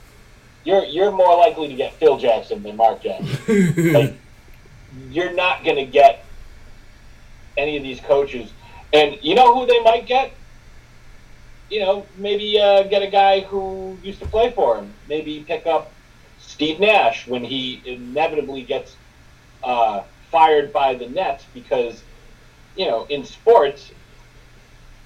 [0.63, 3.93] you're you're more likely to get Phil Jackson than Mark Jackson.
[3.93, 4.17] like
[4.93, 6.25] you're not going to get
[7.57, 8.51] any of these coaches.
[8.93, 10.33] And you know who they might get?
[11.69, 14.93] You know, maybe uh, get a guy who used to play for him.
[15.07, 15.93] Maybe pick up
[16.37, 18.97] Steve Nash when he inevitably gets
[19.63, 22.03] uh, fired by the Nets because,
[22.75, 23.91] you know, in sports,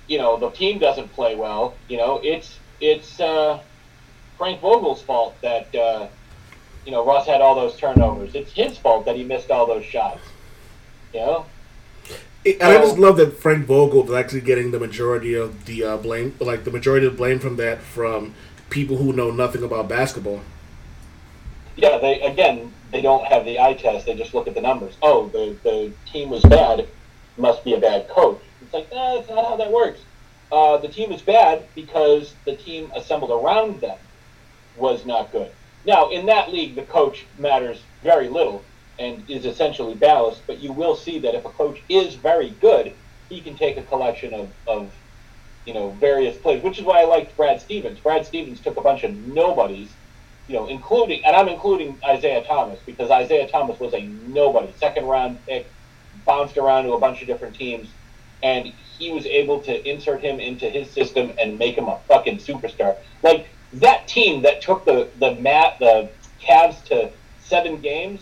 [0.08, 1.78] you know, the team doesn't play well.
[1.88, 3.62] You know, it's it's uh,
[4.38, 6.08] Frank Vogel's fault that uh,
[6.86, 8.36] you know Russ had all those turnovers.
[8.36, 10.22] It's his fault that he missed all those shots.
[11.14, 11.46] You know,
[12.46, 15.98] And I just love that Frank Vogel is actually getting the majority of the uh,
[15.98, 18.36] blame, like the majority of the blame from that from
[18.70, 20.42] people who know nothing about basketball.
[21.76, 21.98] yeah.
[21.98, 24.06] They again, they don't have the eye test.
[24.06, 24.98] They just look at the numbers.
[25.02, 26.88] Oh, the the team was bad.
[27.38, 28.42] Must be a bad coach.
[28.62, 30.02] It's like nah, that's not how that works.
[30.52, 33.98] Uh, the team is bad because the team assembled around them
[34.78, 35.52] was not good.
[35.86, 38.66] Now, in that league, the coach matters very little
[38.98, 42.94] and is essentially ballast, but you will see that if a coach is very good,
[43.30, 44.92] he can take a collection of, of
[45.66, 48.00] you know, various plays, which is why I liked Brad Stevens.
[48.00, 49.90] Brad Stevens took a bunch of nobodies,
[50.48, 55.06] you know, including, and I'm including Isaiah Thomas because Isaiah Thomas was a nobody, second
[55.06, 55.68] round pick,
[56.26, 57.90] bounced around to a bunch of different teams,
[58.42, 58.66] and
[58.98, 62.96] he was able to insert him into his system and make him a fucking superstar.
[63.24, 66.10] Like that team that took the the mat the
[66.42, 67.12] Cavs to
[67.44, 68.22] seven games,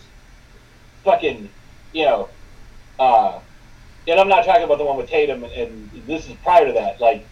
[1.02, 1.48] fucking,
[1.92, 2.28] you know,
[2.98, 3.38] uh,
[4.06, 6.72] and I'm not talking about the one with Tatum, and, and this is prior to
[6.72, 7.00] that.
[7.00, 7.26] Like,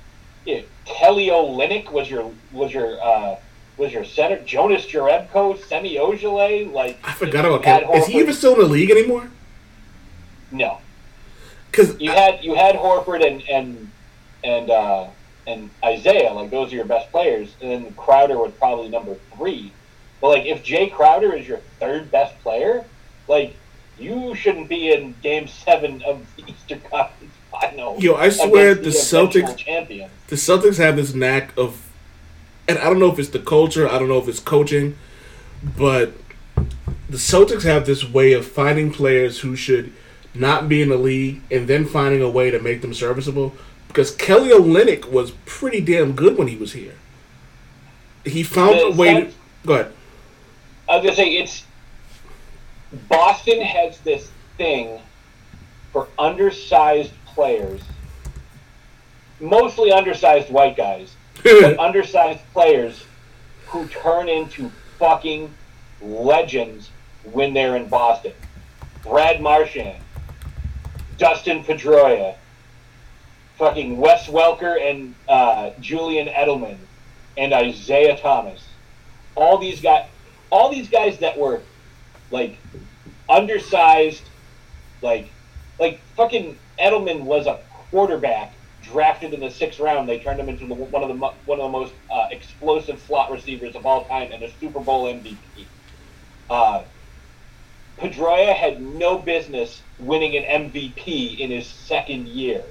[0.46, 3.36] you Kelly Olynyk was your was your uh,
[3.76, 4.42] was your center.
[4.44, 7.94] Jonas Jerebko, Semi Ojeleye, like I forgot about you had Kel.
[7.94, 9.28] Is he even still in the league anymore?
[10.50, 10.78] No,
[11.70, 13.90] Because you had you had Horford and and
[14.44, 15.06] and uh,
[15.46, 19.72] and Isaiah, like those are your best players, and then Crowder was probably number three.
[20.20, 22.84] But like, if Jae Crowder is your third best player,
[23.28, 23.54] like
[23.98, 28.00] you shouldn't be in Game Seven of the Eastern Conference Final.
[28.00, 30.10] Yo, I swear against the Celtics- champion.
[30.28, 31.90] the Celtics have this knack of,
[32.68, 34.96] and I don't know if it's the culture, I don't know if it's coaching,
[35.76, 36.12] but
[37.10, 39.92] the Celtics have this way of finding players who should
[40.34, 43.54] not be in the league and then finding a way to make them serviceable.
[43.92, 46.94] Because Kelly Olynyk was pretty damn good when he was here.
[48.24, 49.20] He found The a way.
[49.24, 49.32] To,
[49.66, 49.92] go ahead.
[50.88, 51.64] I was gonna say it's
[53.06, 54.98] Boston has this thing
[55.92, 57.82] for undersized players,
[59.40, 63.04] mostly undersized white guys, but undersized players
[63.66, 65.52] who turn into fucking
[66.00, 66.88] legends
[67.24, 68.32] when they're in Boston.
[69.02, 70.02] Brad Marchand,
[71.18, 72.36] Dustin Pedroia,
[73.62, 76.78] fucking Wes Welker and uh, Julian Edelman,
[77.38, 78.60] and Isaiah Thomas.
[79.36, 80.08] All these guys,
[80.50, 81.60] all these guys that were
[82.32, 82.58] like
[83.28, 84.24] undersized,
[85.00, 85.30] like
[85.78, 88.52] like fucking Edelman was a quarterback
[88.82, 90.08] drafted in the sixth round.
[90.08, 93.30] They turned him into the, one of the one of the most uh, explosive slot
[93.30, 95.36] receivers of all time and a Super Bowl MVP.
[96.50, 96.82] Uh,
[97.96, 102.64] Pedroia had no business winning an MVP in his second year,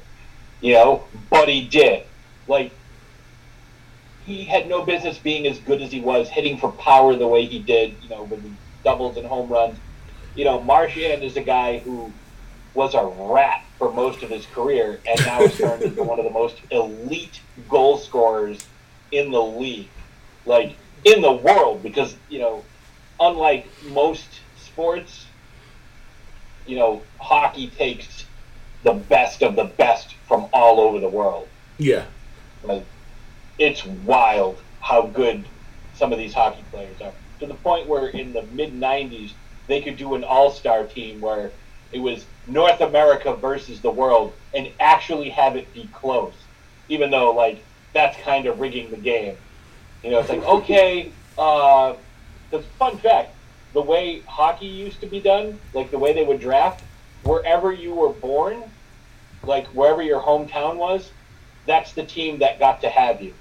[0.61, 2.05] you know, but he did.
[2.47, 2.71] Like
[4.25, 7.45] he had no business being as good as he was, hitting for power the way
[7.45, 8.51] he did, you know, with the
[8.83, 9.77] doubles and home runs.
[10.35, 12.11] You know, Marchand is a guy who
[12.73, 16.25] was a rat for most of his career and now has turned into one of
[16.25, 18.65] the most elite goal scorers
[19.11, 19.89] in the league.
[20.45, 22.63] Like, in the world, because, you know,
[23.19, 24.27] unlike most
[24.57, 25.25] sports,
[26.65, 28.20] you know, hockey takes
[28.83, 31.47] the best of the best from all over the world.
[31.77, 32.05] Yeah.
[32.63, 32.85] Like,
[33.57, 35.45] it's wild how good
[35.95, 37.13] some of these hockey players are.
[37.39, 39.33] To the point where in the mid 90s,
[39.67, 41.51] they could do an all star team where
[41.91, 46.33] it was North America versus the world and actually have it be close.
[46.89, 47.63] Even though, like,
[47.93, 49.37] that's kind of rigging the game.
[50.03, 51.95] You know, it's like, okay, uh,
[52.49, 53.35] the fun fact
[53.73, 56.83] the way hockey used to be done, like the way they would draft,
[57.23, 58.64] wherever you were born,
[59.43, 61.11] like wherever your hometown was,
[61.65, 63.34] that's the team that got to have you.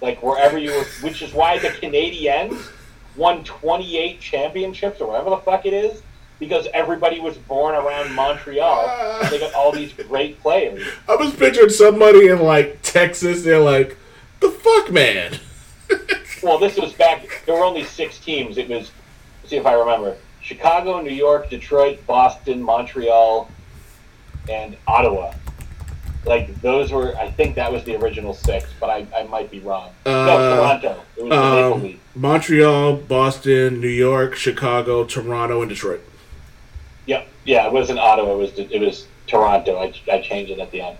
[0.00, 2.68] Like wherever you were, which is why the Canadiens
[3.16, 6.02] won 28 championships or whatever the fuck it is,
[6.38, 9.28] because everybody was born around Montreal.
[9.30, 10.86] They got all these great players.
[11.08, 13.42] I was picturing somebody in like Texas.
[13.42, 13.96] They're like,
[14.40, 15.38] the fuck, man.
[16.42, 17.42] Well, this was back.
[17.44, 18.56] There were only six teams.
[18.56, 18.90] It was.
[19.44, 20.16] See if I remember:
[20.50, 23.48] Chicago, New York, Detroit, Boston, Montreal,
[24.48, 25.32] and Ottawa.
[26.26, 27.16] Like those were.
[27.16, 29.92] I think that was the original six, but I, I might be wrong.
[30.04, 31.02] Uh, no, Toronto.
[31.16, 32.00] It was the Maple Um, Leaf.
[32.16, 36.00] Montreal, Boston, New York, Chicago, Toronto, and Detroit.
[37.06, 37.66] Yeah, yeah.
[37.68, 38.32] It wasn't Ottawa.
[38.32, 39.78] It was it was Toronto.
[39.78, 40.98] I, I changed it at the end.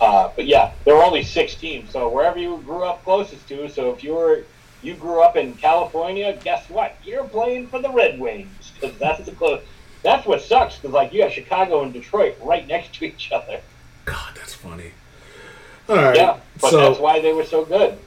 [0.00, 1.90] Uh, but yeah, there were only six teams.
[1.90, 3.68] So wherever you grew up closest to.
[3.68, 4.44] So if you were
[4.82, 6.96] you grew up in California, guess what?
[7.04, 9.62] You're playing for the Red Wings because that's the close.
[10.02, 13.60] That's what sucks because like you have Chicago and Detroit right next to each other.
[14.04, 14.92] God, that's funny.
[15.88, 16.16] All right.
[16.16, 17.98] Yeah, but so, that's why they were so good.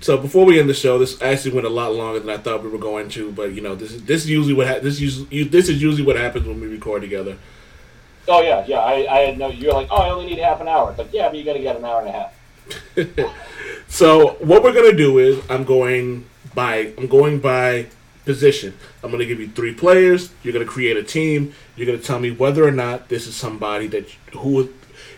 [0.00, 2.62] so before we end the show, this actually went a lot longer than I thought
[2.62, 3.32] we were going to.
[3.32, 6.06] But you know, this is this is usually what ha- this usually this is usually
[6.06, 7.36] what happens when we record together.
[8.28, 8.78] Oh yeah, yeah.
[8.78, 9.48] I, I had no.
[9.48, 10.90] You're like, oh, I only need half an hour.
[10.90, 13.36] It's like, yeah, but you got to get an hour and a half.
[13.92, 17.88] So what we're gonna do is I'm going by I'm going by
[18.24, 18.74] position.
[19.02, 20.30] I'm gonna give you three players.
[20.42, 21.54] You're gonna create a team.
[21.76, 24.72] You're gonna tell me whether or not this is somebody that who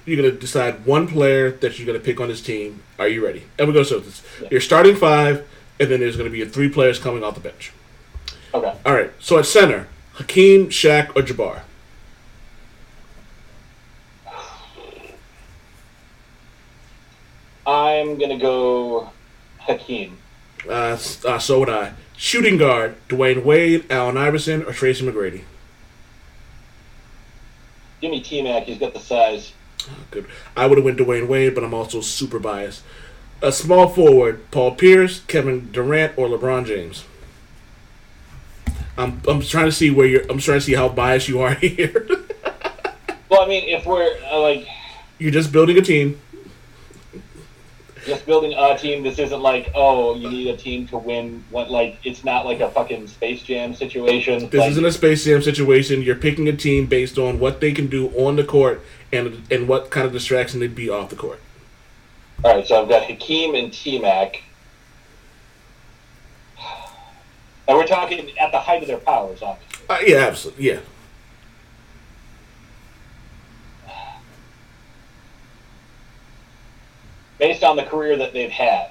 [0.06, 2.82] you're gonna decide one player that you're gonna pick on this team.
[2.98, 3.44] Are you ready?
[3.58, 4.22] And we're gonna start this.
[4.50, 5.46] You're starting five,
[5.80, 7.72] and then there's gonna be three players coming off the bench.
[8.52, 8.74] Okay.
[8.86, 9.10] All right.
[9.18, 11.62] So at center, Hakeem, Shaq, or Jabbar.
[17.66, 19.10] I'm gonna go
[19.58, 20.18] Hakeem.
[20.68, 21.92] Uh, uh, so would I.
[22.16, 25.42] Shooting guard, Dwyane Wade, Allen Iverson, or Tracy McGrady.
[28.00, 28.64] Give me T Mac.
[28.64, 29.52] He's got the size.
[30.10, 30.26] Good.
[30.56, 32.82] I would have went Dwyane Wade, but I'm also super biased.
[33.42, 37.04] A small forward, Paul Pierce, Kevin Durant, or LeBron James.
[38.96, 40.22] I'm I'm trying to see where you're.
[40.30, 42.06] I'm trying to see how biased you are here.
[43.28, 44.66] Well, I mean, if we're uh, like
[45.18, 46.20] you're just building a team.
[48.04, 51.44] Just building a team, this isn't like, oh, you need a team to win.
[51.50, 54.48] What like it's not like a fucking Space Jam situation.
[54.48, 56.02] This Like, isn't a Space Jam situation.
[56.02, 58.82] You're picking a team based on what they can do on the court
[59.12, 61.40] and and what kind of distraction they'd be off the court.
[62.44, 64.42] all right, so I've got Hakeem and T Mac,
[67.68, 69.84] and we're talking at the height of their powers, obviously.
[69.88, 70.66] Uh, yeah, absolutely.
[70.66, 70.80] Yeah.
[77.44, 78.90] Based on the career that they've had.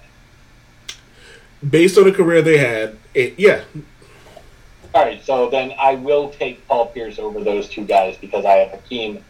[1.68, 3.64] Based on the career they had, it, yeah,
[4.94, 8.52] All right, so then I will take Paul Pierce over those two guys because I
[8.58, 9.26] have Hakeem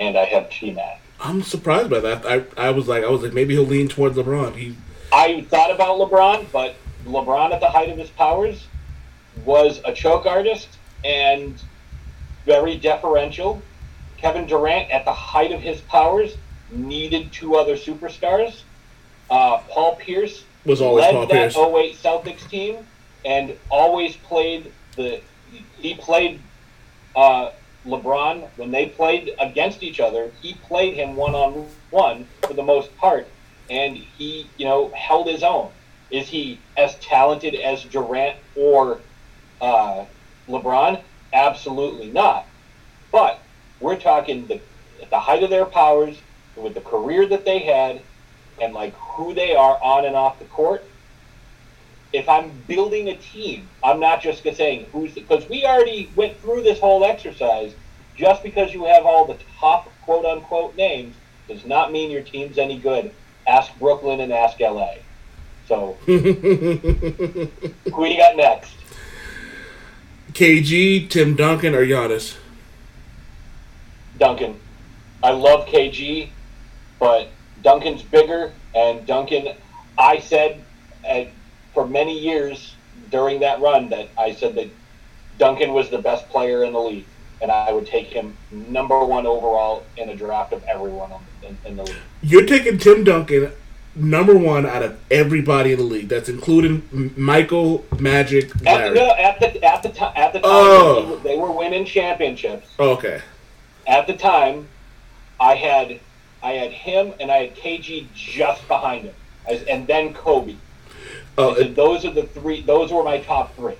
[0.00, 1.00] and I have T Mac.
[1.20, 2.26] I'm surprised by that.
[2.26, 4.56] I, I was like I was like maybe he'll lean towards LeBron.
[4.56, 4.76] He
[5.12, 6.74] I thought about LeBron, but
[7.04, 8.66] LeBron at the height of his powers
[9.44, 11.54] was a choke artist and
[12.44, 13.62] very deferential.
[14.16, 16.36] Kevin Durant at the height of his powers
[16.70, 18.62] needed two other superstars.
[19.30, 21.56] Uh, Paul Pierce was always led Paul that Pierce.
[21.56, 22.86] 08 Celtics team
[23.24, 25.20] and always played the
[25.78, 26.40] he played
[27.14, 27.50] uh,
[27.84, 30.30] LeBron when they played against each other.
[30.42, 33.26] He played him one on one for the most part,
[33.68, 35.70] and he you know held his own.
[36.10, 39.00] Is he as talented as Durant or
[39.60, 40.04] uh,
[40.48, 41.02] LeBron?
[41.32, 42.46] Absolutely not.
[43.10, 43.40] But
[43.80, 44.60] we're talking the
[45.02, 46.16] at the height of their powers
[46.56, 48.00] with the career that they had
[48.60, 50.84] and like who they are on and off the court.
[52.12, 56.62] If I'm building a team, I'm not just saying who's because we already went through
[56.62, 57.74] this whole exercise.
[58.16, 61.14] Just because you have all the top quote unquote names
[61.48, 63.12] does not mean your team's any good.
[63.46, 64.94] Ask Brooklyn and ask LA.
[65.68, 67.50] So who do
[67.84, 68.72] you got next?
[70.32, 72.36] KG, Tim Duncan, or Giannis.
[74.18, 74.60] Duncan.
[75.22, 76.28] I love KG,
[76.98, 77.28] but
[77.62, 79.54] Duncan's bigger, and Duncan,
[79.98, 80.62] I said
[81.08, 81.24] uh,
[81.74, 82.74] for many years
[83.10, 84.68] during that run that I said that
[85.38, 87.06] Duncan was the best player in the league,
[87.42, 91.58] and I would take him number one overall in a draft of everyone on, in,
[91.64, 91.96] in the league.
[92.22, 93.52] You're taking Tim Duncan
[93.94, 96.08] number one out of everybody in the league.
[96.08, 100.94] That's including Michael, Magic, At, no, at the at the time at the time Oh.
[101.02, 102.68] they, were, they were winning championships.
[102.78, 103.20] Okay.
[103.86, 104.68] At the time,
[105.40, 106.00] I had
[106.42, 109.14] I had him and I had KG just behind him,
[109.46, 110.56] As- and then Kobe.
[111.38, 112.62] Oh, said, those are the three.
[112.62, 113.74] Those were my top three.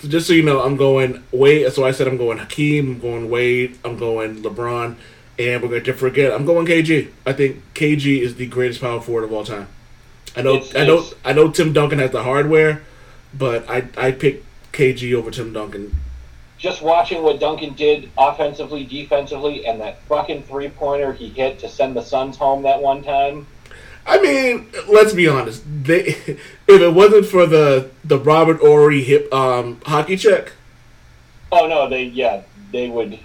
[0.00, 1.72] So just so you know, I'm going Wade.
[1.72, 2.92] So I said I'm going Hakeem.
[2.94, 3.78] I'm going Wade.
[3.84, 4.96] I'm going LeBron.
[5.38, 6.32] And we're going to forget.
[6.32, 7.08] I'm going KG.
[7.26, 9.66] I think KG is the greatest power forward of all time.
[10.36, 10.56] I know.
[10.56, 11.04] It's- I know.
[11.24, 11.50] I know.
[11.50, 12.82] Tim Duncan has the hardware,
[13.32, 15.94] but I I pick KG over Tim Duncan.
[16.64, 21.68] Just watching what Duncan did offensively, defensively, and that fucking three pointer he hit to
[21.68, 23.46] send the Suns home that one time.
[24.06, 25.62] I mean, let's be honest.
[25.66, 30.52] They, if it wasn't for the the Robert Horry hip um, hockey check,
[31.52, 32.40] Oh no, they yeah
[32.72, 33.18] they would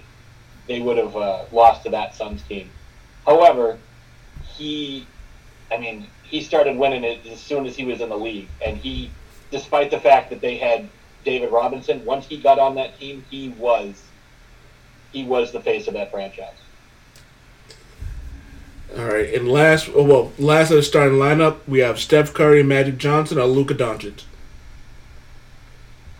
[0.66, 2.68] they would have uh, lost to that Suns team.
[3.24, 3.78] However,
[4.54, 5.06] he,
[5.72, 8.76] I mean, he started winning it as soon as he was in the league, and
[8.76, 9.10] he,
[9.50, 10.90] despite the fact that they had
[11.24, 14.02] David Robinson, once he got on that team, he was
[15.12, 16.54] he was the face of that franchise.
[18.96, 19.32] all right.
[19.34, 23.38] And last, oh, well, last of the starting lineup, we have Steph Curry, Magic Johnson,
[23.38, 24.22] or Luka Doncic.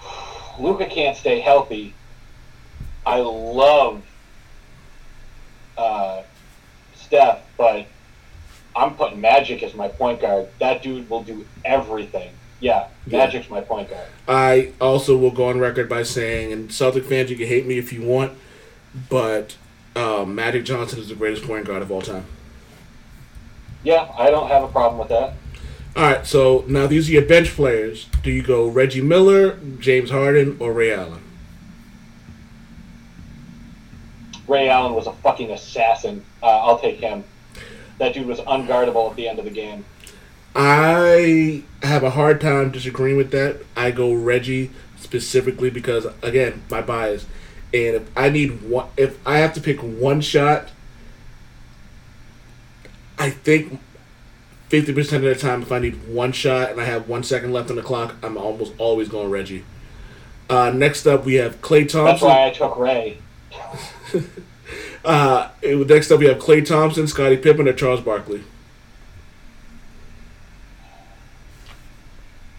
[0.59, 1.95] Luka can't stay healthy.
[3.07, 4.03] I love
[5.79, 6.23] uh,
[6.95, 7.87] Steph, but
[8.77, 10.49] I'm putting Magic as my point guard.
[10.59, 12.33] That dude will do everything.
[12.61, 13.19] Yeah, Yeah.
[13.19, 14.07] Magic's my point guard.
[14.29, 17.79] I also will go on record by saying, and Celtic fans, you can hate me
[17.79, 18.33] if you want,
[19.09, 19.57] but
[19.97, 22.27] um, Magic Johnson is the greatest point guard of all time.
[23.83, 25.35] Yeah, I don't have a problem with that.
[25.97, 28.07] All right, so now these are your bench players.
[28.23, 31.23] Do you go Reggie Miller, James Harden, or Ray Allen?
[34.47, 36.25] Ray Allen was a fucking assassin.
[36.43, 37.25] Uh, I'll take him.
[37.99, 39.85] That dude was unguardable at the end of the game.
[40.55, 43.61] I have a hard time disagreeing with that.
[43.77, 47.27] I go Reggie specifically because again, my bias.
[47.73, 50.71] And if I need one if I have to pick one shot,
[53.19, 53.81] I think
[54.69, 57.53] fifty percent of the time if I need one shot and I have one second
[57.53, 59.65] left on the clock, I'm almost always going Reggie.
[60.49, 62.05] Uh, next up we have Klay Thompson.
[62.05, 63.19] That's why I took Ray.
[65.05, 68.45] Uh, next up we have Klay Thompson, Scottie Pippen, or Charles Barkley.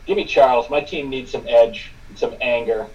[0.06, 0.70] Give me Charles.
[0.70, 2.88] My team needs some edge, some anger.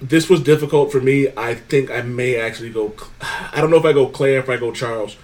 [0.00, 1.28] this was difficult for me.
[1.36, 2.94] I think I may actually go.
[3.20, 5.16] I don't know if I go Klay or if I go Charles.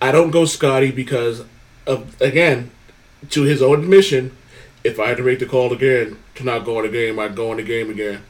[0.00, 1.44] I don't go Scottie because,
[1.86, 2.70] of, again,
[3.30, 4.36] to his own admission,
[4.84, 7.36] if I had to make the call again to not go in the game, I'd
[7.36, 8.22] go in the game again.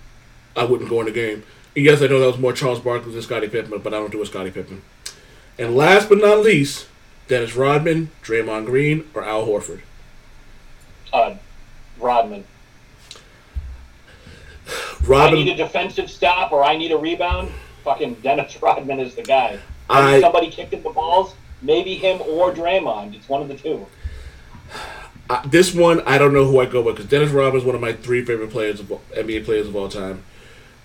[0.55, 1.43] I wouldn't go in the game.
[1.75, 4.13] And yes, I know that was more Charles Barkley than Scottie Pippen, but I don't
[4.13, 4.83] do a Scottie Pippen.
[5.59, 6.87] And last but not least,
[7.29, 9.81] Dennis Rodman, Draymond Green, or Al Horford.
[11.13, 11.37] Uh,
[12.03, 12.45] Rodman.
[14.69, 17.51] I Rodman, need a defensive stop or I need a rebound.
[17.85, 19.59] Fucking Dennis Rodman is the guy.
[19.91, 21.35] I I- somebody kicking the balls.
[21.65, 23.15] Maybe him or Draymond.
[23.15, 23.87] It's one of the two.
[25.31, 27.77] Uh, this one, I don't know who I go with because Dennis Rodman is one
[27.77, 30.25] of my three favorite players of NBA players of all time.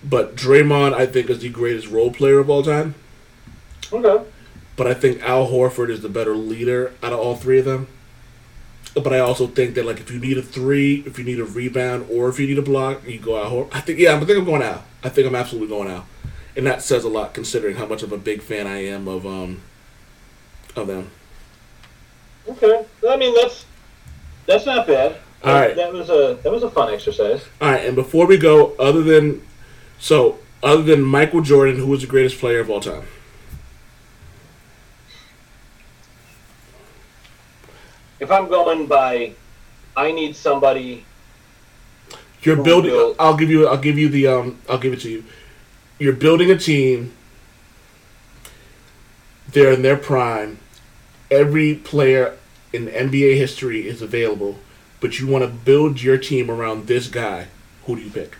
[0.04, 2.94] But Draymond, I think, is the greatest role player of all time.
[3.92, 4.24] Okay.
[4.76, 7.88] But I think Al Horford is the better leader out of all three of them.
[9.00, 11.44] But I also think that like if you need a three, if you need a
[11.44, 13.68] rebound, or if you need a block, you go out.
[13.72, 14.84] I think yeah, I think I'm going out.
[15.02, 16.04] I think I'm absolutely going out,
[16.56, 19.26] and that says a lot considering how much of a big fan I am of
[19.26, 19.62] um
[20.76, 21.10] of them.
[22.48, 22.86] Okay.
[23.08, 23.64] I mean that's
[24.46, 25.16] that's not bad.
[25.44, 25.76] All right.
[25.76, 27.44] That was a that was a fun exercise.
[27.60, 29.42] All right, and before we go, other than
[29.98, 33.04] so, other than Michael Jordan, who was the greatest player of all time?
[38.20, 39.32] If I'm going by,
[39.96, 41.04] I need somebody.
[42.42, 43.14] You're building.
[43.18, 43.66] I'll give you.
[43.68, 44.26] I'll give you the.
[44.26, 44.58] Um.
[44.68, 45.24] I'll give it to you.
[45.98, 47.12] You're building a team.
[49.52, 50.58] They're in their prime.
[51.30, 52.36] Every player
[52.72, 54.58] in NBA history is available,
[55.00, 57.48] but you want to build your team around this guy.
[57.86, 58.36] Who do you pick?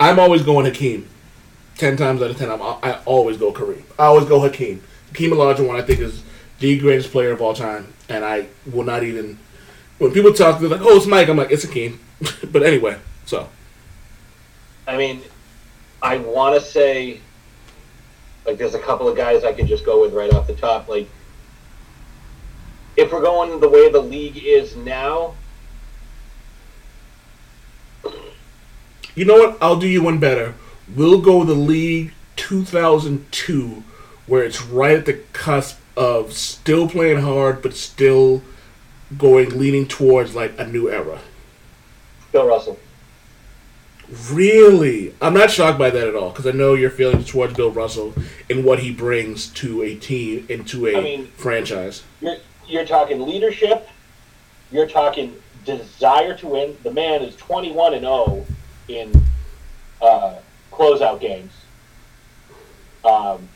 [0.00, 1.08] I'm always going Hakeem.
[1.76, 3.82] Ten times out of ten, I'm, I always go Kareem.
[3.98, 4.82] I always go Hakeem.
[5.08, 6.22] Hakeem Olajuwon, I think, is
[6.58, 9.38] the greatest player of all time, and I will not even.
[9.98, 12.00] When people talk, they're like, "Oh, it's Mike." I'm like, "It's a Hakeem,"
[12.52, 12.98] but anyway.
[13.24, 13.48] So
[14.86, 15.22] I mean,
[16.02, 17.20] I want to say,
[18.44, 20.88] like, there's a couple of guys I could just go with right off the top.
[20.88, 21.08] Like,
[22.96, 25.34] if we're going the way the league is now,
[29.16, 29.56] You know what?
[29.62, 30.54] I'll do you one better.
[30.94, 33.82] We'll go the league 2002,
[34.26, 38.42] where it's right at the cusp of still playing hard, but still
[39.16, 41.20] going leaning towards like a new era.
[42.32, 42.78] Bill Russell.
[44.30, 47.72] Really, I'm not shocked by that at all because I know your feelings towards Bill
[47.72, 48.14] Russell
[48.48, 52.04] and what he brings to a team and to a I mean- franchise.
[52.20, 52.36] You're
[52.68, 53.88] you're talking leadership.
[54.70, 56.76] You're talking desire to win.
[56.82, 58.46] The man is 21 and 0
[58.88, 59.22] in
[60.00, 60.36] uh,
[60.72, 61.52] closeout games.
[63.04, 63.48] Um,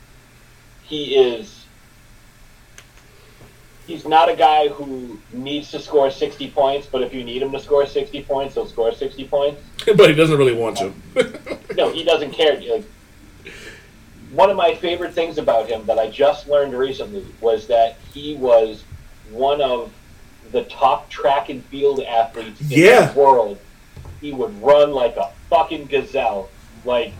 [0.83, 1.60] he is
[3.87, 7.51] he's not a guy who needs to score 60 points, but if you need him
[7.51, 9.61] to score 60 points, he'll score 60 points.
[9.95, 10.93] but he doesn't really want to.
[11.75, 12.59] No, he doesn't care.
[12.59, 12.83] Like,
[14.31, 18.35] one of my favorite things about him that I just learned recently was that he
[18.35, 18.83] was
[19.29, 19.91] one of
[20.51, 23.05] the top track and field athletes in Yeah.
[23.07, 23.57] the world.
[24.19, 26.49] He would run like a fucking gazelle.
[26.83, 27.13] Like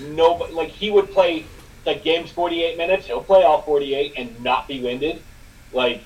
[0.00, 1.46] no, like he would play
[1.86, 3.06] like games 48 minutes.
[3.06, 5.22] He'll play all 48 and not be winded.
[5.72, 6.02] Like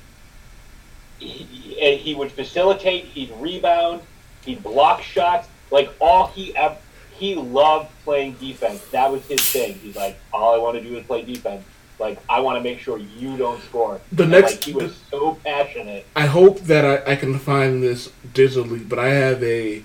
[1.18, 3.04] he, he would facilitate.
[3.06, 4.02] He'd rebound.
[4.44, 5.48] He'd block shots.
[5.70, 6.76] Like all he ever.
[7.12, 8.84] He loved playing defense.
[8.90, 9.74] That was his thing.
[9.74, 11.64] He's like, all I want to do is play defense.
[12.00, 14.00] Like I want to make sure you don't score.
[14.12, 16.06] The And, next- like, he was so passionate.
[16.16, 19.84] I hope that I, I can find this digitally, but I have a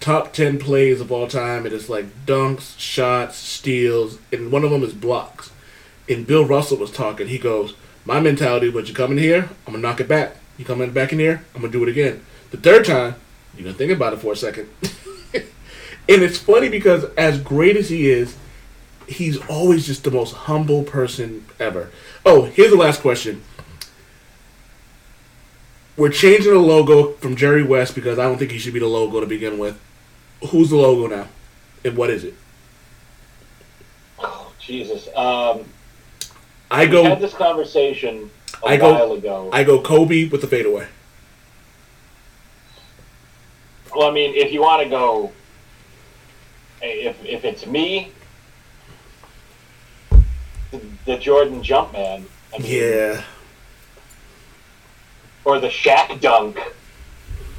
[0.00, 1.64] top 10 plays of all time.
[1.66, 5.50] It is like dunks, shots, steals, and one of them is blocks.
[6.10, 7.28] And Bill Russell was talking.
[7.28, 7.74] He goes,
[8.10, 10.34] My mentality was you come in here, I'm to knock it back.
[10.58, 12.26] You come in back in here, I'm to do it again.
[12.50, 13.14] The third time,
[13.56, 14.68] you're to think about it for a second.
[15.32, 15.44] and
[16.08, 18.36] it's funny because as great as he is,
[19.06, 21.92] he's always just the most humble person ever.
[22.26, 23.44] Oh, here's the last question.
[25.96, 28.88] We're changing the logo from Jerry West because I don't think he should be the
[28.88, 29.78] logo to begin with.
[30.48, 31.28] Who's the logo now?
[31.84, 32.34] And what is it?
[34.18, 35.08] Oh, Jesus.
[35.14, 35.64] Um,
[36.70, 38.30] I we had this conversation
[38.62, 39.50] a I go- while ago.
[39.52, 40.86] I go Kobe with the fadeaway.
[43.94, 45.32] Well, I mean, if you want to go,
[46.80, 48.12] if if it's me,
[50.70, 52.24] the, the Jordan Jumpman,
[52.54, 53.22] I mean, Yeah.
[55.44, 56.60] or the Shaq dunk,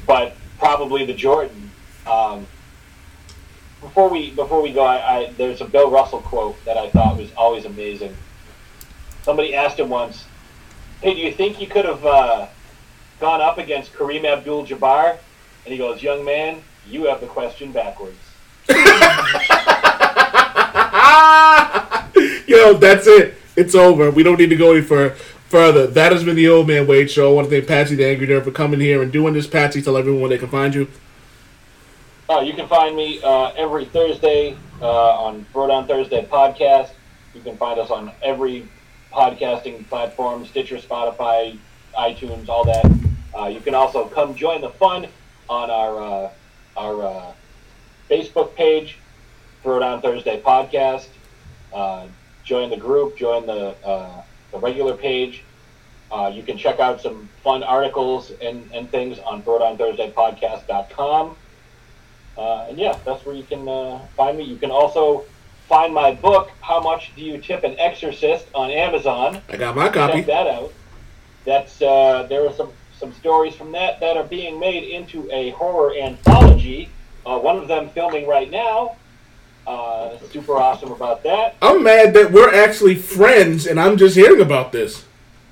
[0.06, 1.70] but probably the Jordan.
[2.06, 2.46] Um,
[3.82, 7.18] before we before we go, I, I there's a Bill Russell quote that I thought
[7.18, 8.16] was always amazing.
[9.22, 10.24] Somebody asked him once,
[11.00, 12.46] "Hey, do you think you could have uh,
[13.20, 15.18] gone up against Kareem Abdul-Jabbar?"
[15.64, 18.18] And he goes, "Young man, you have the question backwards."
[22.46, 23.34] Yo, that's it.
[23.56, 24.10] It's over.
[24.10, 25.10] We don't need to go any fur-
[25.48, 25.86] further.
[25.86, 27.30] That has been the Old Man Wade Show.
[27.30, 29.46] I want to thank Patsy the Angry Nerd for coming here and doing this.
[29.46, 30.88] Patsy, tell everyone where they can find you.
[32.28, 36.90] Uh, you can find me uh, every Thursday uh, on Throwdown Thursday podcast.
[37.34, 38.68] You can find us on every
[39.12, 41.58] podcasting platforms Stitcher, Spotify,
[41.98, 42.84] iTunes, all that.
[43.38, 45.06] Uh, you can also come join the fun
[45.48, 46.30] on our uh,
[46.76, 47.32] our uh,
[48.10, 48.98] Facebook page,
[49.62, 51.08] Throwdown Thursday podcast.
[51.72, 52.06] Uh,
[52.44, 53.16] join the group.
[53.16, 55.44] Join the uh, the regular page.
[56.10, 61.36] Uh, you can check out some fun articles and, and things on throwdownthursdaypodcast.com.
[62.36, 63.64] Uh, and yeah, that's where you can
[64.14, 64.44] find me.
[64.44, 65.24] You can also
[65.72, 69.40] find my book, How Much Do You Tip an Exorcist, on Amazon.
[69.48, 70.18] I got my copy.
[70.18, 70.70] Check that out.
[71.46, 75.48] That's uh, there are some some stories from that that are being made into a
[75.52, 76.90] horror anthology.
[77.24, 78.96] Uh, one of them filming right now.
[79.66, 81.56] Uh, super awesome about that.
[81.62, 85.06] I'm mad that we're actually friends and I'm just hearing about this.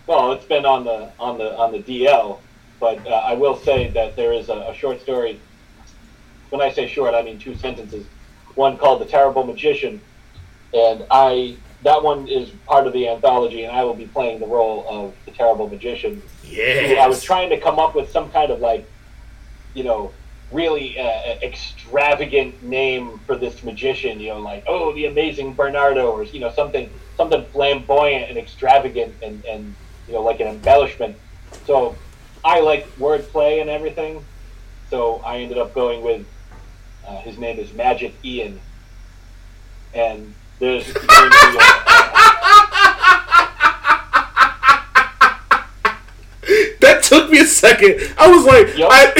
[0.06, 2.40] Well, it's been on the on the on the DL,
[2.78, 5.40] but uh, I will say that there is a, a short story.
[6.50, 8.04] When I say short, I mean two sentences.
[8.54, 10.02] One called "The Terrible Magician,"
[10.72, 14.46] and I that one is part of the anthology, and I will be playing the
[14.46, 16.22] role of the Terrible Magician.
[16.44, 17.00] Yeah.
[17.00, 18.86] I was trying to come up with some kind of like,
[19.72, 20.12] you know,
[20.52, 24.20] really uh, extravagant name for this magician.
[24.20, 29.14] You know, like oh, the Amazing Bernardo, or you know, something something flamboyant and extravagant,
[29.22, 29.74] and and
[30.06, 31.16] you know, like an embellishment.
[31.66, 31.96] So
[32.44, 34.24] I like wordplay and everything.
[34.90, 36.26] So I ended up going with
[37.06, 38.60] uh, his name is Magic Ian,
[39.94, 41.06] and there's going to be
[46.80, 48.14] That took me a second.
[48.18, 48.88] I was like, Yep.
[48.90, 49.12] I,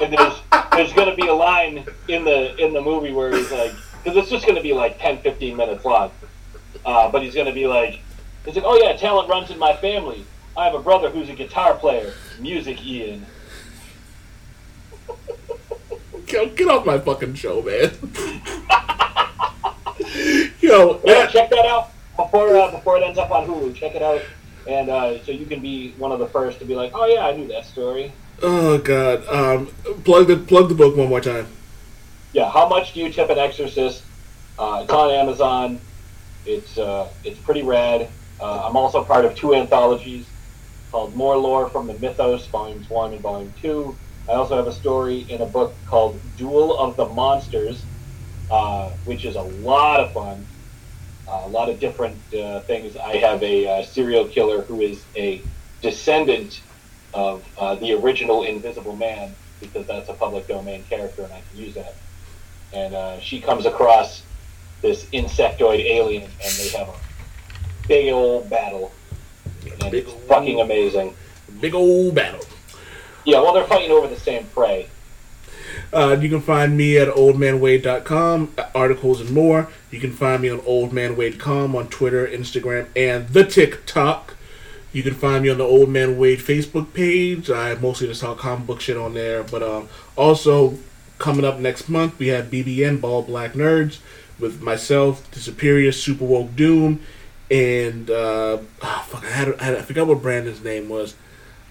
[0.02, 0.34] and there's
[0.72, 3.72] there's going to be a line in the in the movie where he's like
[4.02, 6.10] because it's just going to be like 10 15 minutes long
[6.84, 8.00] uh, but he's going to be like
[8.44, 10.24] he's like oh yeah talent runs in my family
[10.56, 13.24] i have a brother who's a guitar player music ian
[16.26, 17.92] get off my fucking show, man.
[20.60, 23.94] Yo, yeah that- check that out before uh, before it ends up on hulu check
[23.94, 24.20] it out
[24.68, 27.26] and uh, so you can be one of the first to be like oh yeah
[27.26, 28.12] i knew that story
[28.42, 29.26] oh god.
[29.28, 29.66] Um,
[30.04, 31.46] plug the plug the book one more time.
[32.32, 34.02] yeah, how much do you tip an exorcist?
[34.58, 35.80] Uh, it's on Amazon.
[36.44, 38.08] It's uh, it's pretty rad.
[38.40, 40.26] Uh, I'm also part of two anthologies
[40.90, 43.96] called More Lore from the Mythos, Volumes One and Volume Two.
[44.28, 47.84] I also have a story in a book called Duel of the Monsters,
[48.50, 50.46] uh, which is a lot of fun.
[51.28, 52.96] uh, a lot of different uh, things.
[52.96, 55.42] I have a uh, serial killer who is a
[55.82, 56.60] descendant
[57.14, 61.60] of uh, the original Invisible Man because that's a public domain character and I can
[61.64, 61.94] use that.
[62.72, 64.22] And uh, she comes across
[64.82, 66.94] this insectoid alien and they have a
[67.88, 68.92] big old battle.
[69.80, 71.14] And Big it's fucking amazing.
[71.60, 72.44] Big old battle.
[73.26, 74.88] Yeah, well, they're fighting over the same prey.
[75.92, 79.68] Uh, you can find me at oldmanwade.com, articles and more.
[79.90, 84.36] You can find me on oldmanwade.com on Twitter, Instagram, and the TikTok.
[84.92, 87.50] You can find me on the Old Man Wade Facebook page.
[87.50, 89.42] I mostly just talk comic book shit on there.
[89.42, 90.78] But um, also,
[91.18, 93.98] coming up next month, we have BBN, Ball Black Nerds,
[94.38, 97.00] with myself, the Superior Super Woke Doom,
[97.50, 101.14] and uh, ah, fuck, I, had, I, had, I forgot what Brandon's name was.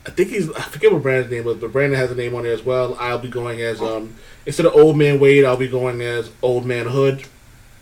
[0.05, 2.43] I think he's I forget what Brandon's name was, but Brandon has a name on
[2.43, 2.95] there as well.
[2.99, 4.15] I'll be going as um
[4.45, 7.25] instead of Old Man Wade, I'll be going as Old Man Hood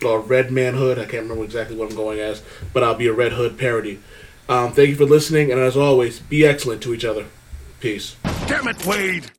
[0.06, 0.98] or Red Man Hood.
[0.98, 2.42] I can't remember exactly what I'm going as,
[2.72, 4.00] but I'll be a Red Hood parody.
[4.50, 7.26] Um, thank you for listening, and as always, be excellent to each other.
[7.80, 8.16] Peace.
[8.48, 9.26] Damn it, Wade!